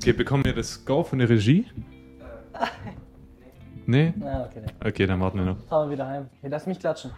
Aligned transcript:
Okay, 0.00 0.14
bekommen 0.14 0.42
wir 0.46 0.54
das 0.54 0.82
Go 0.86 1.02
von 1.04 1.18
der 1.18 1.28
Regie? 1.28 1.66
Nee? 3.86 4.14
Ah, 4.22 4.44
okay. 4.46 4.62
nee. 4.64 4.88
Okay, 4.88 5.04
dann 5.06 5.20
warten 5.20 5.38
wir 5.38 5.44
noch. 5.44 5.58
Fahren 5.66 5.88
wir 5.88 5.94
wieder 5.94 6.06
heim. 6.06 6.28
Okay, 6.38 6.48
lass 6.48 6.64
mich 6.66 6.78
klatschen. 6.78 7.10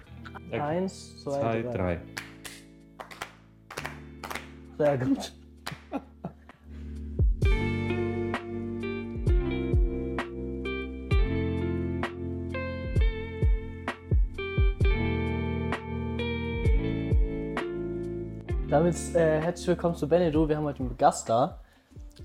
Okay. 0.49 0.59
Eins, 0.59 1.23
zwei, 1.23 1.39
Zwei, 1.39 1.63
drei. 1.63 1.73
drei. 1.73 2.01
Sehr 4.79 4.99
gut. 4.99 5.33
Damit 18.69 18.97
äh, 19.15 19.41
herzlich 19.43 19.69
willkommen 19.69 19.95
zu 19.95 20.09
Benedo. 20.09 20.49
Wir 20.49 20.57
haben 20.57 20.65
heute 20.65 20.81
einen 20.81 20.97
Gast 20.97 21.29
da. 21.29 21.61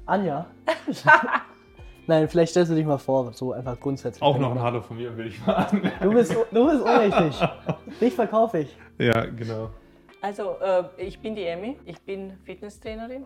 Anja. 0.07 0.47
Nein, 2.07 2.29
vielleicht 2.29 2.51
stellst 2.51 2.71
du 2.71 2.75
dich 2.75 2.85
mal 2.85 2.97
vor, 2.97 3.33
so 3.33 3.51
einfach 3.51 3.77
grundsätzlich. 3.77 4.23
Auch 4.23 4.37
noch 4.37 4.51
ein 4.51 4.61
Hallo 4.61 4.81
von 4.81 4.95
mir, 4.95 5.15
will 5.17 5.27
ich 5.27 5.45
mal 5.45 5.55
anmerken. 5.55 6.01
Du 6.01 6.13
bist, 6.13 6.33
du 6.33 6.65
bist 6.65 6.81
unrichtig. 6.81 7.49
Dich 7.99 8.13
verkaufe 8.13 8.59
ich. 8.59 8.77
Ja, 8.97 9.25
genau. 9.25 9.71
Also, 10.21 10.55
äh, 10.61 10.85
ich 10.97 11.19
bin 11.19 11.35
die 11.35 11.43
Emmy, 11.43 11.77
ich 11.83 12.01
bin 12.01 12.37
Fitnesstrainerin, 12.45 13.25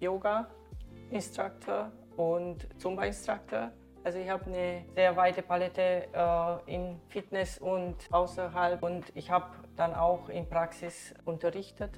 Yoga-Instructor 0.00 1.92
und 2.16 2.66
Zumba-Instructor. 2.78 3.70
Also 4.02 4.18
ich 4.18 4.30
habe 4.30 4.46
eine 4.46 4.84
sehr 4.94 5.14
weite 5.16 5.42
Palette 5.42 6.08
äh, 6.14 6.74
in 6.74 6.98
Fitness 7.08 7.58
und 7.58 7.96
außerhalb 8.10 8.82
und 8.82 9.04
ich 9.14 9.30
habe 9.30 9.50
dann 9.76 9.94
auch 9.94 10.30
in 10.30 10.48
Praxis 10.48 11.12
unterrichtet, 11.26 11.90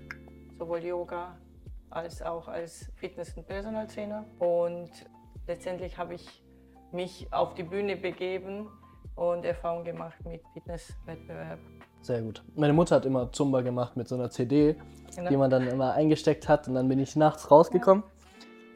sowohl 0.59 0.83
Yoga 0.83 1.37
als 1.91 2.23
auch 2.23 2.49
als 2.49 2.91
Fitness- 2.97 3.37
und 3.37 3.47
Personaltrainer. 3.47 4.25
Und 4.39 4.91
letztendlich 5.47 5.99
habe 5.99 6.15
ich 6.15 6.43
mich 6.93 7.29
auf 7.33 7.55
die 7.55 7.63
Bühne 7.63 7.97
begeben 7.97 8.69
und 9.17 9.45
Erfahrung 9.45 9.85
gemacht 9.85 10.17
mit 10.25 10.43
Fitnesswettbewerb. 10.55 11.59
Sehr 12.03 12.23
gut. 12.23 12.43
Meine 12.57 12.73
Mutter 12.73 12.97
hat 12.97 13.05
immer 13.05 13.31
Zumba 13.33 13.61
gemacht 13.61 13.97
mit 13.97 14.09
so 14.09 14.15
einer 14.15 14.31
CD, 14.31 14.77
Genau. 15.15 15.29
die 15.29 15.37
man 15.37 15.51
dann 15.51 15.67
immer 15.67 15.93
eingesteckt 15.93 16.49
hat. 16.49 16.67
Und 16.69 16.75
dann 16.75 16.89
bin 16.89 16.99
ich 16.99 17.17
nachts 17.17 17.51
rausgekommen 17.51 18.05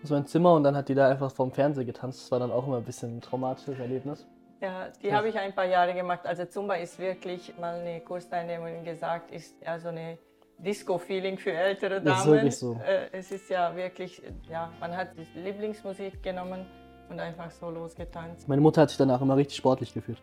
aus 0.03 0.11
meinem 0.11 0.27
Zimmer 0.27 0.53
und 0.55 0.65
dann 0.65 0.77
hat 0.77 0.89
die 0.89 0.95
da 0.95 1.09
einfach 1.09 1.31
vorm 1.31 1.51
Fernseher 1.53 1.85
getanzt. 1.85 2.21
Das 2.25 2.33
war 2.33 2.39
dann 2.41 2.51
auch 2.53 2.67
immer 2.67 2.77
ein 2.79 2.85
bisschen 2.85 3.17
ein 3.17 3.21
traumatisches 3.21 3.79
Erlebnis. 3.79 4.27
Ja, 4.61 4.89
die 5.03 5.13
habe 5.13 5.29
ich 5.29 5.39
ein 5.39 5.55
paar 5.55 5.65
Jahre 5.65 5.95
gemacht. 5.95 6.27
Also 6.27 6.45
Zumba 6.45 6.75
ist 6.75 6.99
wirklich, 6.99 7.55
mal 7.59 7.77
eine 7.81 8.01
Kursteilnehmerin 8.01 8.85
gesagt, 8.85 9.31
ist 9.31 9.55
ja 9.65 9.79
so 9.79 9.89
eine 9.89 10.19
Disco-Feeling 10.59 11.39
für 11.39 11.53
ältere 11.53 12.01
Damen. 12.01 12.47
Ist 12.47 12.61
so. 12.61 12.81
Äh, 12.85 13.09
es 13.13 13.31
ist 13.31 13.51
ja 13.51 13.75
wirklich, 13.77 14.23
ja, 14.49 14.73
man 14.81 14.97
hat 14.97 15.11
die 15.17 15.39
Lieblingsmusik 15.39 16.23
genommen 16.23 16.67
und 17.09 17.21
einfach 17.21 17.51
so 17.51 17.71
losgetanzt. 17.71 18.49
Meine 18.49 18.63
Mutter 18.63 18.83
hat 18.83 18.91
sich 18.91 18.99
danach 18.99 19.21
immer 19.21 19.37
richtig 19.37 19.57
sportlich 19.57 19.93
gefühlt. 19.93 20.19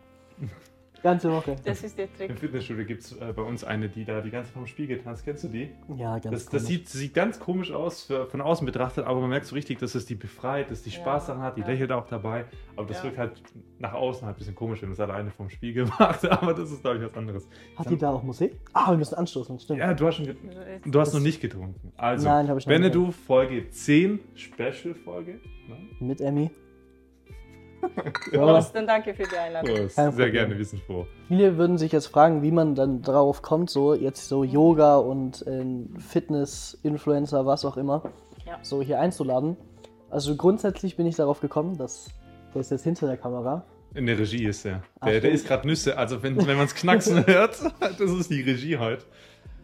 Ganze 1.02 1.32
Woche. 1.32 1.56
Das 1.64 1.82
ist 1.82 1.98
der 1.98 2.04
Im 2.04 2.14
Trick. 2.14 2.38
Fitnessstudio 2.38 2.84
gibt 2.84 3.02
es 3.02 3.12
äh, 3.12 3.32
bei 3.34 3.42
uns 3.42 3.64
eine, 3.64 3.88
die 3.88 4.04
da 4.04 4.20
die 4.20 4.30
ganze 4.30 4.48
Zeit 4.50 4.54
vom 4.54 4.66
Spiegel 4.68 4.98
tanzt. 4.98 5.24
Kennst 5.24 5.42
du 5.42 5.48
die? 5.48 5.70
Ja, 5.96 6.18
ganz 6.18 6.44
Das, 6.44 6.46
das 6.46 6.66
sieht, 6.66 6.88
sieht 6.88 7.12
ganz 7.14 7.40
komisch 7.40 7.72
aus 7.72 8.04
für, 8.04 8.26
von 8.26 8.40
außen 8.40 8.64
betrachtet, 8.64 9.04
aber 9.04 9.20
man 9.20 9.30
merkt 9.30 9.46
so 9.46 9.54
richtig, 9.56 9.78
dass 9.80 9.94
es 9.96 10.06
die 10.06 10.14
befreit, 10.14 10.70
dass 10.70 10.82
die 10.82 10.90
Ja, 10.90 10.96
Spaß 10.96 11.26
daran 11.26 11.42
hat, 11.42 11.56
die 11.56 11.62
ja. 11.62 11.66
lächelt 11.66 11.90
auch 11.90 12.06
dabei. 12.06 12.44
Aber 12.76 12.86
das 12.86 12.98
Ja. 12.98 13.04
wirkt 13.04 13.18
halt 13.18 13.42
nach 13.80 13.94
außen 13.94 14.24
halt 14.26 14.36
ein 14.36 14.38
bisschen 14.38 14.54
komisch, 14.54 14.80
wenn 14.82 14.90
man 14.90 14.94
es 14.94 15.00
alleine 15.00 15.30
vom 15.30 15.50
Spiegel 15.50 15.86
macht. 15.98 16.24
Aber 16.30 16.54
das 16.54 16.70
ist, 16.70 16.82
glaube 16.82 16.98
ich, 16.98 17.04
was 17.04 17.14
anderes. 17.16 17.48
Hat 17.76 17.90
die 17.90 17.96
da 17.98 18.10
auch 18.10 18.22
Musik? 18.22 18.56
Ah, 18.72 18.90
wir 18.92 18.98
müssen 18.98 19.16
anstoßen, 19.16 19.58
stimmt. 19.58 19.80
Ja, 19.80 19.94
du 19.94 20.06
hast, 20.06 20.16
schon 20.16 20.26
ge 20.26 20.36
du 20.84 21.00
hast 21.00 21.12
noch 21.14 21.20
nicht 21.20 21.40
getrunken. 21.40 21.92
Also, 21.96 22.28
Nein, 22.28 22.48
hab 22.48 22.58
ich 22.58 22.66
noch 22.66 22.72
nicht 22.72 22.80
Benedu, 22.92 23.10
Folge 23.10 23.68
10, 23.70 24.20
Special-Folge. 24.34 25.40
Ne? 25.68 25.76
Mit 26.00 26.20
Emmy. 26.20 26.50
Prost 28.32 28.76
und 28.76 28.86
danke 28.86 29.14
für 29.14 29.24
die 29.24 29.36
Einladung. 29.36 29.74
Prost. 29.76 29.96
Sehr 29.96 30.30
gerne, 30.30 30.56
wir 30.56 30.64
sind 30.64 30.82
froh. 30.82 31.06
Viele 31.28 31.56
würden 31.58 31.78
sich 31.78 31.92
jetzt 31.92 32.06
fragen, 32.06 32.42
wie 32.42 32.50
man 32.50 32.74
dann 32.74 33.02
darauf 33.02 33.42
kommt, 33.42 33.70
so 33.70 33.94
jetzt 33.94 34.28
so 34.28 34.44
Yoga 34.44 34.96
und 34.96 35.46
äh, 35.46 35.64
Fitness-Influencer, 35.98 37.46
was 37.46 37.64
auch 37.64 37.76
immer, 37.76 38.02
Ja. 38.46 38.58
so 38.62 38.82
hier 38.82 39.00
einzuladen. 39.00 39.56
Also 40.10 40.36
grundsätzlich 40.36 40.96
bin 40.96 41.06
ich 41.06 41.16
darauf 41.16 41.40
gekommen, 41.40 41.76
dass 41.78 42.10
der 42.54 42.60
ist 42.60 42.70
jetzt 42.70 42.84
hinter 42.84 43.06
der 43.06 43.16
Kamera. 43.16 43.64
In 43.94 44.06
der 44.06 44.18
Regie 44.18 44.44
ist 44.46 44.64
er. 44.64 44.82
Ach, 45.00 45.06
Der, 45.08 45.20
der 45.20 45.30
isst 45.32 45.46
gerade 45.46 45.66
Nüsse. 45.66 45.96
Also, 45.98 46.22
wenn, 46.22 46.36
wenn 46.46 46.56
man 46.56 46.66
es 46.66 46.74
knacksen 46.74 47.26
hört, 47.26 47.58
das 47.80 48.10
ist 48.10 48.30
die 48.30 48.40
Regie 48.42 48.78
heute. 48.78 49.04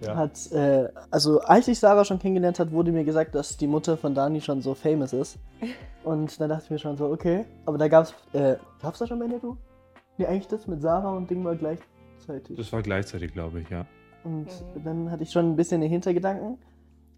Ja. 0.00 0.14
Hat, 0.16 0.52
äh, 0.52 0.88
also 1.10 1.40
als 1.40 1.66
ich 1.68 1.78
Sarah 1.78 2.04
schon 2.04 2.18
kennengelernt 2.18 2.58
hat, 2.60 2.70
wurde 2.70 2.92
mir 2.92 3.04
gesagt, 3.04 3.34
dass 3.34 3.56
die 3.56 3.66
Mutter 3.66 3.96
von 3.96 4.14
Dani 4.14 4.40
schon 4.40 4.62
so 4.62 4.74
famous 4.74 5.12
ist. 5.12 5.38
Und 6.04 6.40
dann 6.40 6.48
dachte 6.50 6.64
ich 6.64 6.70
mir 6.70 6.78
schon 6.78 6.96
so, 6.96 7.06
okay. 7.06 7.44
Aber 7.66 7.78
da 7.78 7.88
gab's, 7.88 8.14
äh, 8.32 8.56
gab's 8.80 8.98
da 9.00 9.06
schon 9.06 9.18
Benedetto? 9.18 9.56
Nee, 10.16 10.26
eigentlich 10.26 10.48
das 10.48 10.66
mit 10.66 10.80
Sarah 10.82 11.10
und 11.16 11.28
Ding 11.30 11.44
war 11.44 11.54
gleichzeitig. 11.54 12.56
Das 12.56 12.72
war 12.72 12.82
gleichzeitig, 12.82 13.32
glaube 13.32 13.60
ich, 13.60 13.68
ja. 13.70 13.86
Und 14.24 14.46
Mhm. 14.46 14.84
dann 14.84 15.10
hatte 15.10 15.22
ich 15.22 15.30
schon 15.30 15.50
ein 15.50 15.56
bisschen 15.56 15.80
den 15.80 15.90
Hintergedanken. 15.90 16.58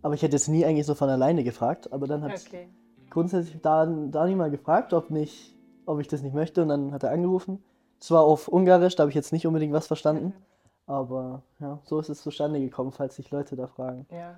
Aber 0.02 0.14
ich 0.14 0.22
hätte 0.22 0.36
jetzt 0.36 0.48
nie 0.48 0.64
eigentlich 0.64 0.86
so 0.86 0.94
von 0.94 1.08
alleine 1.08 1.44
gefragt. 1.44 1.92
Aber 1.92 2.06
dann 2.06 2.22
hat 2.22 2.32
Okay. 2.46 2.68
grundsätzlich 3.10 3.60
Dan, 3.62 4.10
Dani 4.10 4.34
mal 4.34 4.50
gefragt, 4.50 4.92
ob, 4.92 5.10
nicht, 5.10 5.54
ob 5.86 6.00
ich 6.00 6.08
das 6.08 6.22
nicht 6.22 6.34
möchte. 6.34 6.62
Und 6.62 6.68
dann 6.68 6.92
hat 6.92 7.02
er 7.02 7.10
angerufen. 7.10 7.62
Zwar 7.98 8.22
auf 8.22 8.48
Ungarisch, 8.48 8.96
da 8.96 9.02
habe 9.02 9.10
ich 9.10 9.16
jetzt 9.16 9.32
nicht 9.32 9.46
unbedingt 9.46 9.72
was 9.74 9.86
verstanden. 9.86 10.32
Aber 10.90 11.42
ja, 11.60 11.78
so 11.84 12.00
ist 12.00 12.08
es 12.08 12.20
zustande 12.20 12.58
gekommen, 12.58 12.90
falls 12.90 13.14
sich 13.14 13.30
Leute 13.30 13.54
da 13.54 13.68
fragen. 13.68 14.08
Ja, 14.10 14.36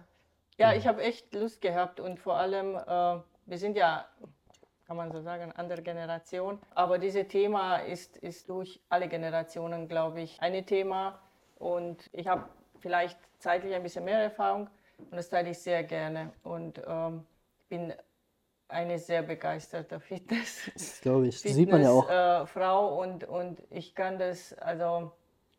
ja 0.59 0.75
ich 0.75 0.87
habe 0.87 1.01
echt 1.03 1.33
Lust 1.35 1.63
gehabt 1.63 1.99
und 1.99 2.21
vor 2.21 2.37
allem, 2.37 2.77
äh, 2.77 3.23
wir 3.47 3.59
sind 3.59 3.75
ja, 3.75 4.05
kann 4.87 4.99
man 4.99 5.11
so 5.11 5.23
sagen, 5.23 5.51
andere 5.53 5.81
Generation, 5.81 6.59
aber 6.75 6.99
dieses 6.99 7.27
Thema 7.29 7.79
ist, 7.79 8.19
ist 8.19 8.51
durch 8.51 8.83
alle 8.91 9.09
Generationen, 9.09 9.89
glaube 9.89 10.21
ich, 10.21 10.43
ein 10.43 10.67
Thema 10.67 11.19
und 11.59 12.11
ich 12.13 12.29
habe 12.29 12.45
vielleicht 12.81 13.19
zeitlich 13.39 13.75
ein 13.75 13.83
bisschen 13.83 14.05
mehr 14.05 14.19
Erfahrung 14.19 14.69
und 14.99 15.17
das 15.17 15.31
teile 15.31 15.49
ich 15.49 15.59
sehr 15.59 15.85
gerne 15.85 16.35
und 16.43 16.83
ähm, 16.87 17.25
bin 17.71 17.95
eine 18.69 18.99
sehr 18.99 19.23
begeisterte 19.23 20.01
Fitness. 20.01 20.71
Das 20.75 21.01
glaube 21.01 21.29
ich. 21.29 21.41
Das 21.41 21.55
sieht 21.55 21.71
man 21.71 21.81
ja 21.81 21.91
auch. 21.91 22.11
Äh, 22.11 22.47
Frau 22.47 23.01
und, 23.01 23.25
und 23.25 23.63
ich 23.71 23.95
kann 23.95 24.19
das, 24.19 24.53
also 24.59 25.13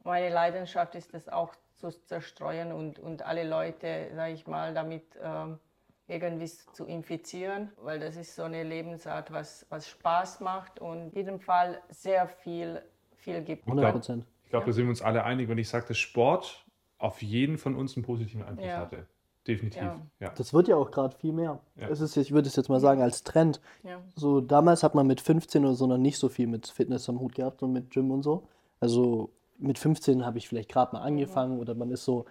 meine 0.04 0.30
Leidenschaft 0.30 0.96
ist 0.96 1.14
es 1.14 1.30
auch 1.30 1.54
zu 1.78 1.90
zerstreuen 1.90 2.72
und, 2.72 3.00
und 3.00 3.24
alle 3.24 3.48
Leute, 3.48 4.12
sage 4.16 4.34
ich 4.34 4.48
mal, 4.48 4.74
damit 4.74 5.04
ähm, 5.22 5.60
irgendwie 6.08 6.48
zu 6.74 6.86
infizieren, 6.86 7.72
weil 7.82 8.00
das 8.00 8.16
ist 8.16 8.36
so 8.36 8.44
eine 8.44 8.64
Lebensart, 8.64 9.32
was, 9.32 9.66
was 9.70 9.88
Spaß 9.88 10.42
macht 10.42 10.80
und 10.80 11.10
in 11.10 11.12
jedem 11.12 11.40
Fall 11.40 11.82
sehr 11.90 12.28
viel, 12.28 12.82
viel 13.16 13.42
gibt. 13.42 13.66
100 13.66 13.92
Prozent. 13.92 14.26
Ich 14.44 14.50
glaube, 14.50 14.66
da 14.66 14.72
sind 14.72 14.86
wir 14.86 14.90
uns 14.90 15.02
alle 15.02 15.24
einig, 15.24 15.50
wenn 15.50 15.58
ich 15.58 15.70
sage, 15.70 15.88
dass 15.88 15.98
Sport 15.98 16.66
auf 17.00 17.22
jeden 17.22 17.58
von 17.58 17.76
uns 17.76 17.96
einen 17.96 18.06
positiven 18.06 18.44
Einfluss 18.44 18.68
Ja. 18.68 18.78
hatte. 18.78 19.08
Definitiv. 19.48 19.82
Ja. 19.82 20.00
Ja. 20.22 20.30
Das 20.38 20.54
wird 20.54 20.70
ja 20.70 20.78
auch 20.78 20.90
gerade 20.90 21.16
viel 21.18 21.34
mehr. 21.34 21.60
Ja. 21.76 21.90
Es 21.90 22.00
ist, 22.00 22.16
ich 22.16 22.32
würde 22.32 22.48
es 22.48 22.56
jetzt 22.56 22.70
mal 22.70 22.80
sagen, 22.80 23.02
als 23.02 23.24
Trend. 23.24 23.60
Ja. 23.84 24.00
So 24.16 24.40
damals 24.40 24.84
hat 24.84 24.96
man 24.96 25.06
mit 25.06 25.20
15 25.20 25.66
oder 25.66 25.74
so 25.74 25.86
noch 25.86 25.98
nicht 25.98 26.18
so 26.18 26.30
viel 26.30 26.48
mit 26.48 26.68
Fitness 26.68 27.10
am 27.10 27.20
Hut 27.20 27.36
gehabt 27.36 27.62
und 27.62 27.74
mit 27.74 27.90
Gym 27.92 28.12
und 28.12 28.24
so. 28.24 28.48
Also 28.80 29.32
mit 29.58 29.78
15 29.78 30.26
habe 30.26 30.38
ich 30.38 30.48
vielleicht 30.48 30.70
gerade 30.70 30.96
mal 30.96 31.02
angefangen 31.02 31.60
oder 31.60 31.76
man 31.76 31.92
ist 31.92 32.06
so 32.06 32.26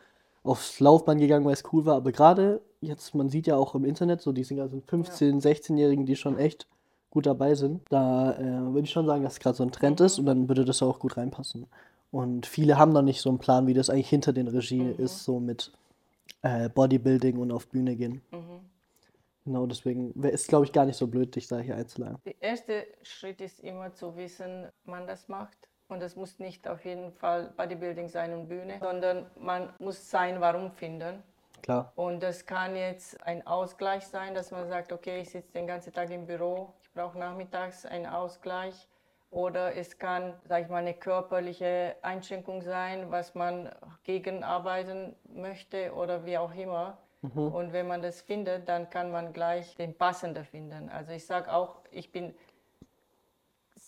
aufs 0.44 0.80
Laufband 0.80 1.20
gegangen, 1.20 1.44
weil 1.44 1.52
es 1.52 1.64
cool 1.72 1.84
war. 1.86 1.96
Aber 1.96 2.12
gerade 2.12 2.60
jetzt, 2.80 3.14
man 3.14 3.28
sieht 3.28 3.46
ja 3.46 3.56
auch 3.56 3.74
im 3.74 3.84
Internet 3.84 4.20
so 4.20 4.32
diese 4.32 4.54
ganzen 4.56 4.82
15-, 4.82 5.40
16-Jährigen, 5.40 6.06
die 6.06 6.16
schon 6.16 6.38
echt 6.38 6.66
gut 7.10 7.26
dabei 7.26 7.54
sind. 7.54 7.82
Da 7.90 8.32
äh, 8.32 8.72
würde 8.72 8.82
ich 8.82 8.90
schon 8.90 9.06
sagen, 9.06 9.22
dass 9.22 9.34
es 9.34 9.40
gerade 9.40 9.56
so 9.56 9.62
ein 9.62 9.72
Trend 9.72 10.00
ist 10.00 10.18
und 10.18 10.26
dann 10.26 10.48
würde 10.48 10.64
das 10.64 10.82
auch 10.82 10.98
gut 10.98 11.16
reinpassen. 11.16 11.66
Und 12.10 12.46
viele 12.46 12.78
haben 12.78 12.92
noch 12.92 13.02
nicht 13.02 13.20
so 13.20 13.30
einen 13.30 13.38
Plan, 13.38 13.66
wie 13.66 13.74
das 13.74 13.88
eigentlich 13.88 14.08
hinter 14.08 14.32
den 14.32 14.48
Regie 14.48 14.94
ist, 14.98 15.24
so 15.24 15.40
mit 15.40 15.72
äh, 16.42 16.68
Bodybuilding 16.68 17.38
und 17.38 17.52
auf 17.52 17.68
Bühne 17.68 17.96
gehen. 17.96 18.22
Mhm. 18.30 18.60
Genau, 19.44 19.66
deswegen 19.66 20.12
ist, 20.22 20.48
glaube 20.48 20.66
ich, 20.66 20.72
gar 20.72 20.84
nicht 20.86 20.96
so 20.96 21.06
blöd, 21.08 21.34
dich 21.34 21.48
da 21.48 21.58
hier 21.58 21.76
einzuladen. 21.76 22.18
Der 22.24 22.40
erste 22.40 22.86
Schritt 23.02 23.40
ist 23.40 23.60
immer 23.60 23.92
zu 23.92 24.14
wissen, 24.16 24.68
man 24.84 25.06
das 25.06 25.28
macht. 25.28 25.68
Und 25.92 26.02
es 26.02 26.16
muss 26.16 26.38
nicht 26.38 26.66
auf 26.68 26.84
jeden 26.84 27.12
Fall 27.12 27.52
Bodybuilding 27.56 28.08
sein 28.08 28.32
und 28.32 28.48
Bühne, 28.48 28.78
sondern 28.80 29.26
man 29.38 29.72
muss 29.78 30.10
sein 30.10 30.40
Warum 30.40 30.70
finden. 30.72 31.22
Klar. 31.62 31.92
Und 31.94 32.22
das 32.22 32.46
kann 32.46 32.74
jetzt 32.74 33.24
ein 33.24 33.46
Ausgleich 33.46 34.06
sein, 34.06 34.34
dass 34.34 34.50
man 34.50 34.66
sagt, 34.68 34.90
okay, 34.92 35.20
ich 35.20 35.30
sitze 35.30 35.52
den 35.52 35.66
ganzen 35.66 35.92
Tag 35.92 36.10
im 36.10 36.26
Büro, 36.26 36.72
ich 36.82 36.90
brauche 36.92 37.18
nachmittags 37.18 37.86
einen 37.86 38.06
Ausgleich. 38.06 38.88
Oder 39.30 39.76
es 39.76 39.98
kann, 39.98 40.34
sage 40.44 40.64
ich 40.64 40.68
mal, 40.68 40.78
eine 40.78 40.92
körperliche 40.92 41.96
Einschränkung 42.02 42.60
sein, 42.60 43.10
was 43.10 43.34
man 43.34 43.70
gegenarbeiten 44.04 45.16
möchte 45.32 45.94
oder 45.94 46.26
wie 46.26 46.36
auch 46.36 46.54
immer. 46.54 46.98
Und 47.22 47.72
wenn 47.72 47.86
man 47.86 48.02
das 48.02 48.20
findet, 48.20 48.68
dann 48.68 48.90
kann 48.90 49.12
man 49.12 49.32
gleich 49.32 49.76
den 49.76 49.96
passenden 49.96 50.44
finden. 50.44 50.88
Also 50.88 51.12
ich 51.12 51.24
sage 51.24 51.52
auch, 51.52 51.76
ich 51.92 52.10
bin 52.10 52.34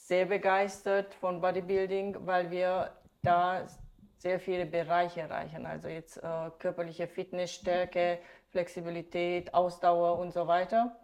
sehr 0.04 0.26
begeistert 0.26 1.14
von 1.14 1.40
Bodybuilding, 1.40 2.26
weil 2.26 2.50
wir 2.50 2.92
da 3.22 3.66
sehr 4.18 4.38
viele 4.38 4.66
Bereiche 4.66 5.22
erreichen. 5.22 5.64
Also 5.64 5.88
jetzt 5.88 6.18
äh, 6.18 6.50
körperliche 6.58 7.08
Fitness, 7.08 7.52
Stärke, 7.52 8.18
Flexibilität, 8.50 9.54
Ausdauer 9.54 10.18
und 10.18 10.32
so 10.32 10.46
weiter. 10.46 10.94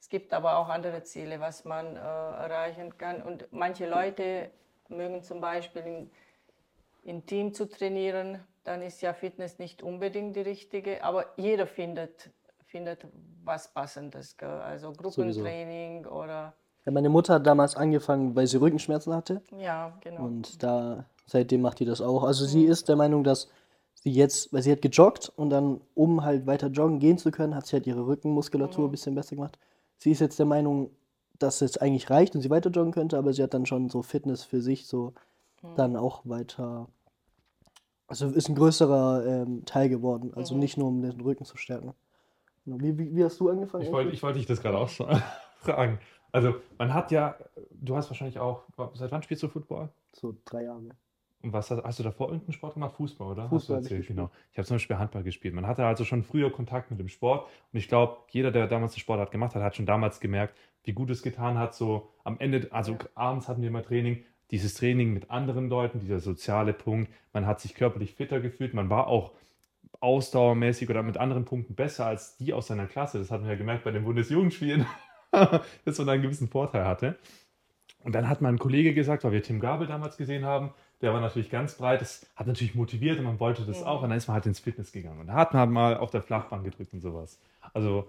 Es 0.00 0.08
gibt 0.08 0.34
aber 0.34 0.58
auch 0.58 0.68
andere 0.68 1.04
Ziele, 1.04 1.38
was 1.38 1.64
man 1.64 1.94
äh, 1.94 2.00
erreichen 2.00 2.98
kann. 2.98 3.22
Und 3.22 3.46
manche 3.52 3.88
Leute 3.88 4.50
mögen 4.88 5.22
zum 5.22 5.40
Beispiel 5.40 5.82
in, 5.82 6.10
in 7.04 7.26
Team 7.26 7.54
zu 7.54 7.68
trainieren, 7.68 8.44
dann 8.64 8.82
ist 8.82 9.02
ja 9.02 9.14
Fitness 9.14 9.60
nicht 9.60 9.84
unbedingt 9.84 10.34
die 10.34 10.40
richtige, 10.40 11.04
aber 11.04 11.26
jeder 11.36 11.68
findet, 11.68 12.30
findet 12.66 13.06
was 13.44 13.72
Passendes. 13.72 14.36
Also 14.40 14.92
Gruppentraining 14.92 16.02
Sowieso. 16.02 16.22
oder. 16.22 16.54
Ja, 16.84 16.92
meine 16.92 17.08
Mutter 17.08 17.34
hat 17.34 17.46
damals 17.46 17.76
angefangen, 17.76 18.34
weil 18.34 18.46
sie 18.46 18.56
Rückenschmerzen 18.56 19.14
hatte. 19.14 19.42
Ja, 19.56 19.96
genau. 20.00 20.24
Und 20.24 20.62
da 20.62 21.04
seitdem 21.26 21.62
macht 21.62 21.78
die 21.80 21.84
das 21.84 22.00
auch. 22.00 22.24
Also 22.24 22.44
mhm. 22.44 22.48
sie 22.48 22.64
ist 22.64 22.88
der 22.88 22.96
Meinung, 22.96 23.24
dass 23.24 23.48
sie 23.94 24.10
jetzt, 24.10 24.52
weil 24.52 24.62
sie 24.62 24.72
hat 24.72 24.82
gejoggt 24.82 25.32
und 25.36 25.50
dann, 25.50 25.80
um 25.94 26.24
halt 26.24 26.46
weiter 26.46 26.68
joggen 26.68 26.98
gehen 26.98 27.18
zu 27.18 27.30
können, 27.30 27.54
hat 27.54 27.66
sie 27.66 27.76
halt 27.76 27.86
ihre 27.86 28.06
Rückenmuskulatur 28.06 28.84
mhm. 28.84 28.88
ein 28.88 28.90
bisschen 28.90 29.14
besser 29.14 29.36
gemacht. 29.36 29.58
Sie 29.96 30.10
ist 30.10 30.20
jetzt 30.20 30.38
der 30.38 30.46
Meinung, 30.46 30.90
dass 31.38 31.62
es 31.62 31.78
eigentlich 31.78 32.10
reicht 32.10 32.34
und 32.34 32.40
sie 32.40 32.50
weiter 32.50 32.70
joggen 32.70 32.92
könnte, 32.92 33.16
aber 33.16 33.32
sie 33.32 33.42
hat 33.42 33.54
dann 33.54 33.66
schon 33.66 33.88
so 33.88 34.02
Fitness 34.02 34.42
für 34.44 34.60
sich 34.60 34.86
so 34.86 35.14
mhm. 35.62 35.76
dann 35.76 35.96
auch 35.96 36.22
weiter. 36.24 36.88
Also 38.08 38.28
ist 38.28 38.48
ein 38.48 38.56
größerer 38.56 39.24
ähm, 39.24 39.64
Teil 39.64 39.88
geworden. 39.88 40.32
Also 40.34 40.54
mhm. 40.54 40.60
nicht 40.60 40.76
nur 40.76 40.88
um 40.88 41.00
den 41.02 41.20
Rücken 41.20 41.44
zu 41.44 41.56
stärken. 41.56 41.94
Wie, 42.64 42.98
wie, 42.98 43.14
wie 43.14 43.24
hast 43.24 43.40
du 43.40 43.48
angefangen? 43.48 43.84
Ich 43.84 43.92
wollte 43.92 44.10
ich 44.10 44.22
wollt 44.22 44.36
dich 44.36 44.46
das 44.46 44.60
gerade 44.60 44.78
auch 44.78 44.88
fragen. 45.58 45.98
Also 46.32 46.56
man 46.78 46.92
hat 46.94 47.10
ja, 47.10 47.36
du 47.70 47.96
hast 47.96 48.10
wahrscheinlich 48.10 48.38
auch, 48.38 48.64
seit 48.94 49.12
wann 49.12 49.22
spielst 49.22 49.42
du 49.42 49.48
Football? 49.48 49.90
So 50.12 50.34
drei 50.44 50.64
Jahre. 50.64 50.90
Und 51.42 51.52
was 51.52 51.70
hast, 51.70 51.82
hast 51.82 51.98
du 51.98 52.02
davor 52.04 52.28
irgendeinen 52.28 52.52
Sport 52.52 52.74
gemacht? 52.74 52.94
Fußball, 52.94 53.32
oder? 53.32 53.48
Fußball. 53.48 53.78
Hast 53.78 53.90
du 53.90 53.94
erzählt, 53.94 54.06
genau. 54.06 54.30
Ich 54.52 54.58
habe 54.58 54.66
zum 54.66 54.76
Beispiel 54.76 54.98
Handball 54.98 55.24
gespielt. 55.24 55.54
Man 55.54 55.66
hatte 55.66 55.84
also 55.84 56.04
schon 56.04 56.22
früher 56.22 56.52
Kontakt 56.52 56.90
mit 56.90 57.00
dem 57.00 57.08
Sport. 57.08 57.48
Und 57.72 57.78
ich 57.78 57.88
glaube, 57.88 58.18
jeder, 58.30 58.52
der 58.52 58.68
damals 58.68 58.94
den 58.94 59.00
Sportart 59.00 59.32
gemacht 59.32 59.54
hat, 59.54 59.62
hat 59.62 59.76
schon 59.76 59.86
damals 59.86 60.20
gemerkt, 60.20 60.56
wie 60.84 60.92
gut 60.92 61.10
es 61.10 61.22
getan 61.22 61.58
hat. 61.58 61.74
So 61.74 62.10
am 62.22 62.38
Ende, 62.38 62.68
also 62.70 62.96
abends 63.14 63.48
hatten 63.48 63.60
wir 63.60 63.68
immer 63.68 63.82
Training. 63.82 64.24
Dieses 64.52 64.74
Training 64.74 65.12
mit 65.12 65.30
anderen 65.30 65.68
Leuten, 65.68 65.98
dieser 65.98 66.20
soziale 66.20 66.72
Punkt. 66.72 67.10
Man 67.32 67.46
hat 67.46 67.60
sich 67.60 67.74
körperlich 67.74 68.14
fitter 68.14 68.40
gefühlt. 68.40 68.72
Man 68.72 68.88
war 68.88 69.08
auch 69.08 69.32
ausdauermäßig 70.00 70.90
oder 70.90 71.02
mit 71.02 71.16
anderen 71.16 71.44
Punkten 71.44 71.74
besser 71.74 72.06
als 72.06 72.36
die 72.36 72.52
aus 72.52 72.68
seiner 72.68 72.86
Klasse. 72.86 73.18
Das 73.18 73.30
hatten 73.30 73.44
wir 73.44 73.52
ja 73.52 73.58
gemerkt 73.58 73.84
bei 73.84 73.90
den 73.90 74.04
Bundesjugendspielen, 74.04 74.86
dass 75.84 75.98
man 75.98 76.06
da 76.06 76.12
einen 76.12 76.22
gewissen 76.22 76.48
Vorteil 76.48 76.84
hatte. 76.84 77.16
Und 78.04 78.14
dann 78.14 78.28
hat 78.28 78.40
mein 78.40 78.58
Kollege 78.58 78.94
gesagt, 78.94 79.24
weil 79.24 79.32
wir 79.32 79.42
Tim 79.42 79.60
Gabel 79.60 79.86
damals 79.86 80.16
gesehen 80.16 80.44
haben, 80.44 80.72
der 81.00 81.12
war 81.12 81.20
natürlich 81.20 81.50
ganz 81.50 81.74
breit, 81.74 82.00
das 82.00 82.26
hat 82.36 82.46
natürlich 82.46 82.74
motiviert 82.74 83.18
und 83.18 83.24
man 83.24 83.40
wollte 83.40 83.64
das 83.64 83.80
mhm. 83.80 83.86
auch. 83.86 84.02
Und 84.02 84.10
dann 84.10 84.18
ist 84.18 84.28
man 84.28 84.34
halt 84.34 84.46
ins 84.46 84.60
Fitness 84.60 84.92
gegangen. 84.92 85.20
Und 85.20 85.28
da 85.28 85.34
hat 85.34 85.52
man 85.52 85.60
halt 85.60 85.70
mal 85.70 85.96
auf 85.96 86.10
der 86.10 86.22
Flachbahn 86.22 86.64
gedrückt 86.64 86.92
und 86.92 87.00
sowas. 87.00 87.40
Also 87.72 88.08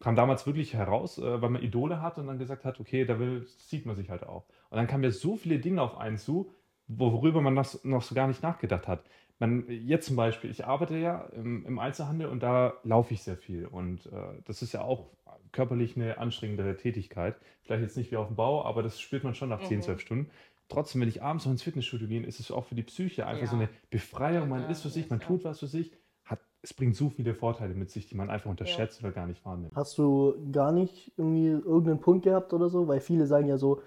kam 0.00 0.16
damals 0.16 0.46
wirklich 0.46 0.74
heraus, 0.74 1.18
äh, 1.18 1.42
weil 1.42 1.50
man 1.50 1.62
Idole 1.62 2.02
hat 2.02 2.18
und 2.18 2.26
dann 2.26 2.38
gesagt 2.38 2.64
hat, 2.64 2.80
okay, 2.80 3.04
da 3.04 3.18
will, 3.18 3.46
sieht 3.58 3.86
man 3.86 3.96
sich 3.96 4.10
halt 4.10 4.24
auch. 4.24 4.44
Und 4.70 4.76
dann 4.76 4.86
kamen 4.86 5.04
ja 5.04 5.10
so 5.10 5.36
viele 5.36 5.58
Dinge 5.58 5.80
auf 5.80 5.96
einen 5.96 6.18
zu, 6.18 6.50
worüber 6.86 7.40
man 7.40 7.54
noch, 7.54 7.66
noch 7.84 8.02
so 8.02 8.14
gar 8.14 8.28
nicht 8.28 8.42
nachgedacht 8.42 8.88
hat. 8.88 9.04
Man, 9.38 9.64
jetzt 9.68 10.06
zum 10.06 10.16
Beispiel, 10.16 10.50
ich 10.50 10.66
arbeite 10.66 10.96
ja 10.96 11.22
im, 11.34 11.64
im 11.66 11.78
Einzelhandel 11.78 12.28
und 12.28 12.42
da 12.42 12.74
laufe 12.82 13.14
ich 13.14 13.22
sehr 13.22 13.36
viel. 13.36 13.66
Und 13.66 14.06
äh, 14.06 14.42
das 14.44 14.62
ist 14.62 14.72
ja 14.72 14.82
auch 14.82 15.10
körperlich 15.54 15.96
eine 15.96 16.18
anstrengendere 16.18 16.76
Tätigkeit. 16.76 17.36
Vielleicht 17.62 17.82
jetzt 17.82 17.96
nicht 17.96 18.10
wie 18.10 18.16
auf 18.16 18.26
dem 18.26 18.36
Bau, 18.36 18.62
aber 18.64 18.82
das 18.82 19.00
spürt 19.00 19.24
man 19.24 19.34
schon 19.34 19.48
nach 19.48 19.62
mhm. 19.62 19.66
10, 19.66 19.82
12 19.82 20.00
Stunden 20.00 20.30
trotzdem, 20.68 21.00
wenn 21.00 21.08
ich 21.08 21.22
abends 21.22 21.44
noch 21.44 21.52
ins 21.52 21.62
Fitnessstudio 21.62 22.08
gehe, 22.08 22.22
ist 22.24 22.40
es 22.40 22.50
auch 22.50 22.64
für 22.64 22.74
die 22.74 22.82
Psyche 22.82 23.26
einfach 23.26 23.44
ja. 23.44 23.50
so 23.50 23.56
eine 23.56 23.68
Befreiung. 23.90 24.48
Man 24.48 24.62
ja, 24.62 24.68
ist 24.68 24.82
für 24.82 24.88
sich, 24.88 25.08
man 25.10 25.20
tut 25.20 25.44
was 25.44 25.58
für 25.58 25.66
sich. 25.66 25.92
Hat, 26.24 26.40
es 26.62 26.74
bringt 26.74 26.96
so 26.96 27.10
viele 27.10 27.34
Vorteile 27.34 27.74
mit 27.74 27.90
sich, 27.90 28.06
die 28.06 28.14
man 28.14 28.30
einfach 28.30 28.50
unterschätzt 28.50 29.00
ja. 29.00 29.08
oder 29.08 29.14
gar 29.14 29.26
nicht 29.26 29.44
wahrnimmt. 29.44 29.74
Hast 29.74 29.98
du 29.98 30.34
gar 30.52 30.72
nicht 30.72 31.12
irgendwie 31.16 31.48
irgendeinen 31.48 32.00
Punkt 32.00 32.24
gehabt 32.24 32.52
oder 32.52 32.68
so? 32.68 32.88
Weil 32.88 33.00
viele 33.00 33.26
sagen 33.26 33.46
ja 33.46 33.58
so, 33.58 33.82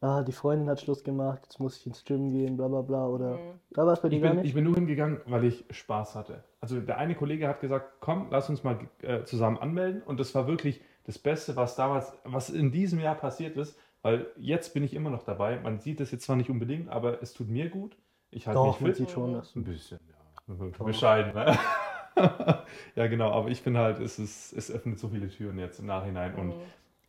ah, 0.00 0.22
die 0.22 0.32
Freundin 0.32 0.68
hat 0.68 0.80
Schluss 0.80 1.04
gemacht, 1.04 1.40
jetzt 1.44 1.60
muss 1.60 1.76
ich 1.76 1.86
ins 1.86 2.04
Gym 2.04 2.30
gehen, 2.30 2.56
bla 2.56 2.68
bla 2.68 2.82
bla. 2.82 3.06
Oder 3.06 3.36
mhm. 3.36 3.60
da 3.70 3.86
war 3.86 3.92
es 3.92 4.00
bei 4.00 4.08
dir 4.08 4.16
ich 4.16 4.22
gar 4.22 4.34
nicht? 4.34 4.46
Ich 4.46 4.54
bin 4.54 4.64
nur 4.64 4.74
hingegangen, 4.74 5.20
weil 5.26 5.44
ich 5.44 5.64
Spaß 5.70 6.14
hatte. 6.14 6.44
Also 6.60 6.80
der 6.80 6.98
eine 6.98 7.14
Kollege 7.14 7.48
hat 7.48 7.60
gesagt, 7.60 8.00
komm, 8.00 8.28
lass 8.30 8.48
uns 8.48 8.64
mal 8.64 8.78
äh, 9.02 9.24
zusammen 9.24 9.58
anmelden. 9.58 10.02
Und 10.02 10.18
das 10.18 10.34
war 10.34 10.46
wirklich 10.46 10.80
das 11.04 11.18
Beste, 11.18 11.56
was 11.56 11.76
damals, 11.76 12.12
was 12.24 12.50
in 12.50 12.70
diesem 12.70 13.00
Jahr 13.00 13.14
passiert 13.14 13.56
ist, 13.56 13.78
weil 14.02 14.26
jetzt 14.36 14.74
bin 14.74 14.82
ich 14.82 14.94
immer 14.94 15.10
noch 15.10 15.22
dabei. 15.22 15.58
Man 15.60 15.78
sieht 15.78 16.00
es 16.00 16.10
jetzt 16.10 16.24
zwar 16.24 16.36
nicht 16.36 16.50
unbedingt, 16.50 16.88
aber 16.88 17.22
es 17.22 17.32
tut 17.32 17.48
mir 17.48 17.68
gut. 17.68 17.96
Ich 18.30 18.46
halte 18.46 18.62
mich 18.62 18.76
fit. 18.76 18.96
sieht 18.96 19.10
schon 19.10 19.34
das. 19.34 19.54
Ein 19.54 19.64
bisschen, 19.64 20.00
ja. 20.08 20.54
Doch. 20.54 20.84
Bescheiden, 20.86 21.34
ne? 21.34 21.58
ja, 22.96 23.06
genau. 23.06 23.30
Aber 23.30 23.48
ich 23.48 23.60
finde 23.60 23.80
halt, 23.80 24.00
es, 24.00 24.18
ist, 24.18 24.52
es 24.52 24.70
öffnet 24.70 24.98
so 24.98 25.08
viele 25.08 25.28
Türen 25.28 25.58
jetzt 25.58 25.78
im 25.78 25.86
Nachhinein 25.86 26.34
und 26.34 26.48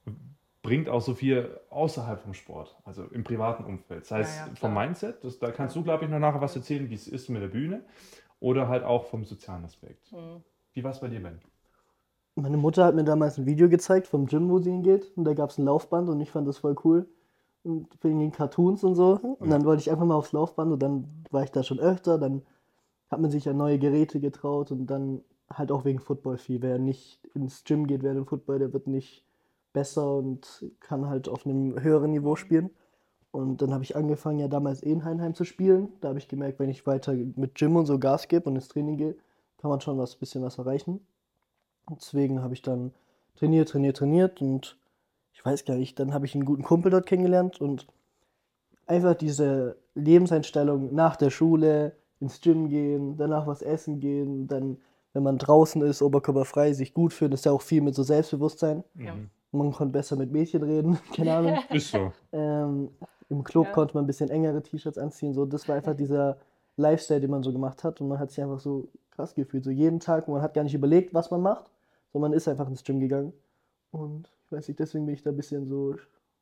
mhm. 0.05 0.15
bringt 0.61 0.89
auch 0.89 1.01
so 1.01 1.15
viel 1.15 1.59
außerhalb 1.69 2.21
vom 2.21 2.33
Sport, 2.33 2.77
also 2.85 3.05
im 3.05 3.23
privaten 3.23 3.63
Umfeld. 3.63 4.05
Sei 4.05 4.19
es 4.21 4.35
ja, 4.37 4.47
ja, 4.47 4.55
vom 4.55 4.73
Mindset, 4.73 5.23
das, 5.23 5.39
da 5.39 5.51
kannst 5.51 5.75
du, 5.75 5.83
glaube 5.83 6.05
ich, 6.05 6.11
noch 6.11 6.19
nachher 6.19 6.41
was 6.41 6.55
erzählen, 6.55 6.89
wie 6.89 6.95
es 6.95 7.07
ist 7.07 7.29
mit 7.29 7.41
der 7.41 7.47
Bühne, 7.47 7.83
oder 8.39 8.67
halt 8.67 8.83
auch 8.83 9.05
vom 9.05 9.23
sozialen 9.25 9.65
Aspekt. 9.65 10.11
Mhm. 10.11 10.43
Wie 10.73 10.83
war 10.83 10.91
es 10.91 10.99
bei 10.99 11.07
dir, 11.07 11.21
Ben? 11.21 11.39
Meine 12.35 12.57
Mutter 12.57 12.85
hat 12.85 12.95
mir 12.95 13.03
damals 13.03 13.37
ein 13.37 13.45
Video 13.45 13.69
gezeigt 13.69 14.07
vom 14.07 14.25
Gym, 14.25 14.49
wo 14.49 14.59
sie 14.59 14.71
hingeht. 14.71 15.11
Und 15.15 15.25
da 15.25 15.33
gab 15.33 15.51
es 15.51 15.57
ein 15.57 15.65
Laufband 15.65 16.09
und 16.09 16.19
ich 16.19 16.31
fand 16.31 16.47
das 16.47 16.57
voll 16.57 16.75
cool. 16.83 17.07
Und 17.63 17.87
wegen 18.01 18.19
den 18.19 18.31
Cartoons 18.31 18.83
und 18.83 18.95
so. 18.95 19.19
Und 19.39 19.49
dann 19.49 19.65
wollte 19.65 19.81
ich 19.81 19.91
einfach 19.91 20.05
mal 20.05 20.15
aufs 20.15 20.33
Laufband 20.33 20.73
und 20.73 20.81
dann 20.81 21.07
war 21.31 21.43
ich 21.43 21.51
da 21.51 21.63
schon 21.63 21.79
öfter. 21.79 22.17
Dann 22.17 22.41
hat 23.09 23.21
man 23.21 23.31
sich 23.31 23.47
an 23.47 23.57
neue 23.57 23.77
Geräte 23.77 24.19
getraut 24.19 24.71
und 24.71 24.87
dann 24.87 25.21
halt 25.49 25.71
auch 25.71 25.85
wegen 25.85 25.99
Football 25.99 26.37
viel. 26.37 26.61
Wer 26.61 26.79
nicht 26.79 27.19
ins 27.35 27.63
Gym 27.63 27.87
geht 27.87 28.03
während 28.03 28.17
dem 28.17 28.25
Football, 28.25 28.59
der 28.59 28.73
wird 28.73 28.87
nicht 28.87 29.23
besser 29.71 30.15
und 30.15 30.65
kann 30.79 31.07
halt 31.07 31.29
auf 31.29 31.45
einem 31.45 31.81
höheren 31.81 32.11
Niveau 32.11 32.35
spielen. 32.35 32.71
Und 33.31 33.61
dann 33.61 33.73
habe 33.73 33.83
ich 33.83 33.95
angefangen, 33.95 34.39
ja 34.39 34.47
damals 34.47 34.83
eh 34.83 34.91
in 34.91 35.05
Heinheim 35.05 35.35
zu 35.35 35.43
spielen. 35.43 35.89
Da 36.01 36.09
habe 36.09 36.19
ich 36.19 36.27
gemerkt, 36.27 36.59
wenn 36.59 36.69
ich 36.69 36.85
weiter 36.85 37.13
mit 37.13 37.55
Gym 37.55 37.75
und 37.75 37.85
so 37.85 37.99
Gas 37.99 38.27
gebe 38.27 38.49
und 38.49 38.55
ins 38.55 38.67
Training 38.67 38.97
gehe, 38.97 39.15
kann 39.57 39.69
man 39.69 39.81
schon 39.81 39.97
was 39.97 40.15
bisschen 40.15 40.43
was 40.43 40.57
erreichen. 40.57 40.99
Deswegen 41.89 42.41
habe 42.41 42.53
ich 42.53 42.61
dann 42.61 42.93
trainiert, 43.35 43.69
trainiert, 43.69 43.97
trainiert 43.97 44.41
und 44.41 44.77
ich 45.33 45.43
weiß 45.43 45.65
gar 45.65 45.75
nicht, 45.75 45.99
dann 45.99 46.13
habe 46.13 46.25
ich 46.25 46.35
einen 46.35 46.45
guten 46.45 46.63
Kumpel 46.63 46.91
dort 46.91 47.05
kennengelernt 47.05 47.59
und 47.59 47.87
einfach 48.85 49.15
diese 49.15 49.77
Lebenseinstellung 49.95 50.93
nach 50.93 51.15
der 51.15 51.29
Schule 51.29 51.93
ins 52.19 52.41
Gym 52.41 52.69
gehen, 52.69 53.17
danach 53.17 53.47
was 53.47 53.61
essen 53.61 53.99
gehen, 53.99 54.47
dann, 54.47 54.77
wenn 55.13 55.23
man 55.23 55.37
draußen 55.37 55.81
ist, 55.81 56.01
oberkörperfrei, 56.01 56.73
sich 56.73 56.93
gut 56.93 57.13
fühlt, 57.13 57.33
ist 57.33 57.45
ja 57.45 57.51
auch 57.51 57.61
viel 57.61 57.81
mit 57.81 57.95
so 57.95 58.03
Selbstbewusstsein. 58.03 58.83
Ja. 58.95 59.13
Man 59.51 59.71
konnte 59.71 59.91
besser 59.91 60.15
mit 60.15 60.31
Mädchen 60.31 60.63
reden, 60.63 60.97
keine 61.15 61.35
Ahnung. 61.35 61.59
Ist 61.69 61.91
so. 61.91 62.11
Ähm, 62.31 62.89
Im 63.29 63.43
Club 63.43 63.67
ja. 63.67 63.71
konnte 63.73 63.93
man 63.93 64.05
ein 64.05 64.07
bisschen 64.07 64.29
engere 64.29 64.63
T-Shirts 64.63 64.97
anziehen, 64.97 65.33
so 65.33 65.45
das 65.45 65.67
war 65.67 65.75
einfach 65.75 65.95
dieser 65.95 66.37
Lifestyle, 66.77 67.19
den 67.21 67.29
man 67.29 67.43
so 67.43 67.51
gemacht 67.51 67.83
hat 67.83 68.01
und 68.01 68.07
man 68.07 68.19
hat 68.19 68.31
sich 68.31 68.41
einfach 68.41 68.59
so 68.59 68.87
krass 69.11 69.35
gefühlt, 69.35 69.63
so 69.63 69.69
jeden 69.69 69.99
Tag, 69.99 70.27
man 70.27 70.41
hat 70.41 70.55
gar 70.55 70.63
nicht 70.63 70.73
überlegt, 70.73 71.13
was 71.13 71.29
man 71.29 71.41
macht, 71.41 71.65
sondern 72.13 72.31
man 72.31 72.37
ist 72.37 72.47
einfach 72.47 72.67
ins 72.67 72.83
Gym 72.83 72.99
gegangen. 72.99 73.33
Und 73.91 74.31
ich 74.45 74.51
weiß 74.51 74.67
nicht, 74.67 74.79
deswegen 74.79 75.05
bin 75.05 75.15
ich 75.15 75.23
da 75.23 75.31
ein 75.31 75.35
bisschen 75.35 75.67
so 75.67 75.95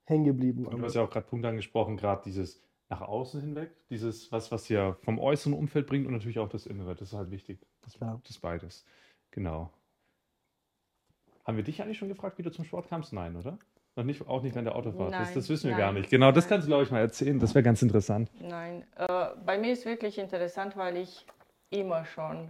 hängen 0.06 0.26
geblieben. 0.26 0.68
Du 0.70 0.82
hast 0.82 0.96
ja 0.96 1.04
auch 1.04 1.10
gerade 1.10 1.26
Punkt 1.26 1.46
angesprochen, 1.46 1.98
gerade 1.98 2.22
dieses 2.24 2.62
nach 2.90 3.02
außen 3.02 3.40
hinweg, 3.40 3.72
dieses, 3.90 4.32
was, 4.34 4.52
was 4.52 4.68
ja 4.68 4.94
vom 5.02 5.18
äußeren 5.18 5.54
Umfeld 5.54 5.88
bringt 5.88 6.06
und 6.06 6.14
natürlich 6.14 6.40
auch 6.40 6.50
das 6.50 6.66
Innere. 6.66 6.94
Das 6.94 7.14
ist 7.14 7.18
halt 7.18 7.32
wichtig. 7.32 7.66
Das, 7.82 7.94
Klar. 7.94 8.22
das 8.28 8.38
beides. 8.38 8.86
Genau. 9.32 9.72
Haben 11.46 11.56
wir 11.56 11.64
dich 11.64 11.82
eigentlich 11.82 11.98
schon 11.98 12.10
gefragt, 12.10 12.38
wie 12.38 12.44
du 12.44 12.52
zum 12.52 12.66
Sport 12.66 12.90
kamst? 12.90 13.14
Nein, 13.14 13.38
oder? 13.38 13.58
Noch 13.96 14.04
nicht, 14.04 14.28
auch 14.28 14.42
nicht 14.42 14.56
an 14.58 14.66
der 14.66 14.76
Autofahrt. 14.76 15.12
Nein, 15.12 15.22
das, 15.22 15.34
das 15.34 15.50
wissen 15.50 15.70
wir 15.70 15.72
nein, 15.72 15.80
gar 15.80 15.94
nicht. 15.94 16.10
Genau, 16.10 16.32
das 16.32 16.48
kannst 16.48 16.68
du, 16.68 16.70
glaube 16.70 16.84
ich, 16.84 16.92
mal 16.92 17.00
erzählen. 17.00 17.40
Das 17.40 17.56
wäre 17.56 17.64
ganz 17.64 17.82
interessant. 17.82 18.30
Nein, 18.42 18.86
äh, 18.98 19.28
bei 19.46 19.58
mir 19.58 19.72
ist 19.72 19.86
wirklich 19.86 20.18
interessant, 20.18 20.76
weil 20.76 20.98
ich 20.98 21.26
immer 21.70 22.06
schon 22.06 22.50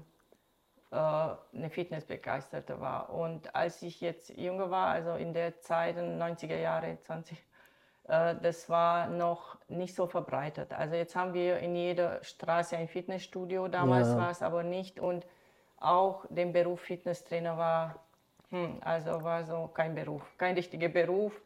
eine 0.97 1.69
Fitnessbegeisterte 1.69 2.79
war. 2.81 3.13
Und 3.13 3.55
als 3.55 3.81
ich 3.81 4.01
jetzt 4.01 4.29
jünger 4.37 4.69
war, 4.69 4.87
also 4.87 5.13
in 5.13 5.33
der 5.33 5.61
Zeit, 5.61 5.97
90er 5.97 6.57
Jahre, 6.57 6.97
20, 6.99 7.37
äh, 8.07 8.35
das 8.41 8.69
war 8.69 9.07
noch 9.07 9.57
nicht 9.69 9.95
so 9.95 10.07
verbreitet. 10.07 10.73
Also 10.73 10.95
jetzt 10.95 11.15
haben 11.15 11.33
wir 11.33 11.59
in 11.59 11.75
jeder 11.75 12.23
Straße 12.23 12.75
ein 12.75 12.89
Fitnessstudio, 12.89 13.69
damals 13.69 14.09
ja. 14.09 14.17
war 14.17 14.31
es 14.31 14.41
aber 14.41 14.63
nicht. 14.63 14.99
Und 14.99 15.25
auch 15.77 16.25
der 16.29 16.47
Beruf 16.47 16.81
Fitnesstrainer 16.81 17.57
war, 17.57 17.95
hm, 18.49 18.79
also 18.81 19.23
war 19.23 19.45
so 19.45 19.67
kein 19.73 19.95
Beruf, 19.95 20.23
kein 20.37 20.55
richtiger 20.55 20.89
Beruf. 20.89 21.41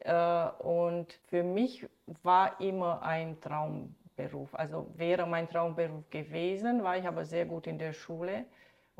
Äh, 0.00 0.48
und 0.58 1.12
für 1.28 1.42
mich 1.42 1.88
war 2.22 2.60
immer 2.60 3.02
ein 3.02 3.40
Traumberuf. 3.40 4.54
Also 4.54 4.88
wäre 4.94 5.26
mein 5.26 5.48
Traumberuf 5.48 6.08
gewesen, 6.10 6.84
war 6.84 6.98
ich 6.98 7.06
aber 7.06 7.24
sehr 7.24 7.46
gut 7.46 7.66
in 7.66 7.78
der 7.78 7.94
Schule. 7.94 8.44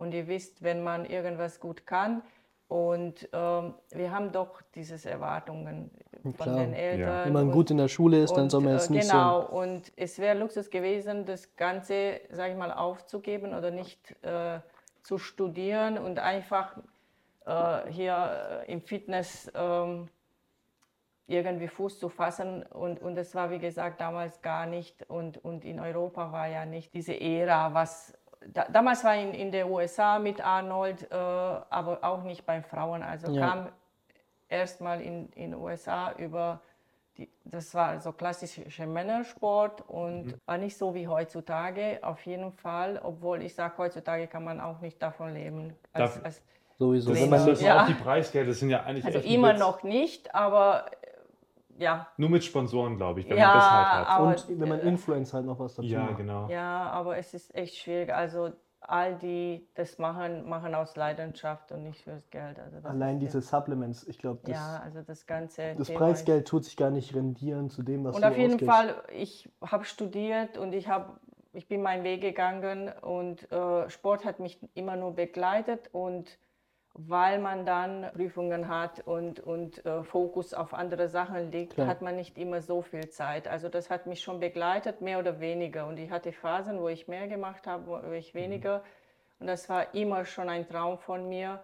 Und 0.00 0.12
ihr 0.14 0.26
wisst, 0.26 0.62
wenn 0.62 0.82
man 0.82 1.04
irgendwas 1.04 1.60
gut 1.60 1.86
kann, 1.86 2.22
und 2.70 3.28
ähm, 3.32 3.74
wir 3.90 4.12
haben 4.12 4.30
doch 4.30 4.62
diese 4.76 4.94
Erwartungen 5.10 5.90
von 6.22 6.34
Klar. 6.34 6.56
den 6.60 6.72
Eltern. 6.72 7.08
Ja. 7.08 7.24
Wenn 7.24 7.32
man 7.32 7.46
und, 7.48 7.52
gut 7.52 7.72
in 7.72 7.78
der 7.78 7.88
Schule 7.88 8.22
ist, 8.22 8.32
dann 8.34 8.48
soll 8.48 8.60
man 8.60 8.74
es 8.74 8.88
äh, 8.88 8.92
nicht 8.92 9.10
Genau, 9.10 9.40
so 9.40 9.48
und 9.48 9.92
es 9.96 10.20
wäre 10.20 10.38
Luxus 10.38 10.70
gewesen, 10.70 11.24
das 11.24 11.56
Ganze, 11.56 12.20
sage 12.30 12.52
ich 12.52 12.56
mal, 12.56 12.72
aufzugeben 12.72 13.54
oder 13.54 13.72
nicht 13.72 14.14
äh, 14.22 14.60
zu 15.02 15.18
studieren 15.18 15.98
und 15.98 16.20
einfach 16.20 16.76
äh, 17.44 17.90
hier 17.90 18.62
äh, 18.68 18.72
im 18.72 18.82
Fitness 18.82 19.50
ähm, 19.52 20.08
irgendwie 21.26 21.66
Fuß 21.66 21.98
zu 21.98 22.08
fassen. 22.08 22.62
Und, 22.62 23.02
und 23.02 23.16
das 23.16 23.34
war, 23.34 23.50
wie 23.50 23.58
gesagt, 23.58 24.00
damals 24.00 24.42
gar 24.42 24.66
nicht. 24.66 25.10
Und, 25.10 25.44
und 25.44 25.64
in 25.64 25.80
Europa 25.80 26.30
war 26.30 26.46
ja 26.46 26.66
nicht 26.66 26.94
diese 26.94 27.20
Ära, 27.20 27.74
was. 27.74 28.16
Da, 28.46 28.64
damals 28.72 29.04
war 29.04 29.14
in, 29.16 29.34
in 29.34 29.52
den 29.52 29.68
USA 29.70 30.18
mit 30.18 30.40
Arnold, 30.40 31.10
äh, 31.10 31.14
aber 31.14 31.98
auch 32.02 32.22
nicht 32.22 32.46
bei 32.46 32.62
Frauen. 32.62 33.02
Also 33.02 33.30
Ja. 33.32 33.48
kam 33.48 33.68
erstmal 34.48 35.00
in 35.00 35.28
in 35.34 35.50
den 35.52 35.54
USA 35.60 36.12
über. 36.16 36.60
Die, 37.18 37.28
das 37.44 37.74
war 37.74 38.00
so 38.00 38.12
klassischer 38.12 38.86
Männersport 38.86 39.82
und 39.88 40.36
war 40.46 40.56
nicht 40.58 40.78
so 40.78 40.94
wie 40.94 41.06
heutzutage, 41.08 41.98
auf 42.02 42.24
jeden 42.24 42.52
Fall. 42.52 42.98
Obwohl 43.02 43.42
ich 43.42 43.54
sage, 43.54 43.74
heutzutage 43.78 44.26
kann 44.28 44.44
man 44.44 44.60
auch 44.60 44.80
nicht 44.80 45.02
davon 45.02 45.34
leben. 45.34 45.74
Als, 45.92 46.14
Darf- 46.14 46.24
als, 46.24 46.42
Sowieso. 46.78 47.10
Das, 47.10 47.18
Wenn 47.18 47.24
ist, 47.24 47.30
man, 47.30 47.46
das 47.46 47.58
sind 47.58 47.66
Ja. 47.68 47.82
auch 47.82 47.86
die 47.86 47.92
Preisgelder, 47.94 48.48
das 48.48 48.58
sind 48.60 48.70
ja 48.70 48.84
eigentlich 48.84 49.04
also 49.04 49.18
immer 49.18 49.50
Witz. 49.52 49.58
noch 49.58 49.82
nicht, 49.82 50.34
aber 50.34 50.86
ja, 51.80 52.06
Nur 52.16 52.30
mit 52.30 52.44
Sponsoren, 52.44 52.96
glaube 52.96 53.20
ich, 53.20 53.28
wenn 53.30 53.36
Ja, 53.38 53.48
man 53.48 53.56
das 53.56 53.70
halt 53.70 53.86
hat. 53.88 54.08
aber- 54.08 54.26
und 54.28 54.60
wenn 54.60 54.68
man 54.68 54.80
Influencer 54.80 55.38
halt 55.38 55.46
noch 55.46 55.58
was 55.58 55.74
dazu 55.74 55.88
Ja, 55.88 56.04
macht. 56.06 56.18
genau. 56.18 56.48
Ja, 56.48 56.90
aber 56.90 57.16
es 57.16 57.34
ist 57.34 57.54
echt 57.54 57.76
schwierig. 57.76 58.12
Also 58.14 58.50
all 58.82 59.16
die 59.16 59.68
das 59.74 59.98
machen, 59.98 60.48
machen 60.48 60.74
aus 60.74 60.96
Leidenschaft 60.96 61.70
und 61.72 61.82
nicht 61.84 62.02
fürs 62.02 62.28
Geld. 62.30 62.58
Also 62.58 62.76
das 62.76 62.86
Allein 62.86 63.20
diese 63.20 63.40
Supplements, 63.42 64.06
ich 64.06 64.18
glaube, 64.18 64.40
das, 64.44 64.52
ja, 64.56 64.80
also 64.82 65.02
das 65.02 65.26
ganze 65.26 65.74
das 65.76 65.86
Thema 65.88 65.98
Preisgeld 65.98 66.48
tut 66.48 66.64
sich 66.64 66.76
gar 66.76 66.90
nicht 66.90 67.14
rendieren 67.14 67.68
zu 67.68 67.82
dem, 67.82 68.04
was 68.04 68.16
und 68.16 68.22
du 68.22 68.28
auf 68.28 68.36
jeden. 68.36 68.58
Fall, 68.58 68.94
ich 69.12 69.48
habe 69.64 69.84
studiert 69.84 70.56
und 70.58 70.72
ich 70.72 70.88
habe 70.88 71.18
ich 71.52 71.66
bin 71.66 71.82
meinen 71.82 72.04
Weg 72.04 72.20
gegangen 72.20 72.90
und 73.02 73.50
äh, 73.50 73.90
Sport 73.90 74.24
hat 74.24 74.38
mich 74.38 74.58
immer 74.74 74.96
nur 74.96 75.14
begleitet 75.14 75.88
und 75.92 76.38
weil 76.94 77.38
man 77.38 77.64
dann 77.64 78.10
Prüfungen 78.14 78.68
hat 78.68 79.06
und, 79.06 79.40
und 79.40 79.84
äh, 79.86 80.02
Fokus 80.02 80.54
auf 80.54 80.74
andere 80.74 81.08
Sachen 81.08 81.50
liegt, 81.52 81.74
Klar. 81.74 81.86
hat 81.86 82.02
man 82.02 82.16
nicht 82.16 82.36
immer 82.36 82.60
so 82.60 82.82
viel 82.82 83.08
Zeit. 83.10 83.46
Also 83.46 83.68
das 83.68 83.90
hat 83.90 84.06
mich 84.06 84.22
schon 84.22 84.40
begleitet, 84.40 85.00
mehr 85.00 85.18
oder 85.18 85.40
weniger. 85.40 85.86
Und 85.86 85.98
ich 85.98 86.10
hatte 86.10 86.32
Phasen, 86.32 86.80
wo 86.80 86.88
ich 86.88 87.06
mehr 87.06 87.28
gemacht 87.28 87.66
habe, 87.66 87.86
wo 87.86 88.12
ich 88.12 88.34
weniger. 88.34 88.82
Und 89.38 89.46
das 89.46 89.68
war 89.68 89.94
immer 89.94 90.24
schon 90.24 90.48
ein 90.48 90.68
Traum 90.68 90.98
von 90.98 91.28
mir, 91.28 91.62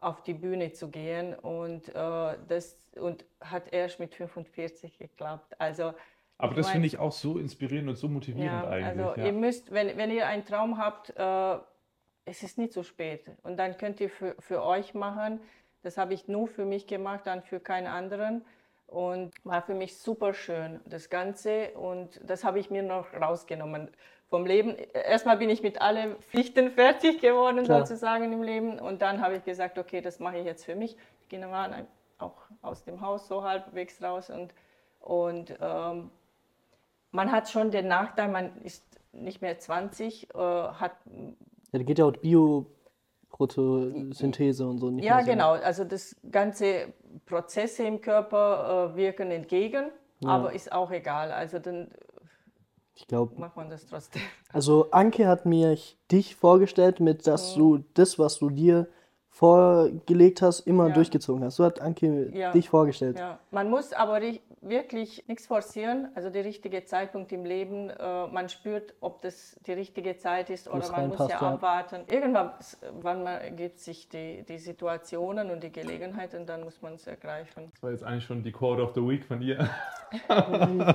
auf 0.00 0.22
die 0.22 0.34
Bühne 0.34 0.72
zu 0.72 0.88
gehen. 0.88 1.34
Und 1.34 1.88
äh, 1.94 2.36
das 2.48 2.76
und 2.96 3.24
hat 3.40 3.72
erst 3.72 4.00
mit 4.00 4.14
45 4.14 4.98
geklappt. 4.98 5.54
Also 5.58 5.92
Aber 6.38 6.54
das 6.54 6.70
finde 6.70 6.86
ich 6.86 6.98
auch 6.98 7.12
so 7.12 7.38
inspirierend 7.38 7.90
und 7.90 7.96
so 7.96 8.08
motivierend 8.08 8.64
ja, 8.64 8.68
eigentlich. 8.68 9.06
also 9.06 9.20
ja. 9.20 9.26
ihr 9.26 9.32
müsst, 9.32 9.72
wenn, 9.72 9.96
wenn 9.96 10.10
ihr 10.10 10.26
einen 10.26 10.44
Traum 10.44 10.78
habt, 10.78 11.10
äh, 11.16 11.58
es 12.24 12.42
ist 12.42 12.58
nicht 12.58 12.72
zu 12.72 12.82
spät. 12.82 13.30
Und 13.42 13.56
dann 13.56 13.76
könnt 13.76 14.00
ihr 14.00 14.10
für, 14.10 14.34
für 14.38 14.62
euch 14.62 14.94
machen. 14.94 15.40
Das 15.82 15.98
habe 15.98 16.14
ich 16.14 16.28
nur 16.28 16.46
für 16.46 16.64
mich 16.64 16.86
gemacht, 16.86 17.22
dann 17.26 17.42
für 17.42 17.60
keinen 17.60 17.86
anderen. 17.88 18.44
Und 18.86 19.32
war 19.44 19.62
für 19.62 19.74
mich 19.74 19.96
super 19.98 20.34
schön, 20.34 20.80
das 20.84 21.08
Ganze. 21.08 21.70
Und 21.70 22.20
das 22.24 22.44
habe 22.44 22.58
ich 22.58 22.70
mir 22.70 22.82
noch 22.82 23.06
rausgenommen 23.14 23.90
vom 24.28 24.44
Leben. 24.46 24.76
Erstmal 24.94 25.38
bin 25.38 25.50
ich 25.50 25.62
mit 25.62 25.80
allen 25.80 26.16
Pflichten 26.20 26.70
fertig 26.72 27.20
geworden, 27.20 27.64
Klar. 27.64 27.86
sozusagen 27.86 28.32
im 28.32 28.42
Leben. 28.42 28.78
Und 28.78 29.02
dann 29.02 29.20
habe 29.22 29.36
ich 29.36 29.44
gesagt, 29.44 29.78
okay, 29.78 30.00
das 30.00 30.20
mache 30.20 30.38
ich 30.38 30.44
jetzt 30.44 30.64
für 30.64 30.74
mich. 30.76 30.96
Die 31.24 31.28
Kinder 31.28 31.50
waren 31.50 31.72
ein- 31.72 31.86
auch 32.18 32.42
aus 32.60 32.84
dem 32.84 33.00
Haus 33.00 33.26
so 33.26 33.42
halbwegs 33.42 34.00
raus. 34.02 34.30
Und, 34.30 34.54
und 35.00 35.56
ähm, 35.60 36.10
man 37.10 37.32
hat 37.32 37.48
schon 37.50 37.70
den 37.70 37.88
Nachteil, 37.88 38.28
man 38.28 38.56
ist 38.62 38.84
nicht 39.12 39.42
mehr 39.42 39.58
20, 39.58 40.32
äh, 40.34 40.38
hat 40.38 40.92
Ja, 41.72 41.78
da 41.78 41.84
geht 41.84 41.98
ja 41.98 42.04
auch 42.04 42.12
Bioprotosynthese 42.12 44.66
und 44.66 44.78
so 44.78 44.90
nicht 44.90 45.04
ja 45.04 45.16
mehr 45.16 45.24
so. 45.24 45.30
genau, 45.30 45.52
also 45.52 45.84
das 45.84 46.16
ganze 46.30 46.92
Prozesse 47.26 47.84
im 47.84 48.00
Körper 48.00 48.92
äh, 48.92 48.96
wirken 48.96 49.30
entgegen, 49.30 49.90
Ja. 50.20 50.28
aber 50.28 50.52
ist 50.52 50.72
auch 50.72 50.90
egal, 50.90 51.32
also 51.32 51.58
dann 51.58 51.88
Ich 52.94 53.06
glaube, 53.06 53.38
macht 53.40 53.56
man 53.56 53.70
das 53.70 53.86
trotzdem. 53.86 54.20
also 54.52 54.90
Anke 54.90 55.26
hat 55.26 55.46
mir 55.46 55.76
dich 56.10 56.36
vorgestellt, 56.36 57.00
mit 57.00 57.26
dass 57.26 57.54
du 57.54 57.78
das, 57.94 58.18
was 58.18 58.38
du 58.38 58.50
dir 58.50 58.86
vorgelegt 59.30 60.42
hast, 60.42 60.60
immer 60.60 60.88
Ja. 60.88 60.92
durchgezogen 60.94 61.42
hast. 61.42 61.56
So 61.56 61.64
hat 61.64 61.80
Anke 61.80 62.30
Ja. 62.36 62.52
dich 62.52 62.68
vorgestellt. 62.68 63.18
Ja, 63.18 63.38
man 63.50 63.70
muss 63.70 63.94
aber 63.94 64.20
wirklich 64.62 65.26
nichts 65.28 65.46
forcieren, 65.46 66.08
also 66.14 66.30
der 66.30 66.44
richtige 66.44 66.84
Zeitpunkt 66.84 67.32
im 67.32 67.44
Leben, 67.44 67.90
äh, 67.90 68.26
man 68.28 68.48
spürt, 68.48 68.94
ob 69.00 69.20
das 69.20 69.56
die 69.66 69.72
richtige 69.72 70.16
Zeit 70.16 70.50
ist 70.50 70.68
oder 70.68 70.88
man 70.92 71.08
muss 71.08 71.18
ja 71.18 71.28
ja. 71.28 71.40
abwarten. 71.40 72.02
Irgendwann 72.10 72.52
s- 72.60 72.78
wann 73.00 73.24
man 73.24 73.40
ergibt 73.40 73.80
sich 73.80 74.08
die, 74.08 74.44
die 74.48 74.58
Situationen 74.58 75.50
und 75.50 75.62
die 75.62 75.72
Gelegenheit 75.72 76.34
und 76.34 76.48
dann 76.48 76.62
muss 76.62 76.80
man 76.80 76.94
es 76.94 77.06
ergreifen. 77.06 77.70
Das 77.72 77.82
war 77.82 77.90
jetzt 77.90 78.04
eigentlich 78.04 78.24
schon 78.24 78.42
die 78.44 78.52
Quote 78.52 78.82
of 78.82 78.92
the 78.94 79.00
Week 79.06 79.24
von 79.24 79.42
ihr. 79.42 79.68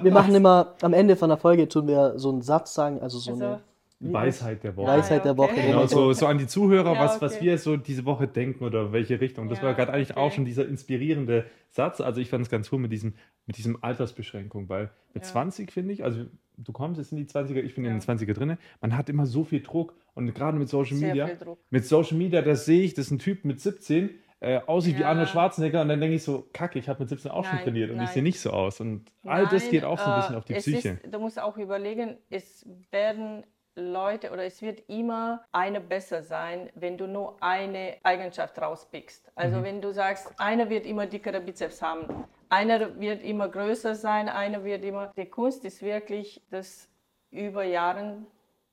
Wir 0.02 0.12
machen 0.12 0.34
immer 0.34 0.76
am 0.82 0.94
Ende 0.94 1.16
von 1.16 1.30
der 1.30 1.38
Folge 1.38 1.68
tun 1.68 1.88
wir 1.88 2.18
so 2.18 2.30
einen 2.30 2.42
Satz 2.42 2.74
sagen, 2.74 3.02
also 3.02 3.18
so 3.20 3.32
Also, 3.32 3.44
eine 3.46 3.60
Weisheit 4.00 4.64
der 4.64 4.76
Woche. 4.76 4.88
Weisheit 4.88 5.26
der 5.26 5.38
Woche. 5.38 5.52
okay. 5.52 5.62
Genau, 5.68 5.78
Genau 5.80 5.88
so, 5.88 6.14
so 6.14 6.28
an 6.28 6.38
die 6.38 6.48
Zuhörer, 6.48 6.94
Ja, 6.94 7.00
was, 7.00 7.22
was 7.22 7.36
okay. 7.36 7.46
wir 7.46 7.58
so 7.58 7.78
diese 7.78 8.06
Woche 8.06 8.28
denken 8.28 8.64
oder 8.64 8.92
welche 8.92 9.20
Richtung. 9.20 9.50
Das 9.50 9.58
Ja, 9.60 9.66
war 9.66 9.74
gerade 9.74 9.94
eigentlich 9.94 10.12
okay. 10.12 10.20
auch 10.20 10.32
schon 10.32 10.46
dieser 10.46 10.68
inspirierende 10.68 11.46
Satz. 11.72 12.00
Also 12.02 12.22
ich 12.22 12.30
fand 12.30 12.44
es 12.44 12.50
ganz 12.52 12.72
cool 12.72 12.80
mit 12.80 12.92
diesem, 12.92 13.14
mit 13.48 13.58
diesem 13.58 13.82
Altersbeschränkung, 13.84 14.70
weil 14.70 14.92
mit 15.14 15.24
Ja. 15.24 15.30
20 15.32 15.72
finde 15.72 15.94
ich, 15.94 16.04
also 16.04 16.26
du 16.58 16.72
kommst 16.72 17.00
jetzt 17.00 17.12
in 17.12 17.18
die 17.18 17.26
20er, 17.26 17.62
ich 17.62 17.74
bin 17.76 17.86
in 17.86 17.92
den 17.94 18.02
20er 18.02 18.34
drin, 18.34 18.58
man 18.82 18.96
hat 18.98 19.10
immer 19.10 19.26
so 19.26 19.44
viel 19.44 19.62
Druck 19.62 19.96
und 20.14 20.34
gerade 20.34 20.58
mit 20.58 20.70
Social 20.70 20.98
Sehr 20.98 21.10
Media, 21.10 21.28
viel 21.28 21.38
Druck. 21.38 21.60
mit 21.70 21.86
Social 21.86 22.18
Media, 22.18 22.42
das 22.42 22.66
sehe 22.66 22.82
ich, 22.84 22.94
das 22.94 23.08
ist 23.08 23.12
ein 23.12 23.20
Typ 23.20 23.46
mit 23.46 23.60
17, 23.62 24.10
äh, 24.40 24.60
aussieht 24.68 24.98
wie 24.98 25.02
Ja. 25.02 25.10
Arnold 25.10 25.30
Schwarzenegger 25.30 25.82
und 25.82 25.90
dann 25.90 26.00
denke 26.00 26.16
ich 26.16 26.24
so, 26.24 26.48
kacke, 26.54 26.78
ich 26.78 26.88
habe 26.90 27.00
mit 27.00 27.10
17 27.10 27.32
auch 27.32 27.44
schon 27.46 27.56
Nein, 27.56 27.64
trainiert 27.64 27.90
und 27.90 27.96
ich 27.98 28.04
nein. 28.04 28.14
sehe 28.14 28.24
nicht 28.24 28.40
so 28.40 28.52
aus. 28.52 28.80
Und 28.80 29.12
all 29.24 29.48
das 29.48 29.64
Nein, 29.64 29.72
geht 29.72 29.84
auch 29.84 29.98
so 29.98 30.06
ein 30.06 30.20
bisschen 30.20 30.36
äh, 30.36 30.38
auf 30.38 30.46
die 30.46 30.54
es 30.54 30.64
Psyche. 30.64 30.90
Ist, 31.04 31.12
du 31.14 31.20
musst 31.20 31.40
auch 31.42 31.58
überlegen, 31.58 32.18
es 32.30 32.64
werden 32.92 33.44
Leute 33.78 34.32
oder 34.32 34.44
es 34.44 34.62
wird 34.62 34.90
immer 34.90 35.46
eine 35.52 35.80
besser 35.80 36.24
sein, 36.24 36.70
wenn 36.76 36.98
du 36.98 37.08
nur 37.08 37.38
eine 37.42 37.98
Eigenschaft 38.04 38.60
rauspickst. 38.60 39.32
Also 39.36 39.64
wenn 39.64 39.82
du 39.82 39.94
sagst, 39.94 40.34
einer 40.40 40.70
wird 40.70 40.86
immer 40.86 41.06
dickere 41.06 41.40
Bizeps 41.40 41.82
haben, 41.82 42.26
einer 42.50 43.00
wird 43.00 43.24
immer 43.24 43.48
größer 43.50 43.96
sein, 43.96 44.30
einer 44.30 44.64
wird 44.64 44.84
immer. 44.84 45.14
Die 45.16 45.26
Kunst 45.26 45.64
ist 45.66 45.82
wirklich, 45.82 46.42
das 46.50 46.90
über 47.30 47.64
Jahren 47.64 48.26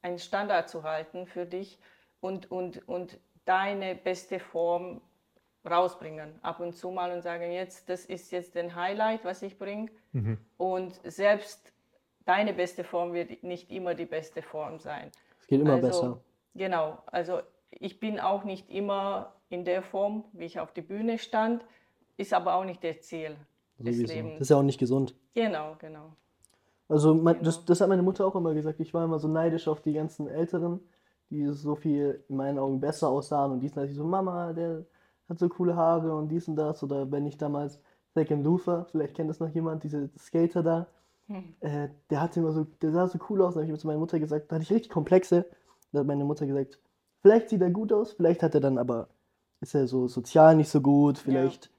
einen 0.03 0.19
Standard 0.19 0.69
zu 0.69 0.83
halten 0.83 1.27
für 1.27 1.47
dich 1.47 1.79
und, 2.21 2.51
und, 2.51 2.87
und 2.89 3.19
deine 3.45 3.95
beste 3.95 4.39
Form 4.39 5.01
rausbringen. 5.69 6.39
Ab 6.43 6.61
und 6.61 6.75
zu 6.75 6.91
mal 6.91 7.11
und 7.11 7.23
sagen, 7.23 7.51
jetzt, 7.51 7.89
das 7.89 8.05
ist 8.05 8.31
jetzt 8.33 8.55
den 8.55 8.75
Highlight, 8.75 9.25
was 9.25 9.43
ich 9.43 9.59
bringe. 9.59 9.91
Mhm. 10.13 10.39
Und 10.57 11.01
selbst 11.05 11.74
deine 12.25 12.53
beste 12.53 12.85
Form 12.85 13.13
wird 13.13 13.43
nicht 13.43 13.71
immer 13.71 13.95
die 13.95 14.07
beste 14.07 14.43
Form 14.43 14.79
sein. 14.79 15.11
Es 15.41 15.47
geht 15.47 15.61
immer 15.61 15.75
also, 15.75 15.87
besser. 15.87 16.21
Genau, 16.55 16.99
also 17.07 17.41
ich 17.71 18.01
bin 18.01 18.21
auch 18.21 18.45
nicht 18.45 18.71
immer 18.71 19.35
in 19.49 19.65
der 19.65 19.83
Form, 19.83 20.25
wie 20.33 20.45
ich 20.45 20.61
auf 20.61 20.73
die 20.73 20.83
Bühne 20.83 21.19
stand, 21.19 21.65
ist 22.17 22.33
aber 22.33 22.55
auch 22.55 22.65
nicht 22.65 22.83
der 22.83 23.01
Ziel 23.01 23.37
des 23.79 23.97
Sowieso. 23.97 24.15
Lebens. 24.15 24.33
Das 24.35 24.41
ist 24.43 24.51
ja 24.51 24.57
auch 24.57 24.63
nicht 24.63 24.79
gesund. 24.79 25.15
Genau, 25.35 25.77
genau. 25.79 26.13
Also 26.89 27.15
mein, 27.15 27.35
Genau. 27.35 27.45
das, 27.47 27.65
das 27.65 27.81
hat 27.81 27.89
meine 27.89 28.03
Mutter 28.03 28.27
auch 28.27 28.35
immer 28.37 28.55
gesagt. 28.55 28.79
Ich 28.81 28.95
war 28.95 29.05
immer 29.05 29.19
so 29.19 29.29
neidisch 29.29 29.69
auf 29.69 29.81
die 29.81 29.93
ganzen 29.93 30.29
Älteren, 30.29 30.81
die 31.31 31.47
so 31.49 31.75
viel 31.75 32.25
in 32.29 32.37
meinen 32.37 32.59
Augen 32.59 32.81
besser 32.81 33.09
aussahen 33.09 33.53
und 33.53 33.61
die 33.61 33.69
sind 33.69 33.79
halt 33.79 33.91
so, 33.93 34.05
Mama, 34.05 34.53
der 34.53 34.85
hat 35.29 35.39
so 35.39 35.49
coole 35.49 35.75
Haare 35.75 36.15
und 36.15 36.29
dies 36.29 36.47
und 36.47 36.57
das. 36.57 36.83
Oder 36.83 37.11
wenn 37.11 37.27
ich 37.27 37.39
damals 37.39 37.81
Second 38.15 38.45
Luther, 38.45 38.87
vielleicht 38.91 39.15
kennt 39.15 39.31
das 39.31 39.41
noch 39.41 39.49
jemand, 39.49 39.83
diese 39.83 40.11
Skater 40.19 40.63
da, 40.63 40.87
Hm. 41.29 41.55
äh, 41.61 41.89
der 42.11 42.21
hatte 42.21 42.41
immer 42.41 42.53
so, 42.53 42.67
der 42.83 42.93
sah 42.93 43.07
so 43.09 43.19
cool 43.31 43.43
aus. 43.43 43.55
Da 43.55 43.59
habe 43.59 43.65
ich 43.65 43.71
immer 43.71 43.79
zu 43.79 43.87
meiner 43.87 43.99
Mutter 43.99 44.19
gesagt, 44.19 44.51
da 44.51 44.57
hatte 44.57 44.65
ich 44.65 44.71
richtig 44.71 44.91
Komplexe. 44.91 45.47
Da 45.93 46.01
hat 46.01 46.07
meine 46.07 46.25
Mutter 46.25 46.47
gesagt, 46.47 46.79
vielleicht 47.23 47.49
sieht 47.49 47.63
er 47.63 47.71
gut 47.71 47.93
aus, 47.93 48.13
vielleicht 48.13 48.43
hat 48.43 48.55
er 48.55 48.61
dann 48.61 48.79
aber, 48.79 49.09
ist 49.61 49.75
er 49.75 49.87
so 49.87 50.09
sozial 50.09 50.57
nicht 50.57 50.69
so 50.69 50.81
gut, 50.81 51.19
vielleicht 51.19 51.71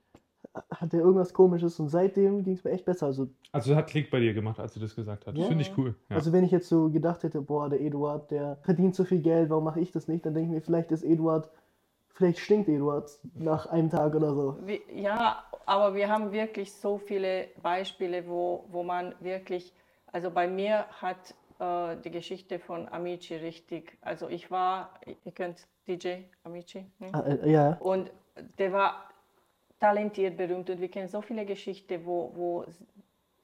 hat 0.72 0.94
er 0.94 1.02
irgendwas 1.02 1.34
komisches 1.34 1.80
und 1.80 1.90
seitdem 1.90 2.44
ging 2.44 2.54
es 2.54 2.64
mir 2.64 2.72
echt 2.72 2.86
besser. 2.86 3.08
Also 3.08 3.28
Also 3.52 3.76
hat 3.76 3.88
Klick 3.88 4.10
bei 4.10 4.20
dir 4.20 4.34
gemacht, 4.34 4.60
als 4.60 4.74
du 4.74 4.80
das 4.80 4.96
gesagt 4.96 5.28
hast. 5.28 5.38
Ja. 5.38 5.46
Finde 5.46 5.64
ich 5.64 5.78
cool. 5.78 5.96
Ja. 6.10 6.16
Also 6.16 6.32
wenn 6.32 6.44
ich 6.44 6.52
jetzt 6.52 6.70
so 6.70 6.90
gedacht 6.90 7.24
hätte, 7.24 7.42
boah, 7.42 7.70
der 7.70 7.82
Eduard, 7.82 8.32
der 8.32 8.58
verdient 8.62 8.96
so 8.96 9.04
viel 9.04 9.22
Geld, 9.22 9.50
warum 9.50 9.64
mache 9.64 9.80
ich 9.80 9.92
das 9.92 10.08
nicht? 10.08 10.26
Dann 10.26 10.34
denke 10.34 10.50
ich 10.50 10.56
mir, 10.56 10.62
vielleicht 10.62 10.92
ist 10.92 11.04
Eduard, 11.04 11.50
vielleicht 12.16 12.40
stinkt 12.40 12.70
Eduard 12.70 13.10
nach 13.36 13.68
einem 13.68 13.90
Tag 13.90 14.16
oder 14.16 14.34
so. 14.34 14.58
Wie- 14.66 14.82
Ja, 14.94 15.44
aber 15.66 15.96
wir 15.96 16.10
haben 16.10 16.32
wirklich 16.32 16.74
so 16.74 16.98
viele 16.98 17.48
Beispiele, 17.62 18.28
wo, 18.28 18.66
wo 18.70 18.84
man 18.84 19.14
wirklich, 19.20 19.74
also 20.12 20.32
bei 20.32 20.48
mir 20.48 20.86
hat 21.02 21.34
äh, 21.60 21.98
die 22.04 22.12
Geschichte 22.12 22.60
von 22.60 22.88
Amici 22.90 23.36
richtig, 23.36 23.98
also 24.02 24.30
ich 24.30 24.50
war, 24.52 24.92
ihr 25.26 25.32
kennt 25.32 25.68
DJ 25.88 26.24
Amici, 26.44 26.86
hm? 27.00 27.10
Ah, 27.14 27.22
äh, 27.22 27.52
ja, 27.52 27.78
Und 27.80 28.12
der 28.60 28.72
war 28.74 29.10
talentiert, 29.80 30.38
berühmt 30.38 30.70
und 30.70 30.80
wir 30.82 30.90
kennen 30.90 31.08
so 31.08 31.22
viele 31.22 31.46
Geschichten, 31.46 32.06
wo, 32.06 32.32
wo 32.36 32.66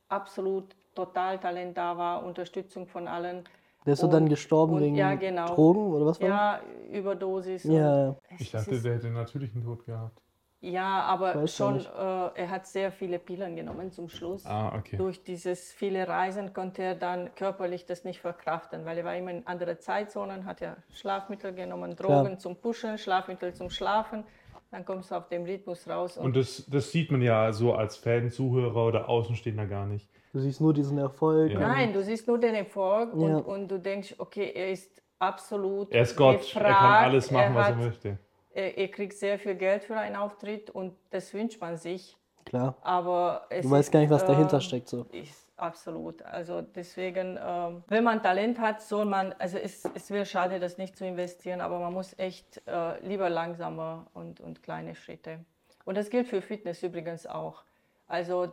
absolut 0.09 0.75
total 0.95 1.39
Talent 1.39 1.77
da 1.77 1.97
war, 1.97 2.23
Unterstützung 2.23 2.87
von 2.87 3.07
allen. 3.07 3.43
Der 3.85 3.93
ist 3.93 3.99
so 3.99 4.07
Und- 4.07 4.13
dann 4.13 4.29
gestorben 4.29 4.73
und- 4.75 4.81
wegen 4.81 4.95
ja, 4.95 5.15
genau. 5.15 5.47
Drogen 5.55 5.93
oder 5.93 6.05
was 6.05 6.21
war 6.21 6.27
Ja, 6.27 6.61
Überdosis. 6.91 7.63
das? 7.63 7.71
Ja, 7.71 8.07
und 8.09 8.17
es 8.35 8.41
ich 8.41 8.51
dachte, 8.51 8.81
der 8.81 8.95
hätte 8.95 9.07
einen 9.07 9.15
natürlichen 9.15 9.63
Tod 9.63 9.85
gehabt. 9.85 10.21
Ja, 10.63 11.01
aber 11.01 11.33
Weiß 11.33 11.57
ja 11.57 11.65
schon, 11.65 11.79
äh, 11.79 12.39
er 12.39 12.49
hat 12.51 12.67
sehr 12.67 12.91
viele 12.91 13.17
Pillen 13.17 13.55
genommen 13.55 13.91
zum 13.91 14.09
Schluss. 14.09 14.45
Ah, 14.45 14.75
okay. 14.77 14.95
Durch 14.95 15.23
dieses 15.23 15.73
viele 15.73 16.07
Reisen 16.07 16.53
konnte 16.53 16.83
er 16.83 16.93
dann 16.93 17.33
körperlich 17.33 17.87
das 17.87 18.03
nicht 18.03 18.19
verkraften, 18.21 18.85
weil 18.85 18.99
er 18.99 19.03
war 19.03 19.15
immer 19.15 19.31
in 19.31 19.47
andere 19.47 19.79
Zeitzonen, 19.79 20.45
hat 20.45 20.61
ja 20.61 20.77
Schlafmittel 20.91 21.53
genommen, 21.55 21.95
Drogen 21.95 22.25
Klar. 22.25 22.37
zum 22.37 22.57
Pushen, 22.57 22.99
Schlafmittel 22.99 23.55
zum 23.55 23.71
Schlafen. 23.71 24.23
Dann 24.69 24.85
kommst 24.85 25.09
du 25.09 25.15
auf 25.15 25.27
dem 25.29 25.43
Rhythmus 25.45 25.89
raus. 25.89 26.17
Und, 26.17 26.25
Und 26.27 26.35
das, 26.37 26.65
das 26.69 26.91
sieht 26.91 27.11
man 27.11 27.23
ja 27.23 27.51
so 27.51 27.73
als 27.73 27.97
Fan, 27.97 28.29
Zuhörer 28.29 28.85
oder 28.85 29.09
Außenstehender 29.09 29.65
gar 29.65 29.87
nicht. 29.87 30.07
Du 30.33 30.39
siehst 30.39 30.61
nur 30.61 30.73
diesen 30.73 30.97
Erfolg. 30.97 31.51
Ja. 31.51 31.59
nein, 31.59 31.91
du 31.93 32.01
siehst 32.03 32.27
nur 32.27 32.37
den 32.39 32.55
Erfolg 32.55 33.11
Ja. 33.15 33.19
und, 33.37 33.41
und 33.43 33.67
du 33.67 33.79
denkst, 33.79 34.15
okay, 34.17 34.51
er 34.55 34.71
ist 34.71 35.01
absolut 35.19 35.91
Er 35.91 36.03
ist 36.03 36.15
Gott, 36.15 36.35
er 36.55 36.61
kann 36.61 36.71
gefragt, 36.71 37.03
alles 37.05 37.31
machen, 37.31 37.55
was 37.55 37.67
er 37.67 37.75
hat- 37.75 37.83
möchte. 37.83 38.17
Er, 38.53 38.77
er 38.77 38.87
kriegt 38.89 39.13
sehr 39.13 39.39
viel 39.39 39.55
Geld 39.55 39.83
für 39.85 39.95
einen 39.97 40.15
Auftritt 40.17 40.69
und 40.69 40.93
das 41.09 41.33
wünscht 41.33 41.59
man 41.61 41.77
sich. 41.77 42.17
Klar. 42.45 42.75
Aber 42.81 43.45
es 43.49 43.63
Du 43.65 43.71
weißt 43.71 43.87
ist, 43.89 43.91
gar 43.91 43.99
nicht, 44.01 44.09
was 44.09 44.25
dahinter 44.25 44.55
ähm, 44.55 44.61
steckt. 44.61 44.89
So. 44.89 45.05
Ist 45.11 45.47
absolut. 45.57 46.21
Also 46.23 46.61
deswegen, 46.61 47.37
ähm, 47.41 47.83
wenn 47.87 48.03
man 48.03 48.21
Talent 48.23 48.59
hat, 48.59 48.81
soll 48.81 49.05
man, 49.05 49.33
also 49.37 49.57
es, 49.57 49.85
es 49.93 50.09
wäre 50.11 50.25
schade, 50.25 50.59
das 50.59 50.77
nicht 50.77 50.97
zu 50.97 51.05
investieren, 51.05 51.61
aber 51.61 51.79
man 51.79 51.93
muss 51.93 52.17
echt 52.17 52.61
äh, 52.67 52.99
lieber 53.05 53.29
langsamer 53.29 54.07
und, 54.13 54.41
und 54.41 54.63
kleine 54.63 54.95
Schritte. 54.95 55.45
Und 55.85 55.95
das 55.97 56.09
gilt 56.09 56.27
für 56.27 56.41
Fitness 56.41 56.81
übrigens 56.83 57.25
auch. 57.27 57.63
Also 58.07 58.51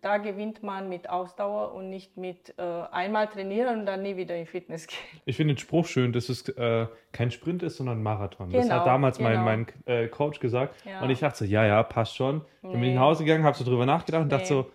da 0.00 0.18
gewinnt 0.18 0.62
man 0.62 0.88
mit 0.88 1.08
Ausdauer 1.08 1.72
und 1.74 1.88
nicht 1.90 2.16
mit 2.16 2.54
äh, 2.58 2.62
einmal 2.62 3.26
trainieren 3.28 3.80
und 3.80 3.86
dann 3.86 4.02
nie 4.02 4.16
wieder 4.16 4.36
in 4.36 4.46
Fitness 4.46 4.86
gehen. 4.88 4.98
Ich 5.24 5.36
finde 5.36 5.54
den 5.54 5.58
Spruch 5.58 5.86
schön, 5.86 6.12
dass 6.12 6.28
es 6.28 6.48
äh, 6.48 6.86
kein 7.12 7.30
Sprint 7.30 7.62
ist, 7.62 7.76
sondern 7.76 7.98
ein 7.98 8.02
Marathon. 8.02 8.50
das 8.50 8.62
Genau, 8.64 8.76
hat 8.80 8.86
damals 8.86 9.18
mein, 9.20 9.32
genau. 9.32 9.44
mein 9.44 9.66
äh, 9.86 10.08
Coach 10.08 10.40
gesagt. 10.40 10.74
Ja. 10.84 11.00
Und 11.02 11.10
ich 11.10 11.20
dachte 11.20 11.38
so, 11.38 11.44
ja, 11.44 11.64
ja, 11.66 11.82
passt 11.82 12.16
schon. 12.16 12.42
Dann 12.62 12.72
bin 12.72 12.82
ich 12.82 12.88
Nee. 12.90 12.94
nach 12.94 13.02
Hause 13.02 13.24
gegangen, 13.24 13.44
habe 13.44 13.56
so 13.56 13.64
drüber 13.64 13.86
nachgedacht 13.86 14.22
und 14.22 14.30
dachte 14.32 14.42
Nee. 14.44 14.48
so, 14.62 14.70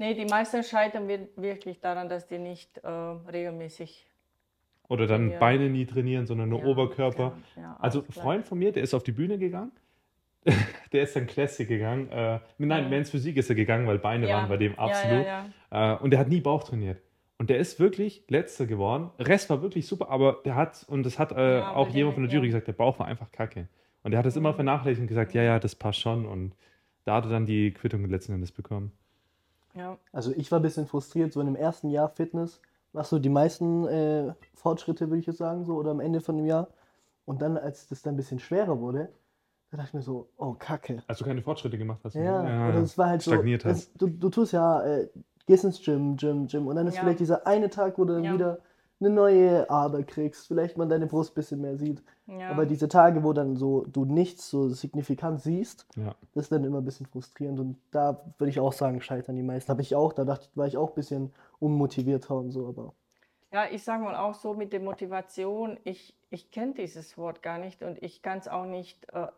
Nee, 0.00 0.14
die 0.14 0.26
meisten 0.26 0.62
scheitern 0.62 1.08
wir- 1.08 1.28
wirklich 1.34 1.80
daran, 1.80 2.08
dass 2.08 2.26
die 2.28 2.38
nicht 2.38 2.78
äh, 2.78 2.88
regelmäßig. 2.88 4.06
oder 4.88 5.06
dann 5.06 5.30
Ja. 5.32 5.38
Beine 5.38 5.68
nie 5.68 5.84
trainieren, 5.86 6.26
sondern 6.26 6.48
nur 6.48 6.60
Ja, 6.60 6.66
Oberkörper. 6.66 7.32
ja, 7.56 7.62
ja, 7.62 7.76
also 7.80 7.98
Ausgleich. 8.00 8.22
Freund 8.22 8.46
von 8.46 8.58
mir, 8.58 8.72
der 8.72 8.82
ist 8.84 8.94
auf 8.94 9.02
die 9.02 9.12
Bühne 9.12 9.36
gegangen. 9.38 9.72
der 10.92 11.02
ist 11.02 11.14
dann 11.16 11.26
Classic 11.26 11.66
gegangen. 11.68 12.10
Äh, 12.10 12.40
nein, 12.58 12.84
Mhm. 12.84 12.90
Men's 12.90 13.10
Physik 13.10 13.36
ist 13.36 13.48
er 13.50 13.54
gegangen, 13.56 13.86
weil 13.86 13.98
Beine 13.98 14.28
Ja, 14.28 14.36
waren 14.36 14.48
bei 14.48 14.56
dem 14.56 14.72
ja, 14.72 14.78
absolut. 14.78 15.26
Ja, 15.26 15.46
ja. 15.70 15.94
Äh, 15.94 15.98
und 15.98 16.10
der 16.10 16.20
hat 16.20 16.28
nie 16.28 16.40
Bauch 16.40 16.64
trainiert. 16.64 17.00
Und 17.38 17.50
der 17.50 17.58
ist 17.58 17.78
wirklich 17.78 18.24
letzter 18.28 18.66
geworden. 18.66 19.10
Rest 19.18 19.48
war 19.50 19.62
wirklich 19.62 19.86
super, 19.86 20.10
aber 20.10 20.40
der 20.44 20.54
hat, 20.56 20.84
und 20.88 21.04
das 21.04 21.18
hat 21.18 21.32
äh, 21.32 21.58
Ja, 21.58 21.74
auch 21.74 21.88
jemand 21.90 22.14
von 22.14 22.24
der 22.24 22.32
Jury 22.32 22.46
ja. 22.46 22.52
gesagt, 22.52 22.66
der 22.68 22.72
Bauch 22.72 22.98
war 22.98 23.06
einfach 23.06 23.30
kacke. 23.30 23.68
Und 24.02 24.10
der 24.12 24.18
hat 24.18 24.26
das 24.26 24.36
immer 24.36 24.52
Mhm. 24.52 24.56
vernachlässigt 24.56 25.02
und 25.02 25.06
gesagt, 25.08 25.34
ja, 25.34 25.42
ja, 25.42 25.58
das 25.60 25.74
passt 25.74 26.00
schon. 26.00 26.26
Und 26.26 26.54
da 27.04 27.16
hat 27.16 27.24
er 27.24 27.30
dann 27.30 27.46
die 27.46 27.72
Quittung 27.72 28.04
letzten 28.08 28.32
Endes 28.32 28.52
bekommen. 28.52 28.92
ja. 29.74 29.98
Also 30.12 30.32
ich 30.36 30.50
war 30.50 30.58
ein 30.60 30.62
bisschen 30.62 30.86
frustriert, 30.86 31.32
so 31.32 31.40
in 31.40 31.46
dem 31.46 31.56
ersten 31.56 31.88
Jahr 31.90 32.08
Fitness 32.08 32.60
machst 32.92 33.12
du 33.12 33.18
die 33.18 33.28
meisten 33.28 33.86
äh, 33.86 34.32
Fortschritte, 34.54 35.08
würde 35.08 35.20
ich 35.20 35.26
jetzt 35.26 35.38
sagen, 35.38 35.64
so, 35.64 35.74
oder 35.76 35.90
am 35.90 36.00
Ende 36.00 36.20
von 36.20 36.36
dem 36.36 36.46
Jahr. 36.46 36.68
Und 37.26 37.42
dann, 37.42 37.56
als 37.58 37.88
das 37.88 38.02
dann 38.02 38.14
ein 38.14 38.16
bisschen 38.16 38.38
schwerer 38.40 38.80
wurde, 38.80 39.10
da 39.70 39.76
dachte 39.76 39.88
ich 39.88 39.94
mir 39.94 40.02
so, 40.02 40.28
oh, 40.36 40.54
Kacke. 40.58 41.02
Als 41.06 41.18
du 41.18 41.24
keine 41.24 41.42
Fortschritte 41.42 41.76
gemacht 41.78 42.00
hast. 42.04 42.14
Ja, 42.14 42.42
ne? 42.42 42.68
oder 42.72 42.82
es 42.82 42.96
war 42.96 43.08
halt 43.10 43.22
so, 43.22 43.32
stagniert 43.32 43.64
es, 43.64 43.88
hast. 43.88 43.92
du, 44.00 44.08
du 44.08 44.28
tust 44.30 44.52
ja, 44.52 44.82
äh, 44.84 45.08
gehst 45.46 45.64
ins 45.64 45.82
Gym, 45.82 46.16
Gym, 46.16 46.46
Gym 46.46 46.66
und 46.66 46.76
dann 46.76 46.86
ist 46.86 46.94
Ja. 46.96 47.00
vielleicht 47.02 47.20
dieser 47.20 47.46
eine 47.46 47.68
Tag, 47.70 47.98
wo 47.98 48.04
du 48.04 48.14
dann 48.14 48.24
Ja. 48.24 48.34
wieder 48.34 48.58
eine 49.00 49.10
neue 49.10 49.68
Ader 49.70 50.02
kriegst, 50.02 50.48
vielleicht 50.48 50.76
man 50.76 50.88
deine 50.88 51.06
Brust 51.06 51.32
ein 51.32 51.34
bisschen 51.34 51.60
mehr 51.60 51.76
sieht. 51.76 52.02
ja. 52.26 52.48
Aber 52.50 52.66
diese 52.66 52.88
Tage, 52.88 53.22
wo 53.22 53.32
dann 53.32 53.56
so 53.56 53.84
du 53.84 54.04
nichts 54.04 54.48
so 54.50 54.68
signifikant 54.70 55.40
siehst, 55.42 55.86
Ja. 55.96 56.14
das 56.34 56.44
ist 56.46 56.52
dann 56.52 56.64
immer 56.64 56.78
ein 56.78 56.84
bisschen 56.84 57.06
frustrierend 57.06 57.60
und 57.60 57.76
da 57.90 58.20
würde 58.38 58.50
ich 58.50 58.58
auch 58.60 58.72
sagen, 58.72 59.00
scheitern 59.02 59.36
die 59.36 59.42
meisten. 59.42 59.70
Habe 59.70 59.82
ich 59.82 59.94
auch, 59.94 60.12
da 60.14 60.24
dachte 60.24 60.46
ich, 60.50 60.56
war 60.56 60.66
ich 60.66 60.76
auch 60.78 60.88
ein 60.90 60.94
bisschen 60.94 61.32
unmotivierter 61.60 62.36
und 62.36 62.50
so, 62.50 62.66
aber 62.68 62.92
Ja, 63.52 63.66
ich 63.70 63.82
sage 63.82 64.02
mal 64.02 64.16
auch 64.16 64.34
so 64.34 64.54
mit 64.54 64.72
der 64.72 64.80
Motivation, 64.80 65.78
ich, 65.84 66.14
ich 66.30 66.50
kenne 66.50 66.74
dieses 66.74 67.16
Wort 67.16 67.42
gar 67.42 67.58
nicht 67.58 67.82
und 67.82 68.02
ich 68.02 68.20
kann 68.22 68.38
es 68.38 68.48
auch 68.48 68.66
nicht 68.66 69.06
äh, 69.12 69.28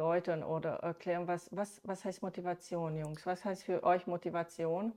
deuten 0.00 0.42
oder 0.42 0.70
erklären. 0.82 1.28
Was, 1.28 1.48
was, 1.52 1.80
was 1.84 2.04
heißt 2.04 2.22
Motivation, 2.22 2.96
Jungs? 2.96 3.24
Was 3.26 3.44
heißt 3.44 3.62
für 3.64 3.82
euch 3.84 4.06
Motivation? 4.06 4.92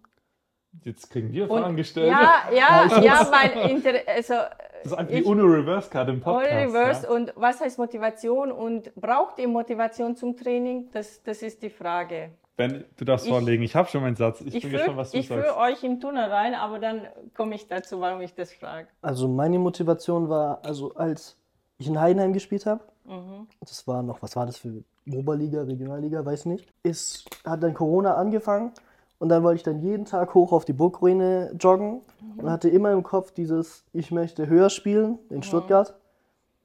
Jetzt 0.83 1.11
kriegen 1.11 1.31
wir 1.31 1.47
Fragen 1.47 1.75
gestellt. 1.75 2.07
Ja, 2.09 2.43
ja, 2.51 2.85
Ja, 2.89 2.97
ich 2.97 3.03
ja, 3.03 3.17
muss- 3.19 3.31
mein 3.31 3.51
Inter 3.69 3.91
also 4.07 4.33
Das 4.33 4.85
ist 4.85 4.93
einfach 4.93 5.11
die 5.13 5.19
ich- 5.19 5.25
UNO-Reverse-Card 5.27 6.09
im 6.09 6.15
All 6.15 6.21
Podcast. 6.21 6.53
reverse 6.67 7.03
ja. 7.05 7.11
und 7.11 7.33
was 7.35 7.61
heißt 7.61 7.77
Motivation 7.77 8.51
und 8.51 8.93
braucht 8.95 9.37
ihr 9.37 9.47
Motivation 9.47 10.15
zum 10.15 10.35
Training? 10.35 10.89
Das, 10.91 11.21
das 11.21 11.43
ist 11.43 11.61
die 11.61 11.69
Frage. 11.69 12.31
Ben, 12.55 12.85
du 12.97 13.05
darfst 13.05 13.25
Ich- 13.27 13.31
vorlegen. 13.31 13.61
Ich 13.63 13.75
habe 13.75 13.87
schon 13.89 14.01
meinen 14.01 14.15
Satz. 14.15 14.41
Ich, 14.41 14.47
Ich 14.47 14.61
bin 14.63 14.71
führe 14.71 14.73
gespannt, 14.81 14.97
was 14.97 15.11
du 15.11 15.17
ich 15.17 15.27
sagst. 15.27 15.43
führe 15.45 15.57
euch 15.57 15.83
im 15.83 15.99
Tunnel 15.99 16.23
rein, 16.29 16.53
aber 16.55 16.79
dann 16.79 17.01
komme 17.35 17.53
ich 17.55 17.67
dazu, 17.67 17.99
warum 17.99 18.21
ich 18.21 18.33
das 18.33 18.51
frage. 18.53 18.87
also 19.01 19.27
meine 19.27 19.59
Motivation 19.59 20.27
war, 20.29 20.59
also 20.65 20.93
als 20.95 21.37
ich 21.77 21.87
in 21.87 21.99
Heidenheim 21.99 22.33
gespielt 22.33 22.65
habe, 22.65 22.81
Mhm. 23.05 23.47
das 23.59 23.85
war 23.87 24.01
noch, 24.01 24.21
was 24.23 24.35
war 24.35 24.45
das 24.47 24.57
für 24.57 24.81
Oberliga, 25.11 25.63
Regionalliga, 25.63 26.25
weiß 26.25 26.45
nicht, 26.45 26.67
ist, 26.83 27.25
hat 27.45 27.61
dann 27.63 27.73
Corona 27.73 28.15
angefangen 28.15 28.71
und 29.19 29.29
dann 29.29 29.43
wollte 29.43 29.57
ich 29.57 29.63
dann 29.63 29.81
jeden 29.81 30.05
Tag 30.05 30.33
hoch 30.33 30.51
auf 30.53 30.65
die 30.65 30.73
Burgruine 30.73 31.53
joggen 31.59 32.01
und 32.37 32.49
hatte 32.49 32.69
immer 32.69 32.91
im 32.91 33.03
Kopf 33.03 33.31
dieses, 33.31 33.83
ich 33.93 34.11
möchte 34.11 34.47
höher 34.47 34.69
spielen 34.69 35.19
in 35.29 35.43
Stuttgart. 35.43 35.95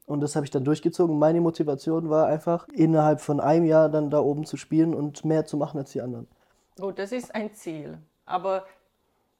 Und 0.05 0.21
das 0.21 0.35
habe 0.35 0.43
ich 0.43 0.49
dann 0.49 0.63
durchgezogen. 0.63 1.19
Meine 1.19 1.39
Motivation 1.39 2.09
war 2.09 2.25
einfach, 2.25 2.67
innerhalb 2.69 3.21
von 3.21 3.39
einem 3.39 3.65
Jahr 3.65 3.89
dann 3.89 4.09
da 4.09 4.19
oben 4.19 4.43
zu 4.43 4.57
spielen 4.57 4.95
und 4.95 5.23
mehr 5.23 5.45
zu 5.45 5.55
machen 5.55 5.77
als 5.77 5.91
die 5.91 6.01
anderen. 6.01 6.27
Gut, 6.79 6.97
das 6.97 7.11
ist 7.11 7.35
ein 7.35 7.53
Ziel. 7.53 7.99
Aber 8.25 8.63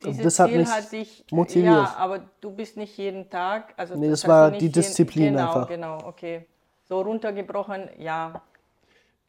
dieses 0.06 0.22
das 0.22 0.40
hat 0.40 0.50
Ziel 0.50 0.60
mich 0.60 0.70
hat 0.70 0.92
dich 0.92 1.26
motiviert. 1.32 1.66
Ja, 1.66 1.96
aber 1.98 2.20
du 2.40 2.52
bist 2.52 2.78
nicht 2.78 2.96
jeden 3.00 3.32
Tag. 3.32 3.74
Also 3.78 3.96
Nee, 3.96 4.10
das 4.12 4.24
hast 4.24 4.30
war 4.30 4.52
die 4.52 4.60
jeden- 4.60 4.74
Disziplin 4.74 5.34
genau, 5.34 5.48
einfach. 5.48 5.68
Genau, 5.70 5.98
okay. 6.06 6.46
So 6.88 7.02
runtergebrochen, 7.02 7.90
ja. 7.98 8.40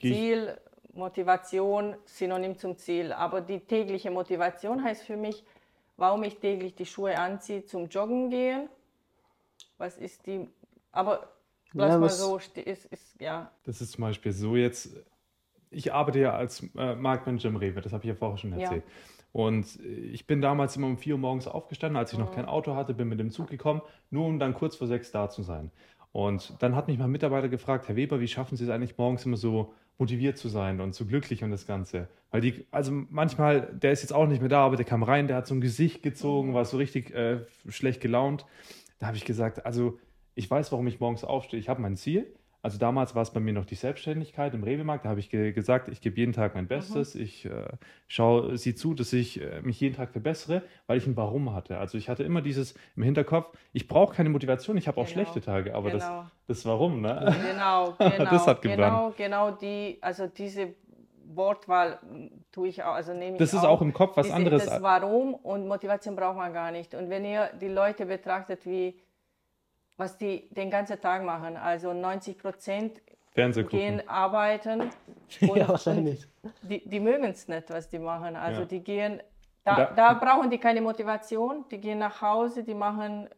Ziel, 0.00 0.58
Motivation, 0.92 1.96
Synonym 2.04 2.56
zum 2.58 2.76
Ziel. 2.76 3.12
Aber 3.12 3.40
die 3.40 3.60
tägliche 3.60 4.10
Motivation 4.10 4.82
heißt 4.82 5.04
für 5.04 5.16
mich, 5.16 5.44
warum 5.96 6.22
ich 6.24 6.38
täglich 6.38 6.74
die 6.74 6.86
Schuhe 6.86 7.16
anziehe 7.18 7.64
zum 7.64 7.88
Joggen 7.88 8.30
gehen. 8.30 8.68
Was 9.78 9.96
ist 9.96 10.26
die. 10.26 10.48
Aber 10.92 11.30
lass 11.74 11.90
Ja, 11.92 11.98
mal 11.98 12.10
so, 12.10 12.36
ist, 12.36 12.56
ist, 12.56 13.20
ja. 13.20 13.50
Das 13.64 13.80
ist 13.80 13.92
zum 13.92 14.02
Beispiel 14.02 14.32
so 14.32 14.56
jetzt, 14.56 14.96
ich 15.70 15.92
arbeite 15.92 16.18
ja 16.18 16.34
als 16.34 16.62
äh, 16.76 16.94
Marktmanager 16.94 17.48
im 17.48 17.56
Rewe, 17.56 17.80
das 17.80 17.92
habe 17.92 18.04
ich 18.04 18.08
ja 18.08 18.14
vorher 18.14 18.38
schon 18.38 18.52
Ja. 18.52 18.60
erzählt. 18.60 18.84
Und 19.32 19.78
äh, 19.80 19.88
ich 19.88 20.26
bin 20.26 20.40
damals 20.40 20.76
immer 20.76 20.88
um 20.88 20.98
4 20.98 21.14
Uhr 21.14 21.20
morgens 21.20 21.46
aufgestanden, 21.46 21.96
als 21.96 22.12
ich 22.12 22.18
noch 22.18 22.32
kein 22.32 22.46
Auto 22.46 22.74
hatte, 22.74 22.94
bin 22.94 23.08
mit 23.08 23.20
dem 23.20 23.30
Zug 23.30 23.48
gekommen, 23.48 23.80
nur 24.10 24.26
um 24.26 24.38
dann 24.38 24.54
kurz 24.54 24.76
vor 24.76 24.86
sechs 24.88 25.12
da 25.12 25.30
zu 25.30 25.42
sein. 25.42 25.70
Und 26.12 26.60
dann 26.60 26.74
hat 26.74 26.88
mich 26.88 26.98
mein 26.98 27.10
Mitarbeiter 27.10 27.48
gefragt, 27.48 27.86
Herr 27.88 27.94
Weber, 27.96 28.18
wie 28.20 28.26
schaffen 28.28 28.56
Sie 28.56 28.64
es 28.64 28.70
eigentlich 28.70 28.98
morgens 28.98 29.24
immer 29.24 29.36
so 29.36 29.72
motiviert 30.00 30.38
zu 30.38 30.48
sein 30.48 30.80
und 30.80 30.94
so 30.94 31.04
glücklich 31.04 31.44
und 31.44 31.50
das 31.50 31.66
Ganze? 31.66 32.08
Weil 32.30 32.40
die, 32.40 32.66
also 32.70 32.92
manchmal, 32.92 33.72
der 33.72 33.92
ist 33.92 34.02
jetzt 34.02 34.12
auch 34.12 34.26
nicht 34.26 34.40
mehr 34.40 34.48
da, 34.48 34.64
aber 34.64 34.76
der 34.76 34.84
kam 34.84 35.02
rein, 35.02 35.28
der 35.28 35.36
hat 35.36 35.46
so 35.46 35.54
ein 35.54 35.60
Gesicht 35.60 36.02
gezogen, 36.02 36.54
war 36.54 36.64
so 36.64 36.76
richtig 36.76 37.14
äh, 37.14 37.40
schlecht 37.68 38.00
gelaunt. 38.00 38.46
Da 38.98 39.06
habe 39.06 39.16
ich 39.16 39.24
gesagt, 39.24 39.64
also 39.66 39.98
ich 40.34 40.50
weiß, 40.50 40.72
warum 40.72 40.86
ich 40.86 41.00
morgens 41.00 41.24
aufstehe. 41.24 41.60
Ich 41.60 41.68
habe 41.68 41.82
mein 41.82 41.96
Ziel. 41.96 42.32
Also 42.62 42.78
damals 42.78 43.14
war 43.14 43.22
es 43.22 43.30
bei 43.30 43.40
mir 43.40 43.52
noch 43.54 43.64
die 43.64 43.74
Selbstständigkeit 43.74 44.52
im 44.54 44.62
Rewe-Markt. 44.62 45.04
Da 45.04 45.10
habe 45.10 45.20
ich 45.20 45.30
ge 45.30 45.52
gesagt, 45.52 45.88
ich 45.88 46.00
gebe 46.00 46.16
jeden 46.18 46.32
Tag 46.32 46.54
mein 46.54 46.68
Bestes. 46.68 47.14
Ich 47.14 47.46
äh, 47.46 47.50
schaue, 48.06 48.56
sieh 48.58 48.74
zu, 48.74 48.92
dass 48.94 49.12
ich 49.12 49.40
äh, 49.40 49.62
mich 49.62 49.80
jeden 49.80 49.96
Tag 49.96 50.10
verbessere, 50.10 50.62
weil 50.86 50.98
ich 50.98 51.06
ein 51.06 51.16
Warum 51.16 51.54
hatte. 51.54 51.78
Also 51.78 51.96
ich 51.96 52.08
hatte 52.08 52.22
immer 52.22 52.42
dieses 52.42 52.74
im 52.96 53.02
Hinterkopf, 53.02 53.56
ich 53.72 53.88
brauche 53.88 54.14
keine 54.14 54.28
Motivation, 54.28 54.76
ich 54.76 54.88
habe 54.88 55.00
auch 55.00 55.06
Genau, 55.06 55.14
schlechte 55.14 55.40
Tage, 55.40 55.74
aber 55.74 55.90
genau. 55.90 56.24
das, 56.46 56.58
das 56.62 56.66
Warum, 56.66 57.00
ne? 57.00 57.34
Genau, 57.50 57.94
genau. 57.98 58.24
Das 58.30 58.46
hat 58.46 58.62
genau, 58.62 58.76
gebrannt. 58.76 59.16
genau 59.16 59.50
die, 59.52 59.98
also 60.02 60.26
diese 60.26 60.74
Wortwahl 61.34 61.98
tue 62.52 62.68
ich 62.68 62.82
auch, 62.82 62.94
also 62.94 63.12
nehme 63.12 63.32
ich 63.32 63.38
Das 63.38 63.54
ist 63.54 63.64
auch 63.64 63.80
im 63.80 63.92
Kopf 63.92 64.16
was 64.16 64.30
anderes. 64.30 64.66
Das 64.66 64.82
Warum 64.82 65.34
und 65.34 65.66
Motivation 65.66 66.16
braucht 66.16 66.36
man 66.36 66.52
gar 66.52 66.70
nicht. 66.72 66.94
Und 66.94 67.08
wenn 67.08 67.24
ihr 67.24 67.50
die 67.60 67.68
Leute 67.68 68.06
betrachtet, 68.06 68.66
wie 68.66 68.98
was 70.00 70.16
die 70.16 70.48
den 70.50 70.70
ganzen 70.70 71.00
Tag 71.00 71.22
machen, 71.22 71.56
also 71.56 71.92
90 71.92 72.38
Prozent 72.38 73.00
gehen 73.34 74.02
arbeiten 74.08 74.80
und, 75.42 75.56
ja, 75.56 75.68
wahrscheinlich. 75.68 76.26
die, 76.62 76.86
die 76.88 77.00
mögen 77.00 77.24
es 77.24 77.46
nicht, 77.46 77.70
was 77.70 77.88
die 77.88 77.98
machen. 77.98 78.34
Also 78.34 78.60
Ja. 78.62 78.66
die 78.66 78.80
gehen, 78.80 79.22
da, 79.64 79.76
Da- 79.76 79.92
da 79.94 80.14
brauchen 80.14 80.50
die 80.50 80.58
keine 80.58 80.80
Motivation, 80.80 81.64
die 81.70 81.78
gehen 81.78 81.98
nach 81.98 82.20
Hause, 82.20 82.64
die 82.64 82.74
machen 82.74 83.28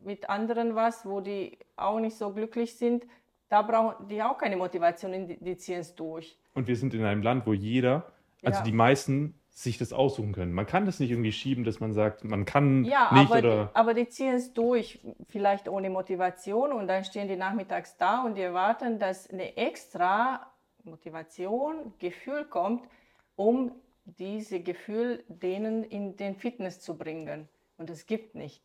mit 0.00 0.28
anderen 0.28 0.74
was, 0.74 1.04
wo 1.06 1.20
die 1.20 1.58
auch 1.76 1.98
nicht 1.98 2.16
so 2.16 2.30
glücklich 2.32 2.76
sind. 2.76 3.04
Da 3.48 3.62
brauchen 3.62 4.06
die 4.08 4.22
auch 4.22 4.38
keine 4.38 4.56
Motivation, 4.56 5.12
die, 5.26 5.36
die 5.38 5.56
ziehen 5.56 5.80
es 5.80 5.94
durch. 5.94 6.38
Und 6.54 6.66
wir 6.68 6.76
sind 6.76 6.92
in 6.94 7.04
einem 7.04 7.22
Land, 7.22 7.46
wo 7.46 7.52
jeder, 7.52 8.12
also 8.44 8.58
Ja. 8.58 8.64
die 8.64 8.72
meisten, 8.72 9.34
sich 9.54 9.76
das 9.76 9.92
aussuchen 9.92 10.32
können. 10.32 10.52
Man 10.52 10.66
kann 10.66 10.86
das 10.86 10.98
nicht 10.98 11.10
irgendwie 11.10 11.32
schieben, 11.32 11.64
dass 11.64 11.78
man 11.78 11.92
sagt, 11.92 12.24
man 12.24 12.44
kann 12.46 12.84
Ja, 12.84 13.10
nicht 13.12 13.30
aber, 13.30 13.38
oder. 13.38 13.64
die, 13.66 13.76
aber 13.76 13.94
die 13.94 14.08
ziehen 14.08 14.34
es 14.34 14.54
durch, 14.54 15.00
vielleicht 15.28 15.68
ohne 15.68 15.90
Motivation 15.90 16.72
und 16.72 16.88
dann 16.88 17.04
stehen 17.04 17.28
die 17.28 17.36
nachmittags 17.36 17.96
da 17.98 18.22
und 18.22 18.36
die 18.36 18.40
erwarten, 18.42 18.98
dass 18.98 19.28
eine 19.28 19.56
extra 19.56 20.46
Motivation, 20.84 21.92
Gefühl 21.98 22.44
kommt, 22.44 22.88
um 23.36 23.72
diese 24.04 24.60
Gefühl 24.60 25.22
denen 25.28 25.84
in 25.84 26.16
den 26.16 26.34
Fitness 26.34 26.80
zu 26.80 26.96
bringen. 26.96 27.48
Und 27.76 27.90
es 27.90 28.06
gibt 28.06 28.34
nicht. 28.34 28.62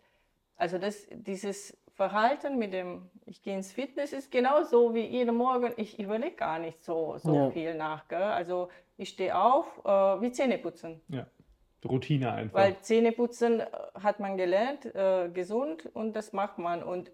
Also 0.58 0.78
das, 0.78 1.08
dieses 1.12 1.78
Verhalten 1.94 2.58
mit 2.58 2.74
dem, 2.74 3.10
ich 3.26 3.42
gehe 3.42 3.56
ins 3.56 3.72
Fitness, 3.72 4.14
ist 4.14 4.32
genauso 4.32 4.94
wie 4.94 5.06
jeden 5.06 5.36
Morgen. 5.36 5.74
Ich 5.78 6.00
überlege 6.00 6.36
gar 6.36 6.60
nicht 6.60 6.84
so, 6.84 7.18
so 7.18 7.34
Ja. 7.34 7.52
viel 7.52 7.74
nach. 7.76 8.08
Gell? 8.08 8.22
Also 8.22 8.70
ich 8.98 9.10
stehe 9.10 9.38
auf, 9.38 9.80
äh, 9.86 9.90
wie 10.22 10.32
Zähne 10.32 10.58
putzen. 10.58 11.02
Ja. 11.10 11.26
Routine 11.86 12.34
einfach. 12.34 12.60
Weil 12.60 12.76
Zähneputzen 12.82 13.62
äh, 13.62 13.66
hat 14.02 14.20
man 14.20 14.36
gelernt, 14.36 14.86
äh, 14.94 15.30
gesund 15.30 15.86
und 15.94 16.16
das 16.16 16.34
macht 16.34 16.58
man. 16.58 16.84
Und 16.84 17.12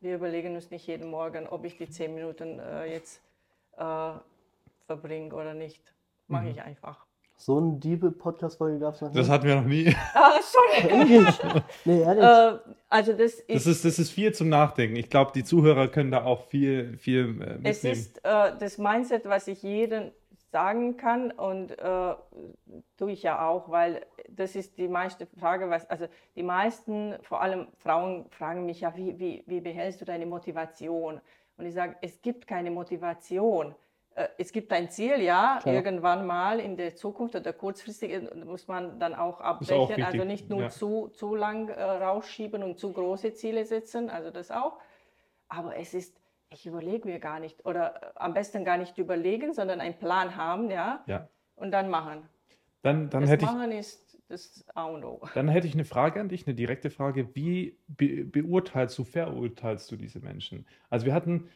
wir 0.00 0.14
überlegen 0.16 0.54
uns 0.54 0.70
nicht 0.70 0.86
jeden 0.86 1.08
Morgen, 1.10 1.46
ob 1.46 1.64
ich 1.64 1.76
die 1.76 1.88
zehn 1.88 2.14
Minuten 2.14 2.58
äh, 2.58 2.86
jetzt 2.86 3.22
äh, 3.76 4.12
verbringe 4.86 5.34
oder 5.34 5.54
nicht. 5.54 5.94
Mache 6.26 6.44
Mhm. 6.44 6.50
ich 6.50 6.62
einfach. 6.62 7.06
So 7.40 7.56
eine 7.56 7.72
diebe 7.78 8.10
Podcast-Folge 8.10 8.78
gab 8.80 8.94
es 8.94 9.00
noch 9.00 9.12
das 9.12 9.26
nie. 9.26 9.32
hatten 9.32 9.46
wir 9.46 9.56
noch 9.56 9.64
nie. 9.64 9.96
Ah, 10.14 10.32
sorry. 10.42 11.24
Nee, 11.86 12.02
ehrlich. 12.02 12.22
äh, 12.22 12.58
also 12.90 13.12
das 13.12 13.32
ist, 13.36 13.48
Das 13.48 13.66
ist, 13.66 13.84
das 13.86 13.98
ist 13.98 14.10
viel 14.10 14.32
zum 14.34 14.50
Nachdenken. 14.50 14.96
Ich 14.96 15.08
glaube, 15.08 15.32
die 15.34 15.42
Zuhörer 15.42 15.88
können 15.88 16.10
da 16.10 16.24
auch 16.24 16.44
viel, 16.48 16.98
viel 16.98 17.40
äh, 17.40 17.68
es 17.70 17.82
mitnehmen. 17.82 17.92
ist 17.98 18.18
äh, 18.24 18.52
das 18.58 18.76
Mindset, 18.76 19.24
was 19.24 19.48
ich 19.48 19.62
jedem 19.62 20.10
sagen 20.52 20.98
kann 20.98 21.30
und 21.30 21.78
äh, 21.78 22.14
tue 22.98 23.12
ich 23.12 23.22
ja 23.22 23.48
auch, 23.48 23.70
weil 23.70 24.04
das 24.28 24.54
ist 24.54 24.76
die 24.76 24.88
meiste 24.88 25.26
Frage, 25.38 25.70
was, 25.70 25.88
also 25.88 26.08
die 26.36 26.42
meisten, 26.42 27.14
vor 27.22 27.40
allem 27.40 27.68
Frauen, 27.78 28.26
fragen 28.30 28.66
mich 28.66 28.80
ja, 28.82 28.94
wie, 28.96 29.18
wie, 29.18 29.44
wie 29.46 29.60
behältst 29.62 30.00
du 30.02 30.04
deine 30.04 30.26
Motivation? 30.26 31.20
Und 31.56 31.64
ich 31.64 31.72
sage, 31.72 31.96
es 32.02 32.20
gibt 32.20 32.46
keine 32.46 32.70
Motivation. 32.70 33.74
Äh, 34.20 34.28
Es 34.38 34.52
gibt 34.52 34.72
ein 34.72 34.90
Ziel, 34.90 35.20
ja, 35.22 35.58
Klar. 35.62 35.74
irgendwann 35.74 36.26
mal 36.26 36.60
in 36.60 36.76
der 36.76 36.94
Zukunft 36.94 37.34
oder 37.36 37.52
kurzfristig 37.52 38.12
äh, 38.12 38.44
muss 38.44 38.68
man 38.68 38.98
dann 38.98 39.14
auch 39.14 39.40
abbrechen, 39.40 40.02
also 40.02 40.24
nicht 40.24 40.48
nur 40.50 40.62
ja. 40.62 40.68
zu, 40.68 41.08
zu 41.08 41.34
lang 41.34 41.68
äh, 41.68 41.82
rausschieben 41.82 42.62
und 42.62 42.78
zu 42.78 42.92
große 42.92 43.34
Ziele 43.34 43.64
setzen, 43.64 44.10
also 44.10 44.30
das 44.30 44.50
auch. 44.50 44.78
Aber 45.48 45.76
es 45.76 45.94
ist, 45.94 46.16
ich 46.50 46.66
überlege 46.66 47.08
mir 47.08 47.18
gar 47.18 47.40
nicht 47.40 47.64
oder 47.64 48.02
äh, 48.02 48.06
am 48.16 48.34
besten 48.34 48.64
gar 48.64 48.76
nicht 48.76 48.98
überlegen, 48.98 49.52
sondern 49.54 49.80
einen 49.80 49.98
Plan 49.98 50.36
haben, 50.36 50.70
ja, 50.70 51.02
Ja. 51.06 51.28
und 51.56 51.70
dann 51.70 51.88
machen. 51.88 52.28
Dann, 52.82 53.10
dann, 53.10 53.22
das 53.22 53.30
hätte 53.30 53.44
ich, 53.44 53.50
Machen 53.50 53.72
ist 53.72 54.18
das 54.28 54.64
A 54.74 54.84
und 54.84 55.04
O. 55.04 55.20
dann 55.34 55.48
hätte 55.48 55.66
ich 55.66 55.74
eine 55.74 55.84
Frage 55.84 56.20
an 56.20 56.28
dich, 56.28 56.46
eine 56.46 56.54
direkte 56.54 56.88
Frage. 56.88 57.34
Wie 57.34 57.76
be 57.88 58.24
beurteilst 58.24 58.96
du, 58.96 59.04
verurteilst 59.04 59.90
du 59.90 59.96
diese 59.96 60.20
Menschen? 60.20 60.66
Also 60.88 61.04
wir 61.04 61.12
hatten 61.12 61.48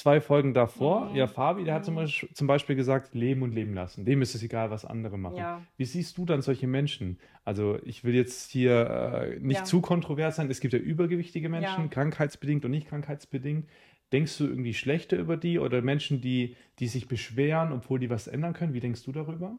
zwei 0.00 0.20
Folgen 0.20 0.54
davor. 0.54 1.10
Mhm. 1.10 1.16
Ja, 1.16 1.26
Fabi, 1.26 1.64
der 1.64 1.74
hat 1.74 1.84
zum 1.84 1.94
Mhm. 1.94 1.98
Beispiel, 1.98 2.28
zum 2.34 2.46
Beispiel 2.46 2.76
gesagt, 2.76 3.14
leben 3.14 3.42
und 3.42 3.52
leben 3.52 3.74
lassen. 3.74 4.04
Dem 4.04 4.22
ist 4.22 4.34
es 4.34 4.42
egal, 4.42 4.70
was 4.70 4.84
andere 4.84 5.18
machen. 5.18 5.38
Ja. 5.38 5.62
Wie 5.76 5.84
siehst 5.84 6.18
du 6.18 6.24
dann 6.24 6.42
solche 6.42 6.66
Menschen? 6.66 7.18
Also 7.44 7.78
ich 7.84 8.02
will 8.04 8.14
jetzt 8.14 8.50
hier 8.50 8.88
äh, 8.90 9.38
nicht 9.40 9.58
Ja. 9.60 9.64
zu 9.64 9.80
kontrovers 9.80 10.36
sein. 10.36 10.50
Es 10.50 10.60
gibt 10.60 10.72
ja 10.74 10.80
übergewichtige 10.80 11.48
Menschen, 11.48 11.84
Ja. 11.84 11.88
krankheitsbedingt 11.88 12.64
und 12.64 12.70
nicht 12.72 12.88
krankheitsbedingt. 12.88 13.68
Denkst 14.12 14.38
du 14.38 14.44
irgendwie 14.46 14.74
schlechter 14.74 15.16
über 15.16 15.36
die 15.36 15.58
oder 15.60 15.82
Menschen, 15.82 16.20
die, 16.20 16.56
die 16.80 16.88
sich 16.88 17.06
beschweren, 17.06 17.72
obwohl 17.72 18.00
die 18.00 18.10
was 18.10 18.26
ändern 18.26 18.54
können? 18.54 18.72
Wie 18.74 18.80
denkst 18.80 19.04
du 19.04 19.12
darüber? 19.12 19.56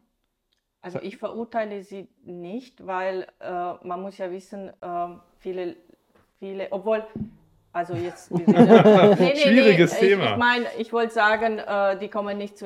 Also 0.82 1.00
ich 1.02 1.18
verurteile 1.18 1.84
sie 1.84 2.08
nicht, 2.26 2.86
weil 2.86 3.28
äh, 3.40 3.74
man 3.88 4.02
muss 4.02 4.18
ja 4.18 4.32
wissen, 4.32 4.72
ähm, 4.82 5.20
viele, 5.38 5.76
viele, 6.40 6.68
obwohl, 6.72 7.06
also 7.74 7.94
jetzt... 7.94 8.28
sind- 8.28 8.48
Nee, 9.20 9.36
Schwieriges 9.36 9.94
ich, 9.94 10.00
Thema. 10.00 10.32
Ich 10.32 10.38
meine, 10.38 10.66
ich 10.78 10.94
wollte 10.94 11.14
sagen, 11.14 11.60
äh, 11.60 11.98
die 11.98 12.10
kommen 12.10 12.38
nicht 12.38 12.58
zu 12.58 12.66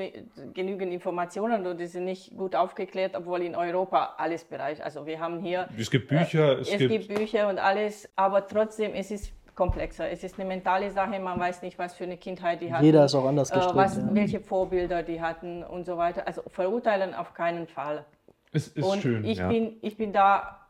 genügend 0.53 0.91
Informationen 0.91 1.61
oder 1.61 1.75
die 1.75 1.87
sind 1.87 2.05
nicht 2.05 2.35
gut 2.35 2.55
aufgeklärt, 2.55 3.15
obwohl 3.15 3.41
in 3.41 3.55
Europa 3.55 4.15
alles 4.17 4.43
bereicht. 4.43 4.81
Also 4.81 5.05
wir 5.05 5.19
haben 5.19 5.39
hier 5.39 5.67
Es 5.77 5.91
gibt 5.91 6.07
Bücher, 6.07 6.59
es, 6.59 6.69
es 6.71 6.77
gibt, 6.77 6.91
gibt 6.91 7.07
Bücher 7.19 7.49
und 7.49 7.59
alles, 7.59 8.09
aber 8.15 8.47
trotzdem 8.47 8.93
es 8.93 9.11
ist 9.11 9.31
komplexer. 9.55 10.09
Es 10.09 10.23
ist 10.23 10.37
eine 10.39 10.47
mentale 10.47 10.91
Sache, 10.91 11.19
man 11.19 11.39
weiß 11.39 11.61
nicht, 11.61 11.79
was 11.79 11.95
für 11.95 12.03
eine 12.03 12.17
Kindheit 12.17 12.61
die 12.61 12.73
hatten. 12.73 12.83
Jeder 12.83 13.05
ist 13.05 13.15
auch 13.15 13.25
anders 13.25 13.51
äh, 13.51 13.55
gestrickt. 13.55 13.77
was, 13.77 13.97
ja. 13.97 14.09
welche 14.11 14.39
Vorbilder 14.39 15.01
die 15.01 15.21
hatten 15.21 15.63
und 15.63 15.85
so 15.85 15.97
weiter. 15.97 16.27
Also 16.27 16.43
verurteilen 16.47 17.13
auf 17.13 17.33
keinen 17.33 17.67
Fall. 17.67 18.05
es 18.51 18.67
ist 18.67 18.83
und 18.83 19.01
schön. 19.01 19.23
ich, 19.23 19.37
ja. 19.37 19.47
bin, 19.47 19.77
ich 19.81 19.97
bin 19.97 20.11
da, 20.13 20.67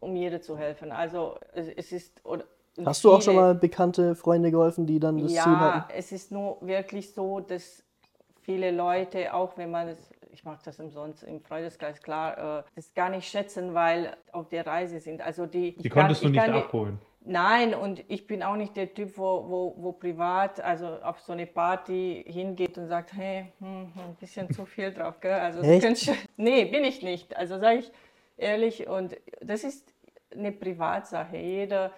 um 0.00 0.16
jedem 0.16 0.40
zu 0.40 0.56
helfen. 0.56 0.90
Also 0.90 1.38
es, 1.52 1.68
es 1.68 1.92
ist... 1.92 2.24
Oder, 2.24 2.44
Hast 2.84 3.04
du 3.04 3.12
auch 3.12 3.22
schon 3.22 3.36
mal 3.36 3.54
bekannte 3.54 4.14
Freunde 4.14 4.50
geholfen, 4.50 4.86
die 4.86 4.98
dann 4.98 5.18
das 5.18 5.28
Ziel 5.28 5.36
ja, 5.36 5.60
hatten? 5.60 5.92
es 5.96 6.10
ist 6.12 6.32
nur 6.32 6.58
wirklich 6.60 7.12
so, 7.12 7.40
dass 7.40 7.84
viele 8.42 8.70
Leute, 8.70 9.32
auch 9.32 9.56
wenn 9.56 9.70
man 9.70 9.88
es, 9.88 10.10
ich 10.32 10.44
mache 10.44 10.60
das 10.64 10.80
umsonst 10.80 11.22
im 11.22 11.40
Freundeskreis, 11.40 12.02
klar, 12.02 12.58
äh, 12.58 12.62
das 12.74 12.92
gar 12.94 13.10
nicht 13.10 13.28
schätzen, 13.28 13.74
weil 13.74 14.16
auf 14.32 14.48
der 14.48 14.66
Reise 14.66 14.98
sind. 14.98 15.20
Also 15.20 15.46
die, 15.46 15.76
Die 15.76 15.88
konntest 15.88 16.22
du 16.22 16.26
ich 16.26 16.32
nicht 16.32 16.44
kann 16.44 16.54
abholen. 16.54 16.98
Nein, 17.26 17.74
und 17.74 18.04
ich 18.08 18.26
bin 18.26 18.42
auch 18.42 18.56
nicht 18.56 18.76
der 18.76 18.92
Typ, 18.92 19.16
wo, 19.16 19.48
wo, 19.48 19.74
wo 19.78 19.92
privat, 19.92 20.60
also 20.60 20.86
auf 21.02 21.20
so 21.20 21.32
eine 21.32 21.46
Party 21.46 22.22
hingeht 22.26 22.76
und 22.76 22.88
sagt, 22.88 23.14
hey, 23.14 23.50
hm, 23.60 23.92
ein 23.96 24.16
bisschen 24.20 24.52
zu 24.52 24.66
viel 24.66 24.92
drauf, 24.92 25.20
gell? 25.20 25.32
Also 25.32 25.60
Echt? 25.60 26.12
nee, 26.36 26.66
bin 26.66 26.84
ich 26.84 27.02
nicht. 27.02 27.34
Also 27.34 27.58
sage 27.58 27.78
ich 27.78 27.92
ehrlich, 28.36 28.88
und 28.88 29.16
das 29.40 29.64
ist 29.64 29.90
eine 30.34 30.52
Privatsache. 30.52 31.38
Jeder, 31.38 31.92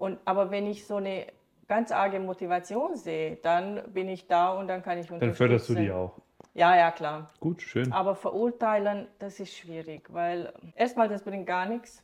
und, 0.00 0.18
aber 0.24 0.50
wenn 0.50 0.66
ich 0.66 0.86
so 0.86 0.96
eine 0.96 1.26
ganz 1.68 1.92
arge 1.92 2.20
Motivation 2.20 2.96
sehe, 2.96 3.36
dann 3.36 3.82
bin 3.92 4.08
ich 4.08 4.26
da 4.26 4.54
und 4.54 4.66
dann 4.66 4.82
kann 4.82 4.96
ich 4.96 5.10
unterstützen. 5.10 5.26
Dann 5.28 5.34
förderst 5.34 5.68
du 5.68 5.74
die 5.74 5.92
auch. 5.92 6.14
Ja, 6.54 6.74
ja, 6.74 6.90
klar. 6.90 7.30
Gut, 7.38 7.60
schön. 7.60 7.92
Aber 7.92 8.14
verurteilen, 8.14 9.08
das 9.18 9.38
ist 9.40 9.54
schwierig, 9.54 10.08
weil 10.10 10.54
erstmal, 10.74 11.10
das 11.10 11.22
bringt 11.22 11.46
gar 11.46 11.66
nichts. 11.66 12.02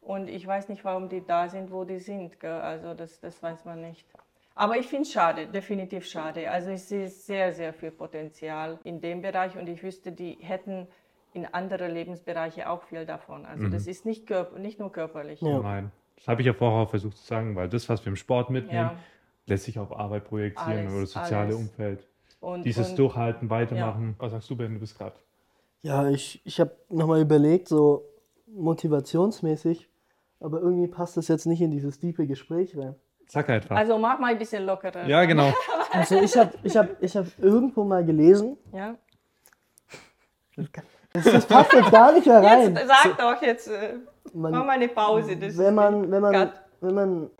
Und 0.00 0.28
ich 0.28 0.46
weiß 0.46 0.70
nicht, 0.70 0.86
warum 0.86 1.10
die 1.10 1.24
da 1.24 1.50
sind, 1.50 1.70
wo 1.70 1.84
die 1.84 1.98
sind. 1.98 2.40
Gell? 2.40 2.50
Also 2.50 2.94
das, 2.94 3.20
das 3.20 3.42
weiß 3.42 3.66
man 3.66 3.82
nicht. 3.82 4.06
Aber 4.54 4.78
ich 4.78 4.86
finde 4.86 5.02
es 5.02 5.12
schade, 5.12 5.46
definitiv 5.46 6.06
schade. 6.06 6.50
Also 6.50 6.70
ich 6.70 6.84
sehe 6.84 7.08
sehr, 7.08 7.52
sehr 7.52 7.74
viel 7.74 7.90
Potenzial 7.90 8.78
in 8.84 9.02
dem 9.02 9.20
Bereich 9.20 9.58
und 9.58 9.68
ich 9.68 9.82
wüsste, 9.82 10.12
die 10.12 10.38
hätten 10.40 10.88
in 11.34 11.44
andere 11.44 11.88
Lebensbereiche 11.88 12.70
auch 12.70 12.84
viel 12.84 13.04
davon. 13.04 13.44
Also 13.44 13.68
das 13.68 13.86
ist 13.86 14.06
nicht, 14.06 14.26
körp 14.26 14.58
nicht 14.58 14.78
nur 14.78 14.90
körperlich. 14.92 15.42
Ja. 15.42 15.58
Nein. 15.58 15.92
Das 16.16 16.28
habe 16.28 16.40
ich 16.42 16.46
ja 16.46 16.52
vorher 16.54 16.82
auch 16.86 16.90
versucht 16.90 17.16
zu 17.18 17.24
sagen, 17.24 17.54
weil 17.56 17.68
das, 17.68 17.88
was 17.88 18.04
wir 18.04 18.10
im 18.10 18.16
Sport 18.16 18.50
mitnehmen, 18.50 18.90
Ja. 18.92 18.96
lässt 19.46 19.64
sich 19.64 19.78
auf 19.78 19.92
Arbeit 19.96 20.24
projizieren 20.24 20.70
Alles, 20.78 20.92
oder 20.92 21.00
das 21.02 21.10
soziale 21.12 21.44
alles. 21.46 21.56
Umfeld. 21.56 22.06
Und, 22.40 22.62
Dieses 22.64 22.90
und, 22.90 22.98
Durchhalten, 22.98 23.50
Weitermachen. 23.50 24.14
Was 24.18 24.32
sagst 24.32 24.50
du, 24.50 24.56
Ben? 24.56 24.74
Du 24.74 24.80
bist 24.80 24.96
gerade. 24.98 25.16
Ja, 25.82 26.08
ich, 26.08 26.40
ich 26.44 26.60
habe 26.60 26.72
nochmal 26.88 27.20
überlegt, 27.20 27.68
so 27.68 28.04
motivationsmäßig, 28.46 29.88
aber 30.40 30.60
irgendwie 30.60 30.88
passt 30.88 31.16
das 31.16 31.28
jetzt 31.28 31.46
nicht 31.46 31.60
in 31.60 31.70
dieses 31.70 31.98
tiefe 31.98 32.26
Gespräch 32.26 32.76
rein. 32.76 32.94
Sag 33.28 33.48
einfach. 33.48 33.76
Also 33.76 33.96
mach 33.98 34.18
mal 34.18 34.32
ein 34.32 34.38
bisschen 34.38 34.64
lockerer. 34.64 35.06
ja, 35.06 35.24
genau. 35.24 35.52
Also 35.92 36.20
ich 36.20 36.36
habe 36.36 36.52
ich 36.64 36.76
hab, 36.76 37.00
ich 37.00 37.16
hab 37.16 37.26
irgendwo 37.38 37.84
mal 37.84 38.04
gelesen, 38.04 38.56
Ja? 38.72 38.96
das, 41.12 41.24
das 41.24 41.46
passt 41.46 41.72
jetzt 41.72 41.90
gar 41.92 42.12
nicht 42.12 42.26
mehr 42.26 42.42
rein. 42.42 42.74
Jetzt 42.74 42.88
sag 42.88 43.16
doch 43.16 43.40
jetzt, 43.42 43.68
äh, 43.68 43.94
Man- 44.32 44.52
mach 44.52 44.64
mal 44.64 44.72
eine 44.72 44.88
Pause. 44.88 45.36
Das 45.36 45.56
wenn 45.58 45.74
man, 45.74 46.10
wenn 46.10 46.22
man, 46.22 46.52
wenn 46.80 46.94
man, 46.94 47.30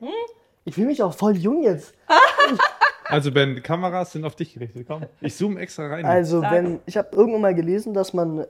ich 0.64 0.74
fühle 0.74 0.88
mich 0.88 1.02
auch 1.02 1.14
voll 1.14 1.36
jung 1.36 1.62
jetzt. 1.62 1.94
Also, 3.06 3.30
Ben, 3.30 3.54
die 3.54 3.60
Kameras 3.60 4.12
sind 4.12 4.24
auf 4.24 4.34
dich 4.34 4.54
gerichtet. 4.54 4.86
Komm, 4.88 5.02
ich 5.20 5.36
zoome 5.36 5.60
extra 5.60 5.88
rein. 5.88 6.06
Also 6.06 6.40
Sag. 6.40 6.52
wenn, 6.52 6.80
ich 6.86 6.96
habe 6.96 7.14
irgendwo 7.14 7.38
mal 7.38 7.54
gelesen, 7.54 7.92
dass 7.92 8.14
man 8.14 8.46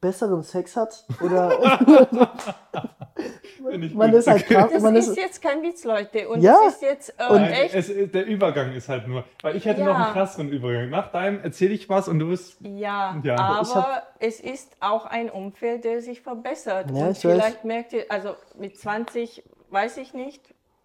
besseren 0.00 0.42
Sex 0.42 0.76
hat 0.76 1.04
oder 1.20 1.58
man 3.94 4.12
ist 4.14 4.26
halt 4.26 4.46
krass, 4.46 4.70
Das 4.72 4.82
man 4.82 4.96
ist 4.96 5.08
ist, 5.08 5.16
jetzt 5.18 5.42
kein 5.42 5.62
Witz, 5.62 5.84
Leute. 5.84 6.28
Und 6.28 6.40
Ja. 6.40 6.56
das 6.64 6.74
ist 6.76 6.82
jetzt 6.82 7.14
äh, 7.18 7.26
Und- 7.28 7.42
Nein, 7.42 7.52
echt. 7.52 7.74
es, 7.74 7.88
der 8.10 8.26
Übergang 8.26 8.72
ist 8.72 8.88
halt 8.88 9.06
nur. 9.06 9.24
Weil 9.42 9.56
ich 9.56 9.64
hätte 9.64 9.80
Ja. 9.80 9.86
noch 9.88 9.96
einen 9.96 10.12
krasseren 10.14 10.48
Übergang. 10.48 10.88
Nach 10.90 11.12
deinem 11.12 11.40
erzähle 11.42 11.74
ich 11.74 11.88
was 11.88 12.08
und 12.08 12.18
du 12.18 12.28
bist. 12.28 12.56
Ja, 12.60 13.20
Ja. 13.22 13.36
aber 13.36 14.02
es 14.18 14.40
ist 14.40 14.76
auch 14.80 15.04
ein 15.06 15.28
Umfeld, 15.30 15.84
der 15.84 16.00
sich 16.00 16.22
verbessert. 16.22 16.90
Ja, 16.90 17.06
und 17.06 17.10
ich 17.10 17.16
weiß. 17.18 17.20
vielleicht 17.20 17.64
merkt 17.64 17.92
ihr, 17.92 18.06
also 18.08 18.34
mit 18.58 18.78
20 18.78 19.42
weiß 19.70 19.98
ich 19.98 20.14
nicht, 20.14 20.42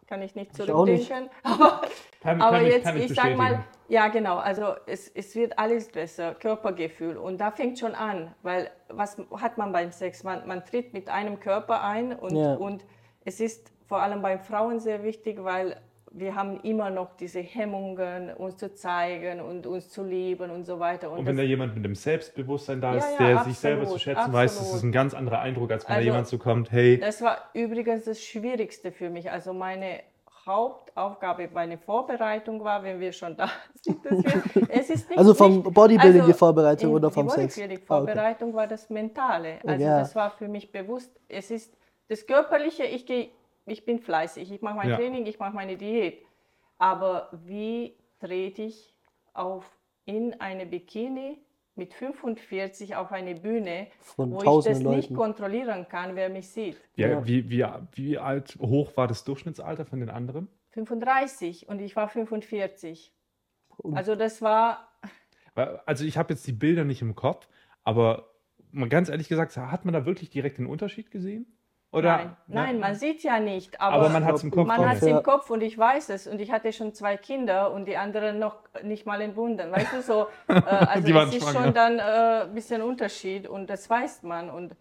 kann 0.08 0.22
ich 0.22 0.36
nicht 0.36 0.52
Ich 0.60 0.72
auch 0.72 0.86
nicht. 0.86 1.08
zurückdenken. 1.08 1.30
Aber, 1.44 1.82
Kann, 2.22 2.42
aber 2.42 2.58
kann 2.58 2.66
jetzt, 2.66 2.90
ich, 2.96 3.12
ich, 3.12 3.16
sag 3.16 3.36
mal. 3.38 3.64
Ja 3.88 4.08
genau, 4.08 4.38
also 4.38 4.74
es, 4.88 5.08
es 5.10 5.36
wird 5.36 5.58
alles 5.60 5.90
besser, 5.90 6.34
Körpergefühl. 6.36 7.18
Und 7.18 7.40
da 7.40 7.52
fängt 7.52 7.80
schon 7.80 7.96
an, 7.96 8.34
weil 8.44 8.70
was 8.90 9.18
hat 9.40 9.58
man 9.58 9.72
beim 9.72 9.92
Sex? 9.92 10.24
Man, 10.24 10.48
man 10.48 10.64
tritt 10.66 10.94
mit 10.94 11.10
einem 11.10 11.40
Körper 11.40 11.84
ein 11.84 12.14
und, 12.14 12.36
Ja. 12.36 12.54
und 12.56 12.86
es 13.24 13.40
ist 13.40 13.72
vor 13.88 14.02
allem 14.02 14.22
bei 14.22 14.38
Frauen 14.40 14.80
sehr 14.80 15.04
wichtig, 15.04 15.44
weil 15.44 15.78
wir 16.18 16.34
haben 16.34 16.62
immer 16.62 16.90
noch 16.92 17.16
diese 17.18 17.42
Hemmungen, 17.42 18.34
uns 18.34 18.56
zu 18.56 18.74
zeigen 18.74 19.42
und 19.42 19.68
uns 19.68 19.90
zu 19.90 20.02
lieben 20.02 20.50
und 20.50 20.64
so 20.64 20.80
weiter. 20.80 21.12
Und 21.12 21.18
wenn 21.26 21.36
das- 21.36 21.44
da 21.44 21.48
jemand 21.48 21.76
mit 21.76 21.84
dem 21.84 21.94
Selbstbewusstsein 21.94 22.80
da 22.80 22.94
Ja, 22.94 22.98
ist, 23.00 23.12
ja, 23.12 23.18
der 23.18 23.28
sich 23.28 23.38
absolut, 23.38 23.58
selber 23.58 23.86
zu 23.88 24.00
schätzen 24.00 24.32
weiß, 24.34 24.52
das 24.54 24.60
absolut. 24.62 24.78
ist 24.78 24.84
ein 24.84 24.92
ganz 24.94 25.14
anderer 25.14 25.40
Eindruck, 25.42 25.72
als 25.72 25.84
wenn 25.84 25.96
Also, 25.96 26.00
da 26.06 26.06
jemand 26.06 26.28
so 26.28 26.38
kommt, 26.38 26.72
hey, 26.72 26.98
Das 27.00 27.22
war 27.22 27.50
übrigens 27.54 28.06
das 28.06 28.24
Schwierigste 28.24 28.94
für 28.94 29.10
mich. 29.10 29.30
Also 29.30 29.54
meine 29.54 30.00
Hauptaufgabe 30.46 31.50
meine 31.54 31.78
Vorbereitung 31.78 32.64
war, 32.64 32.84
wenn 32.84 33.00
wir 33.00 33.12
schon 33.12 33.36
da 33.36 33.50
sind. 33.82 34.06
dass 34.06 34.24
wir- 34.24 34.70
es 34.70 34.90
ist 34.90 35.10
nicht, 35.10 35.18
Also 35.18 35.34
vom 35.34 35.64
Bodybuilding 35.64 36.22
also 36.22 36.32
die 36.34 36.38
Vorbereitung 36.38 36.90
in- 36.92 36.96
oder 36.96 37.12
vom 37.12 37.28
die 37.28 37.34
Sex? 37.34 37.56
Bodybuilding 37.56 37.78
Ah, 37.78 37.82
okay. 37.82 38.06
Vorbereitung 38.06 38.54
war 38.54 38.68
das 38.68 38.90
Mentale. 38.90 39.60
Also 39.66 39.84
Ja. 39.84 40.00
das 40.00 40.16
war 40.16 40.32
für 40.32 40.48
mich 40.48 40.72
bewusst. 40.72 41.12
Es 41.28 41.52
ist 41.52 41.76
das 42.08 42.26
Körperliche, 42.28 42.84
ich 42.84 43.06
gehe, 43.06 43.30
ich 43.66 43.84
bin 43.86 44.00
fleißig, 44.00 44.52
ich 44.52 44.62
mache 44.62 44.76
mein 44.76 44.90
Ja. 44.90 44.96
Training, 44.98 45.26
ich 45.26 45.40
mache 45.40 45.56
meine 45.56 45.78
Diät. 45.78 46.24
Aber 46.78 47.30
wie 47.32 47.96
trete 48.20 48.64
ich 48.64 48.94
auf 49.34 49.66
in 50.06 50.40
eine 50.40 50.66
Bikini 50.66 51.40
mit 51.76 51.94
45 51.94 52.96
auf 52.96 53.12
eine 53.12 53.36
Bühne, 53.36 53.88
Von 54.00 54.32
wo 54.32 54.38
ich 54.40 54.66
das 54.66 54.80
nicht 54.80 54.84
Leuten. 54.84 55.16
kontrollieren 55.16 55.88
kann, 55.90 56.16
wer 56.16 56.30
mich 56.30 56.50
sieht? 56.50 56.78
Ja, 56.96 57.10
Ja. 57.10 57.28
Wie, 57.28 57.50
wie, 57.50 57.66
wie 57.94 58.18
alt, 58.18 58.58
hoch 58.60 58.96
war 58.98 59.08
das 59.08 59.24
Durchschnittsalter 59.24 59.86
von 59.86 60.00
den 60.00 60.10
anderen? 60.10 60.48
35 60.72 61.68
und 61.70 61.80
ich 61.82 61.96
war 61.96 62.08
45. 62.10 63.14
Und- 63.78 63.96
Also 63.98 64.16
das 64.16 64.42
war 64.42 64.90
Also 65.86 66.04
ich 66.06 66.18
habe 66.18 66.34
jetzt 66.34 66.46
die 66.48 66.52
Bilder 66.54 66.84
nicht 66.84 67.02
im 67.02 67.16
Kopf, 67.16 67.48
aber 67.84 68.30
mal 68.72 68.90
ganz 68.90 69.08
ehrlich 69.10 69.30
gesagt, 69.30 69.56
hat 69.56 69.86
man 69.86 69.94
da 69.94 70.06
wirklich 70.06 70.30
direkt 70.30 70.58
den 70.58 70.66
Unterschied 70.66 71.12
gesehen? 71.12 71.58
Oder? 71.96 72.18
nein, 72.18 72.38
nein, 72.48 72.80
man 72.80 72.96
sieht 72.96 73.24
ja 73.24 73.40
nicht, 73.40 73.80
Aber, 73.80 73.96
aber, 73.96 74.10
man 74.10 74.26
hat 74.26 74.36
es 74.36 74.44
im 74.44 74.52
Kopf. 74.52 74.68
man 74.68 74.88
hat 74.90 74.98
es 74.98 75.08
Ja. 75.08 75.18
im 75.18 75.24
Kopf 75.24 75.50
und 75.50 75.62
ich 75.62 75.78
weiß 75.78 76.10
es 76.10 76.28
und 76.28 76.40
ich 76.42 76.52
hatte 76.52 76.72
schon 76.74 76.94
zwei 76.94 77.18
Kinder 77.18 77.72
und 77.72 77.86
die 77.86 77.98
anderen 77.98 78.38
noch 78.40 78.58
nicht 78.84 79.06
mal 79.06 79.22
entbunden, 79.22 79.72
weißt 79.72 79.94
du 79.94 80.02
so. 80.02 80.28
Äh, 80.48 80.54
also 80.54 81.18
es 81.20 81.36
ist 81.36 81.52
schon 81.54 81.74
dann 81.74 82.00
äh, 82.00 82.44
ein 82.44 82.54
bisschen 82.54 82.82
Unterschied 82.82 83.48
und 83.48 83.70
das 83.70 83.90
weiß 83.90 84.24
man 84.24 84.50
und 84.50 84.76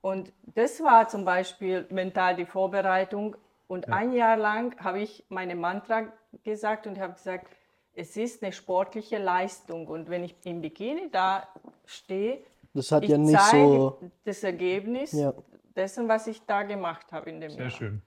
und 0.00 0.32
das 0.54 0.82
war 0.82 1.08
zum 1.08 1.24
Beispiel 1.24 1.86
mental 1.90 2.36
die 2.36 2.44
Vorbereitung 2.44 3.36
und 3.68 3.90
ein 3.90 4.12
Jahr 4.12 4.36
lang 4.36 4.76
habe 4.84 5.00
ich 5.00 5.24
meine 5.30 5.54
Mantra 5.54 6.02
gesagt 6.44 6.86
und 6.86 6.98
habe 7.00 7.14
gesagt, 7.14 7.46
es 7.94 8.16
ist 8.16 8.42
eine 8.42 8.52
sportliche 8.52 9.18
Leistung 9.18 9.86
und 9.86 10.10
wenn 10.10 10.22
ich 10.24 10.34
im 10.44 10.60
Bikini 10.60 11.08
da 11.10 11.48
stehe, 11.86 12.38
Das 12.74 12.92
hat 12.92 13.04
ich 13.04 13.10
ja 13.10 13.16
nicht 13.18 13.40
zeige 13.40 13.66
so. 13.78 13.98
das 14.24 14.42
Ergebnis 14.44 15.12
Ja. 15.12 15.32
Dessen, 15.76 16.08
was 16.08 16.26
ich 16.26 16.42
da 16.46 16.62
gemacht 16.62 17.12
habe 17.12 17.30
in 17.30 17.40
dem 17.40 17.50
Sehr 17.50 17.60
Jahr. 17.60 17.70
schön. 17.70 18.02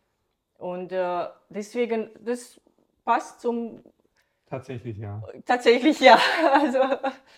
Und 0.58 0.92
äh, 0.92 1.28
deswegen, 1.50 2.10
das 2.20 2.60
passt 3.06 3.42
zum, 3.42 3.82
Tatsächlich, 4.50 4.98
ja. 4.98 5.22
tatsächlich 5.46 6.00
ja. 6.00 6.18
Also, 6.54 6.78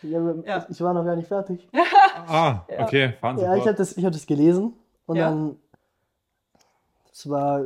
Ja, 0.03 0.33
Ja. 0.45 0.65
Ich 0.69 0.79
war 0.81 0.93
noch 0.93 1.03
gar 1.03 1.15
nicht 1.15 1.27
fertig. 1.27 1.67
Ah, 2.15 2.65
okay, 2.77 3.13
fahren 3.13 3.37
Sie 3.37 3.43
Ja, 3.43 3.53
ich 3.55 3.59
fort. 3.59 3.67
habe 3.69 3.77
das, 3.77 3.97
ich 3.97 4.05
hab 4.05 4.11
das 4.11 4.25
gelesen 4.27 4.73
und 5.05 5.15
Ja. 5.17 5.29
dann, 5.29 5.59
das 7.09 7.29
war, 7.29 7.63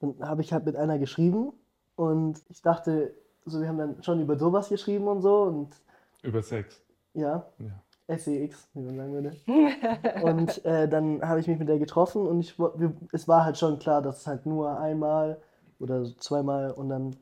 dann 0.00 0.16
habe 0.20 0.42
ich 0.42 0.52
halt 0.52 0.64
mit 0.64 0.74
einer 0.76 0.98
geschrieben 0.98 1.52
und 1.96 2.42
ich 2.50 2.60
dachte, 2.60 3.14
also 3.46 3.60
wir 3.60 3.68
haben 3.68 3.78
dann 3.78 4.02
schon 4.02 4.20
über 4.20 4.36
sowas 4.36 4.68
geschrieben 4.68 5.06
und 5.08 5.22
so 5.22 5.42
und 5.44 5.74
Über 6.22 6.42
Sex. 6.42 6.82
ja, 7.14 7.46
Ja. 7.58 7.82
SEX, 8.08 8.68
wie 8.74 8.80
man 8.80 8.96
sagen 8.96 9.12
würde. 9.12 9.36
und 10.22 10.64
äh, 10.64 10.88
dann 10.88 11.22
habe 11.22 11.40
ich 11.40 11.46
mich 11.46 11.58
mit 11.58 11.68
der 11.68 11.78
getroffen 11.78 12.26
und 12.26 12.40
ich, 12.40 12.58
wir, 12.58 12.92
es 13.12 13.28
war 13.28 13.44
halt 13.44 13.58
schon 13.58 13.78
klar, 13.78 14.02
dass 14.02 14.20
es 14.20 14.26
halt 14.26 14.46
nur 14.46 14.78
einmal 14.80 15.40
oder 15.78 16.04
zweimal 16.18 16.70
und 16.72 16.88
dann, 16.88 17.16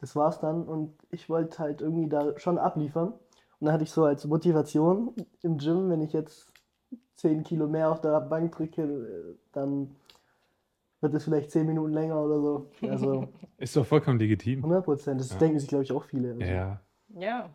das 0.00 0.14
war's 0.14 0.40
dann 0.40 0.64
und 0.64 0.94
ich 1.10 1.28
wollte 1.28 1.58
halt 1.58 1.80
irgendwie 1.80 2.08
da 2.08 2.38
schon 2.38 2.58
abliefern. 2.58 3.08
Und 3.58 3.66
dann 3.66 3.72
hatte 3.72 3.84
ich 3.84 3.90
so 3.90 4.04
als 4.04 4.26
Motivation 4.26 5.14
im 5.42 5.58
Gym, 5.58 5.88
wenn 5.88 6.02
ich 6.02 6.12
jetzt 6.12 6.52
10 7.16 7.44
Kilo 7.44 7.66
mehr 7.68 7.90
auf 7.90 8.00
der 8.00 8.20
Bank 8.20 8.52
drücke, 8.52 9.36
dann 9.52 9.94
wird 11.00 11.14
es 11.14 11.24
vielleicht 11.24 11.50
10 11.50 11.66
Minuten 11.66 11.92
länger 11.92 12.20
oder 12.20 12.40
so. 12.40 12.70
Also 12.88 13.28
Ist 13.58 13.76
doch 13.76 13.86
vollkommen 13.86 14.18
legitim. 14.18 14.58
100 14.58 14.84
Prozent. 14.84 15.20
Das 15.20 15.30
Ja. 15.30 15.38
denken 15.38 15.58
sich, 15.60 15.68
glaube 15.68 15.84
ich, 15.84 15.92
auch 15.92 16.04
viele. 16.04 16.30
Also, 16.32 16.42
Ja, 16.42 16.80
ja. 17.14 17.50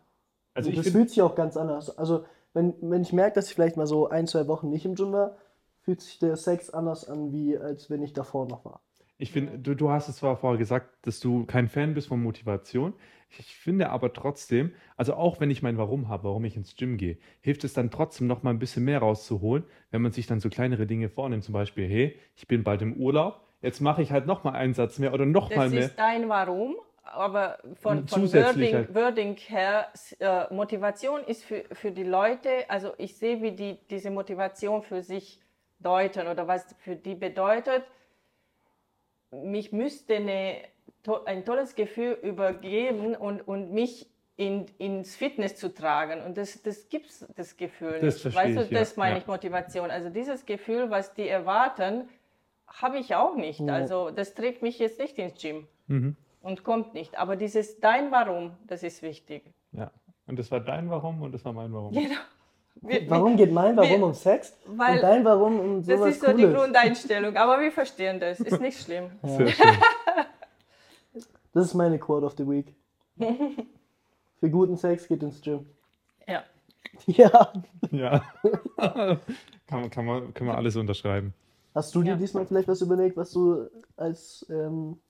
Also 0.54 0.70
ich 0.70 0.76
das 0.76 0.88
fühlt 0.88 1.10
sich 1.10 1.20
auch 1.22 1.34
ganz 1.34 1.56
anders. 1.56 1.96
Also, 1.98 2.24
wenn, 2.54 2.74
wenn 2.80 3.02
ich 3.02 3.12
merke, 3.12 3.34
dass 3.36 3.48
ich 3.48 3.54
vielleicht 3.54 3.76
mal 3.76 3.86
so 3.86 4.08
ein, 4.08 4.26
zwei 4.26 4.46
Wochen 4.48 4.70
nicht 4.70 4.84
im 4.84 4.94
Gym 4.94 5.12
war, 5.12 5.36
fühlt 5.82 6.00
sich 6.00 6.18
der 6.18 6.36
Sex 6.36 6.70
anders 6.70 7.08
an, 7.08 7.32
wie 7.32 7.56
als 7.58 7.90
wenn 7.90 8.02
ich 8.02 8.12
davor 8.12 8.46
noch 8.46 8.64
war. 8.64 8.82
ich 9.20 9.32
finde, 9.32 9.58
du, 9.58 9.74
du 9.74 9.90
hast 9.90 10.08
es 10.08 10.16
zwar 10.16 10.36
vorher 10.36 10.58
gesagt, 10.58 11.06
dass 11.06 11.18
du 11.20 11.44
kein 11.46 11.68
Fan 11.68 11.94
bist 11.94 12.08
von 12.08 12.22
Motivation. 12.22 12.94
Ich 13.30 13.56
finde 13.56 13.90
aber 13.90 14.12
trotzdem, 14.12 14.72
also 14.96 15.14
auch 15.14 15.40
wenn 15.40 15.50
ich 15.50 15.60
mein 15.62 15.76
Warum 15.76 16.08
habe, 16.08 16.24
warum 16.24 16.44
ich 16.44 16.56
ins 16.56 16.76
Gym 16.76 16.96
gehe, 16.96 17.18
hilft 17.40 17.64
es 17.64 17.72
dann 17.74 17.90
trotzdem 17.90 18.26
noch 18.26 18.42
mal 18.42 18.50
ein 18.50 18.58
bisschen 18.60 18.84
mehr 18.84 19.00
rauszuholen, 19.00 19.64
wenn 19.90 20.02
man 20.02 20.12
sich 20.12 20.26
dann 20.26 20.40
so 20.40 20.48
kleinere 20.48 20.86
Dinge 20.86 21.08
vornimmt. 21.08 21.44
Zum 21.44 21.52
Beispiel, 21.52 21.86
hey, 21.88 22.16
ich 22.36 22.46
bin 22.46 22.62
bald 22.64 22.80
im 22.82 22.94
Urlaub, 22.94 23.44
jetzt 23.60 23.80
mache 23.80 24.02
ich 24.02 24.12
halt 24.12 24.26
noch 24.26 24.44
mal 24.44 24.52
einen 24.52 24.74
Satz 24.74 24.98
mehr 24.98 25.12
oder 25.12 25.26
noch 25.26 25.54
mal 25.54 25.68
Das 25.68 25.72
mehr. 25.72 25.90
ist 25.90 25.98
dein 25.98 26.28
Warum, 26.28 26.76
aber 27.12 27.58
von, 27.74 28.06
von 28.06 28.32
Wording, 28.32 28.94
Wording 28.94 29.36
her, 29.36 29.88
äh, 30.18 30.52
Motivation 30.52 31.22
ist 31.24 31.44
für, 31.44 31.64
für 31.72 31.90
die 31.90 32.04
Leute, 32.04 32.68
also 32.68 32.92
ich 32.98 33.16
sehe, 33.16 33.42
wie 33.42 33.52
die 33.52 33.78
diese 33.90 34.10
Motivation 34.10 34.82
für 34.82 35.02
sich 35.02 35.40
deuten 35.80 36.26
oder 36.26 36.46
was 36.48 36.74
für 36.78 36.96
die 36.96 37.14
bedeutet. 37.14 37.84
Mich 39.30 39.72
müsste 39.72 40.16
eine, 40.16 40.56
ein 41.26 41.44
tolles 41.44 41.74
Gefühl 41.74 42.12
übergeben 42.22 43.14
und, 43.14 43.40
und 43.42 43.72
mich 43.72 44.08
in, 44.36 44.66
ins 44.78 45.16
Fitness 45.16 45.56
zu 45.56 45.74
tragen. 45.74 46.22
Und 46.22 46.38
das, 46.38 46.62
das 46.62 46.88
gibt 46.88 47.06
es, 47.10 47.26
das 47.36 47.56
Gefühl 47.56 47.98
Das 48.00 48.24
nicht. 48.24 48.36
Weißt 48.36 48.56
du, 48.56 48.62
ich, 48.62 48.70
ja. 48.70 48.78
das 48.78 48.96
meine 48.96 49.16
Ja. 49.16 49.20
ich 49.20 49.26
Motivation. 49.26 49.90
Also 49.90 50.08
dieses 50.10 50.46
Gefühl, 50.46 50.90
was 50.90 51.12
die 51.12 51.28
erwarten, 51.28 52.08
habe 52.68 52.98
ich 52.98 53.14
auch 53.14 53.34
nicht. 53.36 53.60
Ja. 53.60 53.74
Also 53.74 54.10
das 54.10 54.34
trägt 54.34 54.62
mich 54.62 54.78
jetzt 54.78 54.98
nicht 54.98 55.18
ins 55.18 55.40
Gym 55.40 55.66
Mhm. 55.88 56.16
Und 56.42 56.64
kommt 56.64 56.94
nicht. 56.94 57.18
Aber 57.18 57.36
dieses 57.36 57.80
dein 57.80 58.10
Warum, 58.10 58.52
das 58.66 58.82
ist 58.82 59.02
wichtig. 59.02 59.42
Ja. 59.72 59.90
Und 60.26 60.38
das 60.38 60.50
war 60.50 60.60
dein 60.60 60.90
Warum 60.90 61.22
und 61.22 61.32
das 61.32 61.44
war 61.44 61.52
mein 61.52 61.72
Warum. 61.72 61.92
Genau. 61.92 62.14
Wir- 62.80 63.10
Warum 63.10 63.36
geht 63.36 63.52
mein 63.52 63.76
Warum 63.76 63.90
wir- 64.00 64.06
um 64.06 64.14
Sex 64.14 64.56
weil 64.66 64.96
und 64.96 65.02
dein 65.02 65.24
Warum 65.24 65.58
um 65.58 65.76
Das 65.86 65.98
sowas 65.98 66.10
ist 66.10 66.20
so 66.20 66.28
die 66.32 66.42
Cooles? 66.44 66.54
Grundeinstellung. 66.56 67.36
Aber 67.36 67.60
wir 67.60 67.72
verstehen 67.72 68.20
das. 68.20 68.38
Ist 68.40 68.60
nicht 68.60 68.80
schlimm. 68.80 69.10
Sehr 69.22 69.48
schön. 69.48 69.66
Das 71.54 71.64
ist 71.66 71.74
meine 71.74 71.98
Quote 71.98 72.26
of 72.26 72.34
the 72.36 72.46
Week. 72.46 72.74
Für 74.38 74.50
guten 74.50 74.76
Sex 74.76 75.08
geht 75.08 75.22
ins 75.22 75.40
Gym. 75.40 75.66
Ja. 76.28 76.44
Ja. 77.06 77.52
Ja. 77.90 78.24
kann, 78.76 79.80
man- 79.80 79.90
kann 79.90 80.04
man, 80.04 80.34
können 80.34 80.50
wir 80.50 80.56
alles 80.56 80.76
unterschreiben. 80.76 81.34
Hast 81.74 81.94
du 81.94 82.02
dir 82.02 82.10
Ja. 82.10 82.16
diesmal 82.16 82.46
vielleicht 82.46 82.68
was 82.68 82.80
überlegt, 82.82 83.16
was 83.16 83.32
du 83.32 83.68
als 83.96 84.46
ähm, 84.50 85.00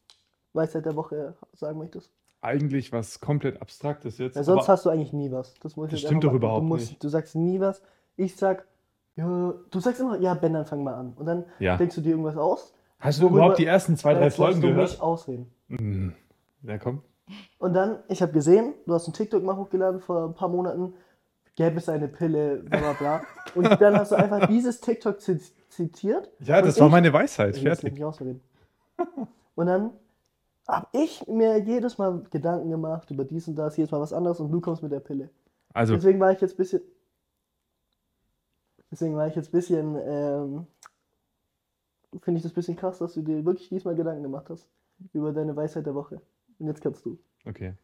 Weisheit 0.53 0.85
der 0.87 0.97
Woche 0.97 1.35
sagen 1.55 1.79
möchtest? 1.79 2.11
Eigentlich 2.41 2.93
was 2.93 3.21
komplett 3.21 3.61
Abstraktes 3.61 4.19
jetzt. 4.19 4.37
Weil 4.37 4.45
sonst 4.45 4.69
hast 4.69 4.85
du 4.87 4.91
eigentlich 4.91 5.13
nie 5.13 5.31
was. 5.33 5.55
Das, 5.61 5.77
ich 5.77 5.91
Das 5.91 6.01
stimmt 6.01 6.23
doch 6.25 6.31
mal- 6.31 6.37
überhaupt 6.37 6.63
du 6.63 6.67
musst, 6.67 6.89
nicht. 6.91 7.03
Du 7.05 7.09
sagst 7.09 7.35
nie 7.35 7.59
was. 7.61 7.83
Ich 8.17 8.37
sag, 8.37 8.67
ja, 9.17 9.55
du 9.71 9.81
sagst 9.81 10.01
immer, 10.01 10.19
ja, 10.21 10.35
Ben, 10.35 10.53
dann 10.53 10.65
fang 10.65 10.85
mal 10.85 10.95
an. 10.95 11.13
Und 11.17 11.27
dann 11.27 11.45
Ja. 11.59 11.77
denkst 11.77 11.97
du 11.97 12.01
dir 12.01 12.11
irgendwas 12.11 12.37
aus. 12.37 12.73
Hast 13.01 13.21
du 13.21 13.29
überhaupt 13.29 13.59
die 13.59 13.67
ersten 13.67 13.97
zwei, 13.97 14.15
drei 14.15 14.31
Folgen 14.31 14.61
du 14.61 14.69
gehört? 14.69 14.91
mich 14.91 15.01
ausreden. 15.01 15.51
Hm. 15.69 16.15
Ja, 16.63 16.79
komm. 16.79 17.03
Und 17.59 17.75
dann, 17.75 17.99
ich 18.09 18.23
habe 18.23 18.33
gesehen, 18.33 18.75
du 18.87 18.95
hast 18.95 19.07
einen 19.07 19.15
TikTok 19.15 19.43
mal 19.43 19.57
hochgeladen 19.57 20.01
vor 20.01 20.25
ein 20.27 20.35
paar 20.35 20.49
Monaten, 20.49 20.95
gäbe 21.57 21.77
es 21.79 21.89
eine 21.89 22.09
Pille, 22.09 22.57
bla 22.59 22.79
bla 22.79 22.93
bla. 22.95 23.23
Und 23.55 23.81
dann 23.81 23.97
hast 23.99 24.13
du 24.13 24.17
einfach 24.17 24.47
dieses 24.47 24.81
TikTok 24.81 25.21
zi- 25.21 25.41
zitiert. 25.69 26.31
Ja, 26.41 26.63
das 26.63 26.79
war 26.81 26.87
ich- 26.87 26.93
meine 26.93 27.13
Weisheit. 27.13 27.57
Ich 27.57 27.63
lass 27.63 27.83
mich 27.83 27.93
Fertig. 27.93 27.95
nicht 27.95 28.05
ausreden. 28.05 28.41
Und 29.55 29.67
dann 29.67 29.91
habe 30.69 30.87
ich 30.93 31.27
mir 31.27 31.59
jedes 31.59 31.97
Mal 31.97 32.23
Gedanken 32.31 32.71
gemacht 32.71 33.11
über 33.11 33.25
dies 33.25 33.49
und 33.49 33.57
das, 33.57 33.77
jedes 33.77 33.91
Mal 33.91 34.01
was 34.01 34.13
anderes 34.13 34.39
und 34.39 34.53
du 34.53 34.61
kommst 34.61 34.83
mit 34.83 34.93
der 34.93 35.01
Pille. 35.01 35.31
Also, 35.73 35.95
Deswegen 35.95 36.21
war 36.21 36.31
ich 36.31 36.41
jetzt 36.41 36.55
ein 36.55 36.59
bisschen. 36.59 36.83
Deswegen 38.91 39.17
war 39.17 39.27
ich 39.27 39.35
jetzt 39.35 39.49
ein 39.49 39.53
bisschen. 39.53 39.97
Ähm, 39.97 40.67
Finde 42.21 42.39
ich 42.39 42.43
das 42.43 42.53
ein 42.53 42.55
bisschen 42.55 42.77
krass, 42.77 42.99
dass 42.99 43.15
du 43.15 43.23
dir 43.23 43.45
wirklich 43.45 43.69
diesmal 43.69 43.95
Gedanken 43.95 44.23
gemacht 44.23 44.49
hast 44.49 44.67
über 45.13 45.33
deine 45.33 45.55
Weisheit 45.55 45.85
der 45.85 45.95
Woche. 45.95 46.21
Und 46.59 46.67
jetzt 46.67 46.81
kannst 46.81 47.05
du. 47.05 47.19
okay. 47.45 47.75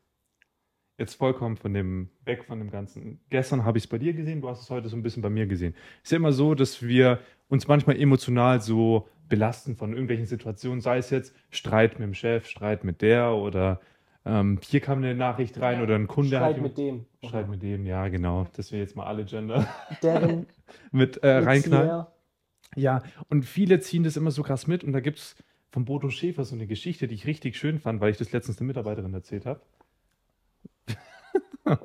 Jetzt 0.97 1.15
vollkommen 1.15 1.57
von 1.57 1.75
dem, 1.75 2.09
weg 2.25 2.45
von 2.45 2.61
dem 2.61 2.71
Ganzen. 2.71 3.19
Gestern 3.29 3.65
habe 3.65 3.79
ich 3.79 3.85
es 3.85 3.91
bei 3.91 3.99
dir 3.99 4.13
gesehen, 4.13 4.41
du 4.41 4.49
hast 4.49 4.61
es 4.61 4.71
heute 4.71 4.89
so 4.89 4.97
ein 4.97 5.03
bisschen 5.03 5.23
bei 5.23 5.29
mir 5.29 5.45
gesehen. 5.47 5.75
Es 6.03 6.05
ist 6.05 6.13
ja 6.13 6.19
immer 6.19 6.33
so, 6.33 6.55
dass 6.55 6.83
wir 6.83 7.19
uns 7.49 7.67
manchmal 7.67 8.01
emotional 8.01 8.61
so 8.61 9.09
belasten 9.29 9.77
von 9.77 9.93
irgendwelchen 9.93 10.27
Situationen, 10.27 10.81
sei 10.81 10.99
es 10.99 11.11
jetzt 11.11 11.35
Streit 11.51 11.93
mit 11.99 12.03
dem 12.07 12.15
Chef, 12.15 12.47
Streit 12.47 12.85
mit 12.85 13.03
der 13.03 13.33
oder 13.35 13.81
ähm, 14.27 14.59
hier 14.63 14.81
kam 14.81 14.99
eine 14.99 15.15
Nachricht 15.15 15.61
rein 15.61 15.79
Ja. 15.79 15.83
oder 15.83 15.95
ein 15.97 16.07
Kunde 16.07 16.41
hat 16.41 16.53
Streit 16.53 16.63
mit 16.63 16.79
dem. 16.79 17.07
Streit 17.23 17.49
mit 17.49 17.63
dem, 17.63 17.85
ja 17.85 18.09
genau, 18.09 18.47
dass 18.57 18.73
wir 18.73 18.79
jetzt 18.79 18.97
mal 18.97 19.05
alle 19.07 19.25
Gender 19.25 19.67
Deren. 20.03 20.47
mit 20.93 21.19
äh, 21.19 21.29
reinknallen. 21.39 22.07
Ja, 22.77 23.03
und 23.29 23.45
viele 23.45 23.81
ziehen 23.81 24.03
das 24.03 24.17
immer 24.17 24.31
so 24.31 24.43
krass 24.43 24.67
mit. 24.67 24.83
Und 24.83 24.93
da 24.93 25.01
gibt 25.01 25.19
es 25.19 25.37
von 25.71 25.85
Bodo 25.85 26.09
Schäfer 26.11 26.45
so 26.45 26.55
eine 26.55 26.67
Geschichte, 26.67 27.07
die 27.07 27.15
ich 27.15 27.27
richtig 27.27 27.57
schön 27.57 27.79
fand, 27.79 28.01
weil 28.01 28.11
ich 28.11 28.17
das 28.17 28.33
letztens 28.33 28.59
eine 28.59 28.67
Mitarbeiterin 28.67 29.13
erzählt 29.15 29.47
habe. 29.47 29.61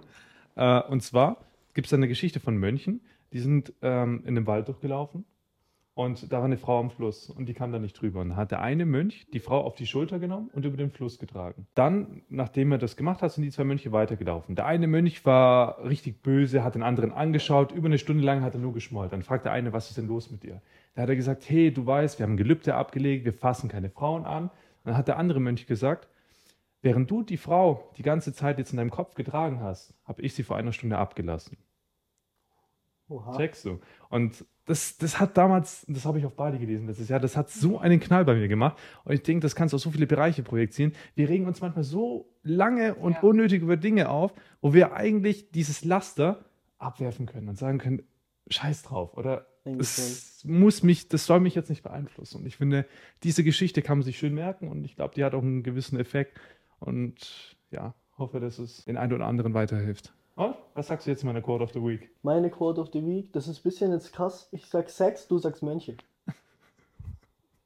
äh, 0.56 0.82
und 0.89 1.02
zwar 1.04 1.45
gibt 1.73 1.88
es 1.88 1.91
da 1.91 1.97
eine 1.97 2.08
Geschichte 2.08 2.39
von 2.39 2.58
Mönchen, 2.58 3.02
die 3.34 3.39
sind 3.39 3.73
ähm, 3.82 4.23
in 4.25 4.36
den 4.36 4.47
Wald 4.47 4.67
durchgelaufen 4.67 5.25
Und 6.00 6.32
da 6.32 6.38
war 6.38 6.46
eine 6.46 6.56
Frau 6.56 6.80
am 6.80 6.92
Fluss 6.92 7.30
und 7.30 7.48
die 7.50 7.54
kam 7.54 7.74
da 7.74 7.78
nicht 7.78 8.00
drüber. 8.00 8.22
Und 8.22 8.38
hat 8.38 8.52
der 8.52 8.62
eine 8.62 8.86
Mönch 8.86 9.28
die 9.34 9.42
Frau 9.42 9.60
auf 9.60 9.76
die 9.76 9.86
Schulter 9.86 10.18
genommen 10.18 10.50
und 10.54 10.64
über 10.64 10.78
den 10.78 10.92
Fluss 10.92 11.20
getragen. 11.20 11.68
Dann, 11.76 12.22
nachdem 12.30 12.72
er 12.72 12.78
das 12.78 12.96
gemacht 12.96 13.22
hat, 13.22 13.34
sind 13.34 13.44
die 13.44 13.52
zwei 13.52 13.66
Mönche 13.66 13.92
weitergelaufen. 13.92 14.56
Der 14.56 14.66
eine 14.66 14.88
Mönch 14.88 15.26
war 15.26 15.84
richtig 15.84 16.22
böse, 16.22 16.64
hat 16.64 16.76
den 16.76 16.84
anderen 16.84 17.12
angeschaut. 17.12 17.74
Über 17.74 17.88
eine 17.88 17.98
Stunde 17.98 18.24
lang 18.24 18.44
hat 18.44 18.54
er 18.54 18.62
nur 18.62 18.74
geschmollt. 18.74 19.12
Dann 19.12 19.24
fragt 19.24 19.44
der 19.44 19.52
eine, 19.52 19.74
was 19.74 19.90
ist 19.90 19.98
denn 19.98 20.08
los 20.08 20.32
mit 20.32 20.44
dir? 20.44 20.62
Da 20.96 21.02
hat 21.02 21.10
er 21.10 21.18
gesagt, 21.18 21.50
hey, 21.50 21.70
du 21.70 21.86
weißt, 21.86 22.18
wir 22.18 22.26
haben 22.26 22.38
Gelübde 22.38 22.76
abgelegt, 22.76 23.26
wir 23.26 23.34
fassen 23.34 23.68
keine 23.68 23.90
Frauen 23.90 24.24
an. 24.24 24.52
Dann 24.86 24.96
hat 24.96 25.10
der 25.10 25.18
andere 25.18 25.42
Mönch 25.42 25.68
gesagt, 25.68 26.08
während 26.82 27.12
du 27.12 27.24
die 27.24 27.36
Frau 27.36 27.92
die 27.98 28.04
ganze 28.04 28.32
Zeit 28.32 28.58
jetzt 28.58 28.72
in 28.72 28.78
deinem 28.78 28.90
Kopf 28.90 29.16
getragen 29.16 29.60
hast, 29.60 29.94
habe 30.06 30.22
ich 30.22 30.34
sie 30.34 30.44
vor 30.44 30.56
einer 30.56 30.72
Stunde 30.72 30.98
abgelassen. 30.98 31.58
Oha. 33.10 33.36
Checkst 33.38 33.65
du? 33.65 33.80
Und 34.10 34.45
das, 34.65 34.98
das 34.98 35.19
hat 35.19 35.36
damals, 35.36 35.84
das 35.88 36.06
habe 36.06 36.19
ich 36.19 36.26
auf 36.26 36.36
Bali 36.36 36.60
gelesen 36.60 36.86
letztes 36.88 37.10
Jahr, 37.10 37.19
das 37.19 37.36
hat 37.36 37.50
so 37.50 37.80
einen 37.80 38.00
Knall 38.00 38.24
bei 38.24 38.36
mir 38.36 38.48
gemacht. 38.48 38.78
Und 39.04 39.13
ich 39.13 39.24
denke, 39.24 39.41
das 39.41 39.56
kannst 39.56 39.74
du 39.74 39.78
auf 39.78 39.82
so 39.82 39.89
viele 39.91 40.06
Bereiche 40.06 40.43
projizieren. 40.43 40.93
Wir 41.15 41.28
regen 41.28 41.48
uns 41.48 41.60
manchmal 41.60 41.84
so 41.84 42.30
lange 42.43 42.93
und 42.95 43.13
Ja. 43.13 43.22
unnötig 43.22 43.63
über 43.63 43.78
Dinge 43.78 44.10
auf, 44.10 44.32
wo 44.62 44.74
wir 44.74 44.93
eigentlich 44.93 45.52
dieses 45.52 45.84
Laster 45.84 46.45
abwerfen 46.78 47.26
können 47.26 47.50
und 47.50 47.58
sagen 47.58 47.80
können, 47.80 48.04
scheiß 48.48 48.84
drauf. 48.84 49.17
Oder 49.17 49.48
es 49.65 50.43
muss 50.45 50.84
mich, 50.84 51.10
das 51.10 51.26
soll 51.26 51.39
mich 51.39 51.56
jetzt 51.56 51.69
nicht 51.69 51.84
beeinflussen. 51.84 52.38
Und 52.38 52.45
ich 52.45 52.56
finde, 52.58 52.86
diese 53.24 53.43
Geschichte 53.43 53.82
kann 53.82 53.98
man 53.98 54.06
sich 54.06 54.17
schön 54.19 54.34
merken 54.36 54.67
und 54.67 54.84
ich 54.86 54.95
glaube, 54.95 55.15
die 55.15 55.24
hat 55.24 55.34
auch 55.34 55.41
einen 55.41 55.63
gewissen 55.63 56.00
Effekt. 56.00 56.39
Und 56.80 57.58
ja, 57.72 57.93
hoffe, 58.17 58.39
dass 58.39 58.60
es 58.60 58.86
den 58.86 58.98
einen 58.98 59.13
oder 59.13 59.26
anderen 59.26 59.54
weiterhilft. 59.54 60.13
Und 60.39 60.56
was 60.73 60.88
sagst 60.88 61.06
du 61.06 61.12
jetzt 61.12 61.21
in 61.23 61.28
meiner 61.28 61.41
Quote 61.41 61.62
of 61.65 61.73
the 61.73 61.82
Week? 61.82 62.10
Meine 62.23 62.49
Quote 62.49 62.80
of 62.80 62.89
the 62.93 63.06
Week, 63.06 63.34
das 63.34 63.49
ist 63.49 63.60
ein 63.60 63.63
bisschen 63.63 63.91
jetzt 63.91 64.13
krass. 64.13 64.47
Ich 64.54 64.65
sag 64.67 64.89
Sex, 64.89 65.28
du 65.28 65.38
sagst 65.38 65.62
Mönche. 65.62 65.97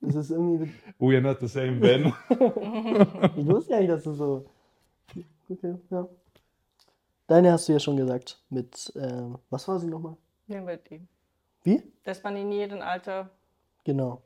Das 0.02 0.16
ist 0.16 0.32
irgendwie. 0.32 0.72
We 0.98 1.14
are 1.14 1.22
not 1.22 1.40
the 1.40 1.48
same, 1.48 1.74
Ben. 1.80 2.06
Ich 3.38 3.46
wusste 3.46 3.70
gar 3.74 3.80
nicht, 3.80 3.92
dass 3.92 4.04
du 4.04 4.14
so. 4.14 4.46
Okay, 5.50 5.76
ja. 5.92 6.08
Deine 7.28 7.52
hast 7.52 7.68
du 7.70 7.74
ja 7.74 7.80
schon 7.80 7.96
gesagt. 7.96 8.42
Mit, 8.50 8.92
ähm, 8.96 9.38
was 9.52 9.68
war 9.68 9.80
sie 9.80 9.88
nochmal? 9.88 10.18
Liberty. 10.48 11.02
Wie? 11.64 11.84
Dass 12.04 12.24
man 12.24 12.36
in 12.36 12.52
jedem 12.52 12.82
Alter 12.82 13.30
Genau. 13.84 14.24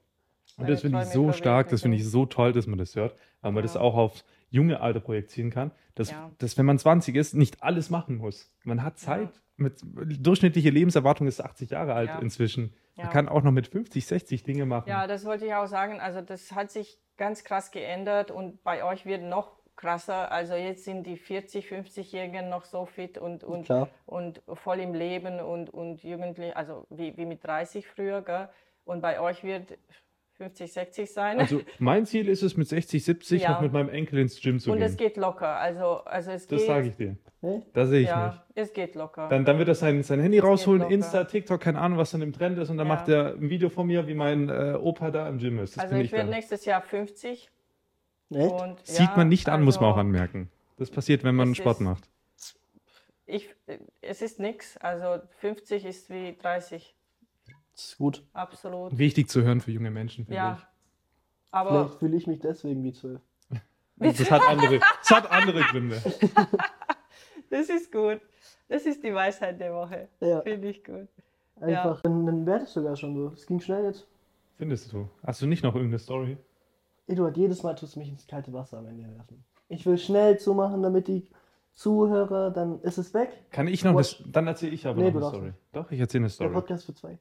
Und 0.57 0.69
das 0.69 0.81
finde 0.81 1.01
ich 1.01 1.09
so 1.09 1.33
stark, 1.33 1.67
das 1.69 1.81
finde 1.81 1.97
ich 1.97 2.07
so 2.07 2.25
toll, 2.25 2.53
dass 2.53 2.65
man 2.65 2.79
das 2.79 2.95
hört, 2.95 3.15
weil 3.41 3.51
man 3.51 3.63
das 3.63 3.73
Ja. 3.73 3.81
auch 3.81 3.95
aufs 3.95 4.23
junge 4.49 4.79
Alter 4.79 5.01
projizieren 5.01 5.49
kann, 5.51 5.71
dass, 5.99 6.11
Ja. 6.11 6.31
dass 6.37 6.57
wenn 6.57 6.65
man 6.65 6.77
20 6.79 7.15
ist, 7.15 7.33
nicht 7.35 7.63
alles 7.63 7.89
machen 7.89 8.17
muss. 8.17 8.51
Man 8.63 8.83
hat 8.83 8.97
Zeit. 8.99 9.29
Mit, 9.59 9.81
durchschnittliche 9.83 10.69
Lebenserwartung 10.69 11.25
ist 11.25 11.41
80 11.43 11.71
Jahre 11.71 11.93
alt 11.95 12.09
Ja. 12.09 12.19
inzwischen. 12.19 12.75
Man 12.95 13.07
Ja. 13.07 13.11
kann 13.11 13.27
auch 13.27 13.41
noch 13.41 13.51
mit 13.51 13.67
50, 13.67 14.05
60 14.05 14.43
Dinge 14.43 14.65
machen. 14.67 14.87
Ja, 14.89 15.07
das 15.07 15.25
wollte 15.25 15.45
ich 15.47 15.53
auch 15.55 15.65
sagen. 15.67 15.99
Also 15.99 16.21
das 16.21 16.51
hat 16.51 16.69
sich 16.69 16.99
ganz 17.17 17.43
krass 17.43 17.71
geändert 17.71 18.29
und 18.29 18.63
bei 18.63 18.83
euch 18.83 19.05
wird 19.07 19.23
noch 19.23 19.57
krasser. 19.75 20.31
Also 20.31 20.53
jetzt 20.53 20.83
sind 20.85 21.05
die 21.07 21.17
40, 21.17 21.67
50-Jährigen 21.67 22.49
noch 22.49 22.65
so 22.65 22.85
fit 22.85 23.17
und, 23.17 23.43
und, 23.43 23.65
Klar. 23.65 23.89
und 24.05 24.41
voll 24.53 24.79
im 24.79 24.93
Leben 24.93 25.39
und, 25.39 25.71
und 25.71 26.03
jugendlich, 26.03 26.55
also 26.55 26.85
wie, 26.91 27.17
wie 27.17 27.25
mit 27.25 27.43
30 27.43 27.87
früher. 27.87 28.21
Gell? 28.21 28.49
Und 28.85 29.01
bei 29.01 29.19
euch 29.19 29.43
wird 29.43 29.77
50, 30.37 30.71
60 30.71 31.11
sein. 31.11 31.39
Also 31.39 31.61
mein 31.79 32.05
Ziel 32.05 32.29
ist 32.29 32.43
es, 32.43 32.55
mit 32.57 32.67
60, 32.67 33.03
70 33.03 33.41
Ja. 33.41 33.51
noch 33.53 33.61
mit 33.61 33.73
meinem 33.73 33.89
Enkel 33.89 34.19
ins 34.19 34.39
Gym 34.39 34.59
zu 34.59 34.71
und 34.71 34.81
es 34.81 34.95
gehen. 34.95 35.07
geht 35.07 35.17
locker. 35.17 35.57
Also, 35.57 36.03
also 36.05 36.31
es 36.31 36.45
Das 36.47 36.59
geht. 36.59 36.67
sage 36.67 36.87
ich 36.89 36.95
dir. 36.95 37.15
Da 37.73 37.85
sehe 37.85 38.01
ich 38.01 38.05
mich. 38.07 38.09
ja, 38.15 38.45
es 38.55 38.73
geht 38.73 38.95
locker. 38.95 39.29
Dann, 39.29 39.45
dann 39.45 39.57
wird 39.57 39.67
er 39.67 39.75
sein, 39.75 40.03
sein 40.03 40.19
Handy 40.19 40.39
rausholen, 40.39 40.81
locker. 40.81 40.93
Insta, 40.93 41.23
TikTok, 41.23 41.61
keine 41.61 41.79
Ahnung, 41.79 41.97
was 41.97 42.11
dann 42.11 42.21
im 42.21 42.33
Trend 42.33 42.57
ist. 42.59 42.69
Und 42.69 42.77
dann 42.77 42.87
Ja. 42.87 42.93
macht 42.95 43.09
er 43.09 43.33
ein 43.35 43.49
Video 43.49 43.69
von 43.69 43.87
mir, 43.87 44.05
wie 44.07 44.13
mein 44.15 44.49
äh, 44.49 44.77
Opa 44.79 45.11
da 45.11 45.27
im 45.27 45.37
Gym 45.39 45.59
ist. 45.59 45.75
Das 45.77 45.83
also 45.85 45.95
bin 45.95 46.01
ich 46.01 46.07
ich 46.07 46.13
werde 46.17 46.29
nächstes 46.29 46.65
Jahr 46.65 46.81
50. 46.81 47.49
Echt? 48.29 48.51
Und, 48.51 48.85
Sieht 48.85 49.15
man 49.15 49.29
nicht 49.29 49.49
an, 49.49 49.63
muss 49.63 49.79
man 49.79 49.85
also 49.85 49.95
auch 49.95 49.99
anmerken. 49.99 50.49
Das 50.77 50.91
passiert, 50.91 51.23
wenn 51.23 51.35
man 51.35 51.51
Es 51.51 51.57
Sport 51.57 51.77
ist- 51.77 51.81
macht. 51.81 52.03
Ich, 53.25 53.49
es 54.01 54.21
ist 54.21 54.39
nichts. 54.39 54.77
Also 54.77 55.21
50 55.39 55.85
ist 55.85 56.09
wie 56.09 56.35
30. 56.37 56.93
Das 57.77 57.85
ist 57.89 57.97
gut. 57.99 58.23
Absolut. 58.33 58.97
Wichtig 58.97 59.29
zu 59.29 59.43
hören 59.43 59.61
für 59.61 59.71
junge 59.71 59.91
Menschen, 59.91 60.25
finde 60.25 60.35
Ja. 60.35 60.59
Aber 61.51 61.69
Vielleicht 61.85 61.99
fühle 61.99 62.17
ich 62.17 62.27
mich 62.27 62.39
deswegen 62.39 62.83
wie 62.83 62.91
zwölf. 62.91 63.21
ich. 64.01 64.17
Das 64.17 64.31
hat 64.31 64.41
andere, 64.47 64.79
das 64.79 65.09
hat 65.11 65.31
andere 65.31 65.61
Gründe. 65.61 66.01
das 67.51 67.69
ist 67.69 67.91
gut. 67.91 68.19
Das 68.67 68.85
ist 68.85 69.03
die 69.03 69.13
Weisheit 69.13 69.59
der 69.59 69.73
Woche. 69.73 70.09
Ja, 70.19 70.41
Finde 70.41 70.69
ich 70.69 70.83
gut. 70.83 71.07
einfach. 71.61 72.01
Dann, 72.01 72.25
dann 72.25 72.45
wäre 72.47 72.59
das 72.61 72.73
sogar 72.73 72.95
schon 72.95 73.15
so. 73.15 73.27
Es 73.27 73.45
ging 73.45 73.59
schnell 73.59 73.85
jetzt. 73.85 74.07
Findest 74.57 74.91
du? 74.91 75.07
Hast 75.23 75.41
du 75.43 75.45
nicht 75.45 75.63
noch 75.63 75.75
irgendeine 75.75 75.99
Story? 75.99 76.37
Eduard, 77.05 77.37
jedes 77.37 77.61
Mal 77.61 77.75
tust 77.75 77.95
du 77.95 77.99
mich 77.99 78.09
ins 78.09 78.25
kalte 78.25 78.51
Wasser 78.51 78.79
am 78.79 78.87
Ende 78.87 79.03
werfen. 79.15 79.45
Ich 79.69 79.85
will 79.85 79.97
schnell 79.99 80.39
zumachen, 80.39 80.81
damit 80.81 81.07
die 81.07 81.27
Zuhörer, 81.73 82.49
dann 82.49 82.81
ist 82.81 82.97
es 82.97 83.13
weg. 83.13 83.29
Kann 83.51 83.67
ich 83.67 83.83
noch 83.83 83.95
eine? 83.95 84.31
Dann 84.31 84.47
erzähle 84.47 84.71
ich 84.73 84.87
aber 84.87 84.99
Nee, 84.99 85.11
noch 85.11 85.21
eine 85.21 85.29
Story. 85.29 85.53
Doch, 85.73 85.91
ich 85.91 85.99
erzähle 85.99 86.21
eine 86.21 86.27
Der 86.27 86.33
Story. 86.33 86.53
Podcast 86.53 86.85
für 86.87 86.95
zwei. 86.95 87.19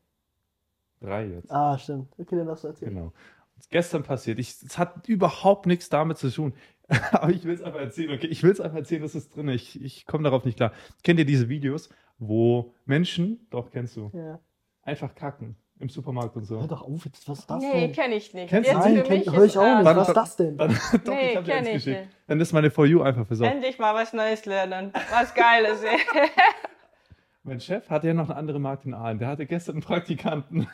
Drei 1.00 1.26
jetzt. 1.26 1.50
Ah, 1.50 1.76
stimmt. 1.78 2.08
Okay, 2.18 2.36
dann 2.36 2.46
darfst 2.46 2.64
du 2.64 2.68
erzählen. 2.68 2.94
Genau. 2.94 3.12
Was 3.56 3.68
gestern 3.68 4.02
passiert. 4.02 4.38
Ich, 4.38 4.50
es 4.62 4.76
hat 4.78 5.08
überhaupt 5.08 5.66
nichts 5.66 5.88
damit 5.88 6.18
zu 6.18 6.30
tun. 6.30 6.54
Aber 7.12 7.30
ich 7.30 7.44
will 7.44 7.54
es 7.54 7.62
einfach 7.62 7.80
erzählen. 7.80 8.12
Okay, 8.14 8.26
ich 8.28 8.42
will 8.42 8.50
es 8.52 8.60
einfach 8.60 8.76
erzählen, 8.78 9.02
das 9.02 9.14
ist 9.14 9.34
drin. 9.34 9.48
Ich, 9.48 9.80
ich 9.82 10.06
komme 10.06 10.24
darauf 10.24 10.44
nicht 10.44 10.56
klar. 10.56 10.72
Kennt 11.02 11.18
ihr 11.18 11.24
diese 11.26 11.48
Videos, 11.48 11.88
wo 12.18 12.74
Menschen, 12.84 13.46
doch 13.50 13.70
kennst 13.70 13.96
du, 13.96 14.10
Ja. 14.14 14.40
einfach 14.82 15.14
kacken 15.14 15.56
im 15.78 15.88
Supermarkt 15.88 16.36
und 16.36 16.44
so? 16.44 16.60
Hör 16.60 16.68
doch 16.68 16.82
auf, 16.82 17.04
jetzt, 17.04 17.28
was 17.28 17.40
ist 17.40 17.50
das 17.50 17.62
Nee, 17.62 17.80
denn? 17.88 17.92
kenne 17.92 18.14
ich 18.14 18.32
nicht. 18.32 18.48
Kennst 18.48 18.70
du 18.70 18.74
Jetzt 18.74 18.84
Nein, 18.84 19.02
kenn, 19.02 19.18
mich 19.18 19.30
hör 19.32 19.44
ich 19.44 19.58
auch 19.58 19.76
nicht. 19.78 19.84
Was 19.84 20.08
ist 20.08 20.14
das 20.14 20.36
denn? 20.36 20.56
Dann, 20.56 20.70
doch, 21.04 21.12
Nee, 21.12 21.30
ich 21.32 21.36
habe 21.36 21.52
eins 21.54 21.66
ich 21.68 21.74
geschickt. 21.74 22.00
nicht. 22.00 22.16
Dann 22.28 22.40
ist 22.40 22.52
meine 22.52 22.70
For 22.70 22.86
You 22.86 23.02
einfach 23.02 23.26
versorgt. 23.26 23.52
Endlich 23.54 23.78
mal 23.78 23.94
was 23.94 24.12
Neues 24.12 24.44
lernen. 24.46 24.92
Was 25.10 25.34
Geiles. 25.34 25.82
ey. 25.82 25.98
Mein 27.42 27.60
Chef 27.60 27.88
hatte 27.90 28.08
ja 28.08 28.14
noch 28.14 28.28
einen 28.30 28.38
anderen 28.38 28.62
Markt 28.62 28.86
in 28.86 28.94
Aalen. 28.94 29.18
Der 29.18 29.28
hatte 29.28 29.46
gestern 29.46 29.76
einen 29.76 29.82
Praktikanten. 29.82 30.68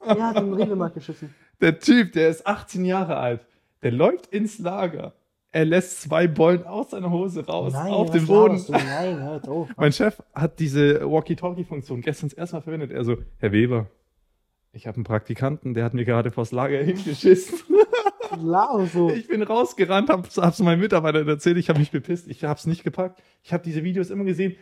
Er 0.00 0.28
hat 0.28 0.36
den 0.36 0.52
Regelmarkt 0.54 0.94
geschissen. 0.94 1.34
Der 1.60 1.78
Typ, 1.78 2.12
der 2.12 2.28
ist 2.28 2.46
18 2.46 2.84
Jahre 2.84 3.16
alt. 3.16 3.46
Der 3.82 3.92
läuft 3.92 4.26
ins 4.28 4.58
Lager. 4.58 5.14
Er 5.52 5.64
lässt 5.64 6.02
zwei 6.02 6.28
Bollen 6.28 6.64
aus 6.64 6.90
seiner 6.90 7.10
Hose 7.10 7.44
raus, 7.44 7.72
Nein, 7.72 7.92
auf 7.92 8.10
den 8.10 8.26
Boden. 8.26 8.64
Nein, 8.68 9.20
hört 9.20 9.48
auf. 9.48 9.68
Mein 9.76 9.92
Chef 9.92 10.22
hat 10.32 10.60
diese 10.60 11.00
Walkie-Talkie-Funktion 11.10 12.02
gestern 12.02 12.28
das 12.28 12.38
erste 12.38 12.56
Mal 12.56 12.62
verwendet. 12.62 12.92
Er 12.92 13.04
so, 13.04 13.16
Herr 13.38 13.50
Weber, 13.50 13.86
ich 14.72 14.86
habe 14.86 14.96
einen 14.96 15.04
Praktikanten, 15.04 15.74
der 15.74 15.84
hat 15.84 15.94
mir 15.94 16.04
gerade 16.04 16.30
vors 16.30 16.52
Lager 16.52 16.78
hingeschissen. 16.78 17.58
So. 18.92 19.10
Ich 19.10 19.26
bin 19.26 19.42
rausgerannt, 19.42 20.08
hab's, 20.08 20.38
hab's 20.38 20.60
meinen 20.60 20.80
Mitarbeitern 20.80 21.26
erzählt, 21.26 21.56
ich 21.56 21.68
habe 21.68 21.80
mich 21.80 21.90
bepisst, 21.90 22.28
ich 22.28 22.44
hab's 22.44 22.64
nicht 22.64 22.84
gepackt. 22.84 23.20
Ich 23.42 23.52
habe 23.52 23.64
diese 23.64 23.82
Videos 23.82 24.08
immer 24.08 24.22
gesehen, 24.22 24.54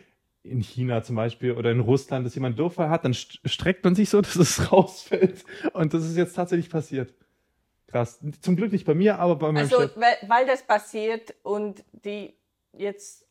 in 0.43 0.61
China 0.61 1.03
zum 1.03 1.15
Beispiel 1.15 1.51
oder 1.53 1.71
in 1.71 1.79
Russland, 1.81 2.25
dass 2.25 2.33
jemand 2.35 2.57
Durchfall 2.57 2.89
hat, 2.89 3.03
dann 3.05 3.13
st 3.13 3.39
streckt 3.45 3.83
man 3.83 3.95
sich 3.95 4.09
so, 4.09 4.21
dass 4.21 4.35
es 4.35 4.71
rausfällt. 4.71 5.43
Und 5.73 5.93
das 5.93 6.05
ist 6.05 6.15
jetzt 6.17 6.33
tatsächlich 6.35 6.69
passiert. 6.69 7.13
Krass. 7.87 8.19
Zum 8.41 8.55
Glück 8.55 8.71
nicht 8.71 8.85
bei 8.85 8.93
mir, 8.93 9.19
aber 9.19 9.35
bei 9.35 9.47
meinem 9.51 9.63
Also, 9.63 9.81
Chef. 9.81 9.91
weil, 9.95 10.15
weil 10.27 10.45
das 10.45 10.61
passiert 10.63 11.33
und 11.43 11.83
die 12.05 12.35
jetzt, 12.77 13.25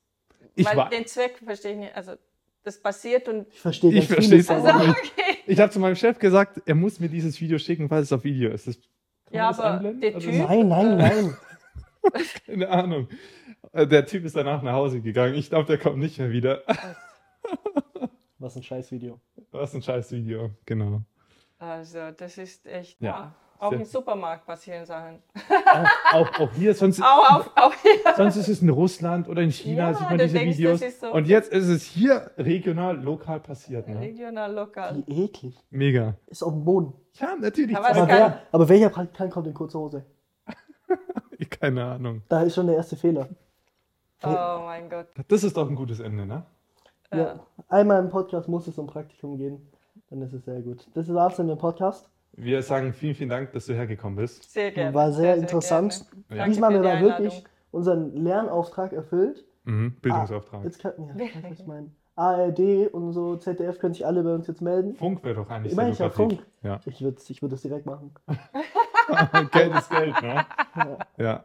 Ich 0.56 0.66
weil 0.66 0.88
den 0.90 1.06
Zweck 1.06 1.38
verstehe 1.44 1.72
ich 1.72 1.78
nicht. 1.78 1.96
Also, 1.96 2.12
das 2.64 2.78
passiert 2.82 3.28
und. 3.28 3.46
Ich 3.52 3.60
verstehe 3.60 3.90
Ich 3.92 4.08
ganz 4.08 4.14
versteh's 4.14 4.46
vieles, 4.48 4.64
Also, 4.64 4.78
nicht. 4.78 4.90
okay. 4.90 5.36
ich 5.46 5.60
habe 5.60 5.72
zu 5.72 5.78
meinem 5.80 5.96
Chef 5.96 6.18
gesagt, 6.18 6.60
er 6.66 6.74
muss 6.74 6.98
mir 7.00 7.08
dieses 7.08 7.40
Video 7.40 7.58
schicken, 7.58 7.88
weil 7.88 8.02
es 8.02 8.12
auf 8.12 8.24
Video 8.24 8.50
ist. 8.50 8.66
Das, 8.66 8.78
Ja, 9.30 9.48
das 9.48 9.60
aber 9.60 9.92
der 9.92 10.14
Also, 10.16 10.28
Typ- 10.28 10.46
Nein, 10.48 10.68
nein, 10.68 10.96
nein. 10.98 11.36
Keine 12.46 12.68
Ahnung. 12.68 13.08
Äh, 13.72 13.86
Der 13.86 14.06
Typ 14.06 14.24
ist 14.24 14.36
danach 14.36 14.62
nach 14.62 14.72
Hause 14.74 15.00
gegangen. 15.00 15.34
Ich 15.34 15.48
glaube, 15.50 15.66
der 15.66 15.78
kommt 15.78 15.98
nicht 15.98 16.18
mehr 16.18 16.30
wieder. 16.30 16.62
Was 18.38 18.56
ein 18.56 18.62
scheiß 18.62 18.90
Video. 18.92 19.20
Was 19.50 19.74
ein 19.74 19.82
scheiß 19.82 20.12
Video. 20.12 20.50
Genau. 20.66 21.02
Also, 21.58 22.10
das 22.16 22.38
ist 22.38 22.66
echt. 22.66 23.00
Ja. 23.00 23.34
Auch 23.60 23.72
im 23.72 23.84
Supermarkt 23.84 24.46
passieren 24.46 24.86
Sachen. 24.86 25.20
Auch, 26.12 26.14
auch, 26.14 26.40
auch 26.40 26.52
hier, 26.52 26.72
sonst, 26.74 27.02
Auch 27.02 27.38
auf, 27.40 27.50
auch 27.56 27.74
hier. 27.82 28.14
sonst 28.16 28.36
ist 28.36 28.46
es 28.46 28.62
in 28.62 28.68
Russland 28.68 29.28
oder 29.28 29.42
in 29.42 29.50
China, 29.50 29.90
Ja, 29.90 29.94
sieht 29.94 30.08
man 30.08 30.18
du 30.18 30.24
diese 30.26 30.38
denkst, 30.38 30.58
Videos. 30.58 30.78
das 30.78 30.88
ist 30.90 31.00
so- 31.00 31.12
Und 31.12 31.26
jetzt 31.26 31.50
ist 31.52 31.66
es 31.66 31.82
hier 31.82 32.30
regional, 32.38 33.02
lokal 33.02 33.40
passiert. 33.40 33.88
Ne? 33.88 33.98
Regional, 33.98 34.54
lokal. 34.54 35.02
Wie 35.08 35.24
eklig. 35.24 35.58
Mega. 35.70 36.14
Ist 36.28 36.44
auf 36.44 36.52
dem 36.52 36.64
Boden. 36.64 36.92
Ja, 37.14 37.34
natürlich. 37.34 37.76
Aber 37.76 37.88
Aber, 37.88 38.06
wer, 38.06 38.42
aber 38.52 38.68
welcher 38.68 38.90
Praktikant 38.90 39.32
kommt 39.32 39.48
in 39.48 39.54
kurzer 39.54 39.80
Hose? 39.80 40.06
Keine 41.50 41.84
Ahnung. 41.84 42.22
Da 42.28 42.42
ist 42.42 42.54
schon 42.54 42.68
der 42.68 42.76
erste 42.76 42.94
Fehler. 42.94 43.28
Oh 44.24 44.60
mein 44.64 44.88
Gott. 44.90 45.06
Das 45.28 45.44
ist 45.44 45.56
doch 45.56 45.68
ein 45.68 45.76
gutes 45.76 46.00
Ende, 46.00 46.26
ne? 46.26 46.44
Ja. 47.12 47.40
Einmal 47.68 48.02
im 48.02 48.10
Podcast 48.10 48.48
muss 48.48 48.66
es 48.66 48.78
um 48.78 48.86
Praktikum 48.86 49.36
gehen. 49.36 49.70
Dann 50.10 50.22
ist 50.22 50.32
es 50.32 50.44
sehr 50.44 50.60
gut. 50.60 50.86
Das 50.94 51.12
war's 51.12 51.36
dann 51.36 51.48
im 51.48 51.58
Podcast. 51.58 52.10
Wir 52.32 52.62
sagen 52.62 52.92
vielen, 52.92 53.14
vielen 53.14 53.30
Dank, 53.30 53.52
dass 53.52 53.66
du 53.66 53.74
hergekommen 53.74 54.16
bist. 54.16 54.50
Sehr 54.52 54.70
gerne. 54.70 54.94
War 54.94 55.12
sehr, 55.12 55.36
interessant. 55.36 56.04
gerne. 56.28 56.40
Ja. 56.40 56.46
Diesmal 56.46 56.74
haben 56.74 56.82
wir 56.82 57.00
wirklich 57.00 57.44
unseren 57.70 58.14
Lernauftrag 58.14 58.92
erfüllt. 58.92 59.44
Mhm. 59.64 59.96
Bildungsauftrag. 60.00 60.64
Jetzt 60.64 60.80
kann, 60.80 60.92
ja, 60.98 61.24
ich 61.24 61.36
weiß, 61.36 61.50
was 61.50 61.60
ich 61.60 61.66
meine. 61.66 61.90
ARD 62.16 62.92
und 62.92 63.12
so, 63.12 63.36
ZDF 63.36 63.78
können 63.78 63.94
sich 63.94 64.04
alle 64.04 64.24
bei 64.24 64.34
uns 64.34 64.48
jetzt 64.48 64.60
melden. 64.60 64.94
Funk 64.96 65.22
wäre 65.22 65.36
doch 65.36 65.50
eigentlich 65.50 65.72
Ich 65.72 65.76
meine, 65.76 65.90
ich 65.90 65.98
sehr 65.98 66.06
habe. 66.06 66.16
Funk. 66.16 66.38
Ja. 66.62 66.80
Ich 66.84 67.00
würde 67.00 67.18
ich 67.28 67.42
würd 67.42 67.52
das 67.52 67.62
direkt 67.62 67.86
machen. 67.86 68.12
Geld 69.52 69.74
ist 69.74 69.90
Geld, 69.90 70.20
ne? 70.20 70.44
Ja. 71.16 71.44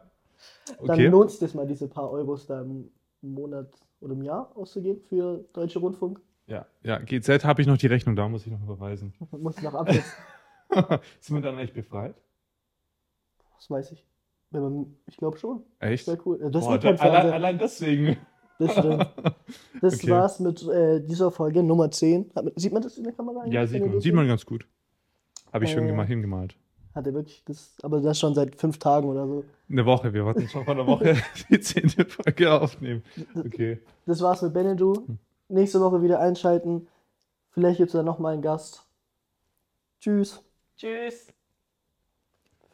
Okay. 0.78 1.06
lohnt 1.08 1.30
sich 1.30 1.40
das 1.40 1.54
mal, 1.54 1.66
diese 1.66 1.88
paar 1.88 2.10
Euros 2.10 2.46
da 2.46 2.62
im 2.62 2.90
Monat 3.22 3.68
oder 4.00 4.12
im 4.14 4.22
Jahr 4.22 4.50
auszugeben 4.56 5.00
für 5.08 5.44
Deutsche 5.52 5.78
Rundfunk. 5.78 6.20
Ja, 6.46 6.66
ja, 6.82 6.98
GZ 6.98 7.44
habe 7.44 7.62
ich 7.62 7.66
noch 7.68 7.78
die 7.78 7.86
Rechnung, 7.86 8.16
da 8.16 8.28
muss 8.28 8.46
ich 8.46 8.52
noch 8.52 8.62
überweisen. 8.62 9.14
Muss 9.32 9.60
noch 9.62 9.74
absetzen. 9.74 10.12
Ist 11.20 11.30
man 11.30 11.42
dann 11.42 11.58
echt 11.58 11.74
befreit? 11.74 12.14
Das 13.56 13.70
weiß 13.70 13.92
ich. 13.92 14.06
Ich 15.06 15.16
glaube 15.16 15.36
schon. 15.38 15.62
Echt? 15.80 16.06
Wäre 16.06 16.18
cool. 16.26 16.38
Das, 16.50 16.64
Boah, 16.64 16.78
da, 16.78 16.92
kein 16.94 17.00
allein, 17.10 17.32
allein 17.32 17.58
deswegen. 17.58 18.16
das 18.58 18.72
stimmt. 18.72 19.10
Das 19.80 19.94
Okay. 19.96 20.10
war's 20.10 20.38
mit 20.40 20.62
äh, 20.68 21.00
dieser 21.04 21.30
Folge 21.30 21.62
Nummer 21.62 21.90
10. 21.90 22.30
Hat 22.36 22.46
sieht 22.56 22.72
man 22.72 22.82
das 22.82 22.96
in 22.96 23.04
der 23.04 23.12
Kamera? 23.12 23.44
Ja, 23.46 23.66
sieht 23.66 23.80
man, 23.82 23.92
das 23.92 24.02
sieht 24.04 24.14
man 24.14 24.28
ganz 24.28 24.46
gut. 24.46 24.66
Habe 25.52 25.64
ich 25.64 25.70
schön 25.72 25.84
Äh. 25.84 25.88
gemacht, 25.88 26.08
hingemalt. 26.08 26.56
Hat 26.94 27.06
er 27.06 27.14
wirklich 27.14 27.42
das, 27.44 27.74
aber 27.82 28.00
das 28.00 28.18
schon 28.20 28.34
seit 28.34 28.54
fünf 28.54 28.78
Tagen 28.78 29.08
oder 29.08 29.26
so. 29.26 29.44
Eine 29.68 29.84
Woche, 29.84 30.12
wir 30.12 30.24
wollten 30.24 30.48
schon 30.48 30.64
vor 30.64 30.74
einer 30.74 30.86
Woche 30.86 31.16
die 31.50 31.60
zehnte 31.60 32.04
Folge 32.04 32.52
aufnehmen. 32.52 33.02
Okay. 33.36 33.80
Das 34.06 34.20
war's 34.20 34.42
mit 34.42 34.52
Benedu. 34.52 35.04
Nächste 35.48 35.80
Woche 35.80 36.02
wieder 36.02 36.20
einschalten. 36.20 36.86
Vielleicht 37.50 37.78
gibt's 37.78 37.94
da 37.94 38.02
nochmal 38.02 38.34
einen 38.34 38.42
Gast. 38.42 38.86
Tschüss. 40.00 40.42
Tschüss. 40.76 41.32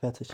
Fertig. 0.01 0.31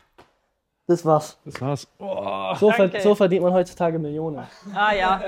Das 0.87 1.05
war's. 1.05 1.39
Das 1.45 1.61
war's. 1.61 1.89
Oh. 1.99 2.55
So, 2.55 2.71
ver 2.71 3.01
so 3.01 3.15
verdient 3.15 3.43
man 3.43 3.53
heutzutage 3.53 3.99
Millionen. 3.99 4.47
Ah 4.73 4.95
ja. 4.95 5.21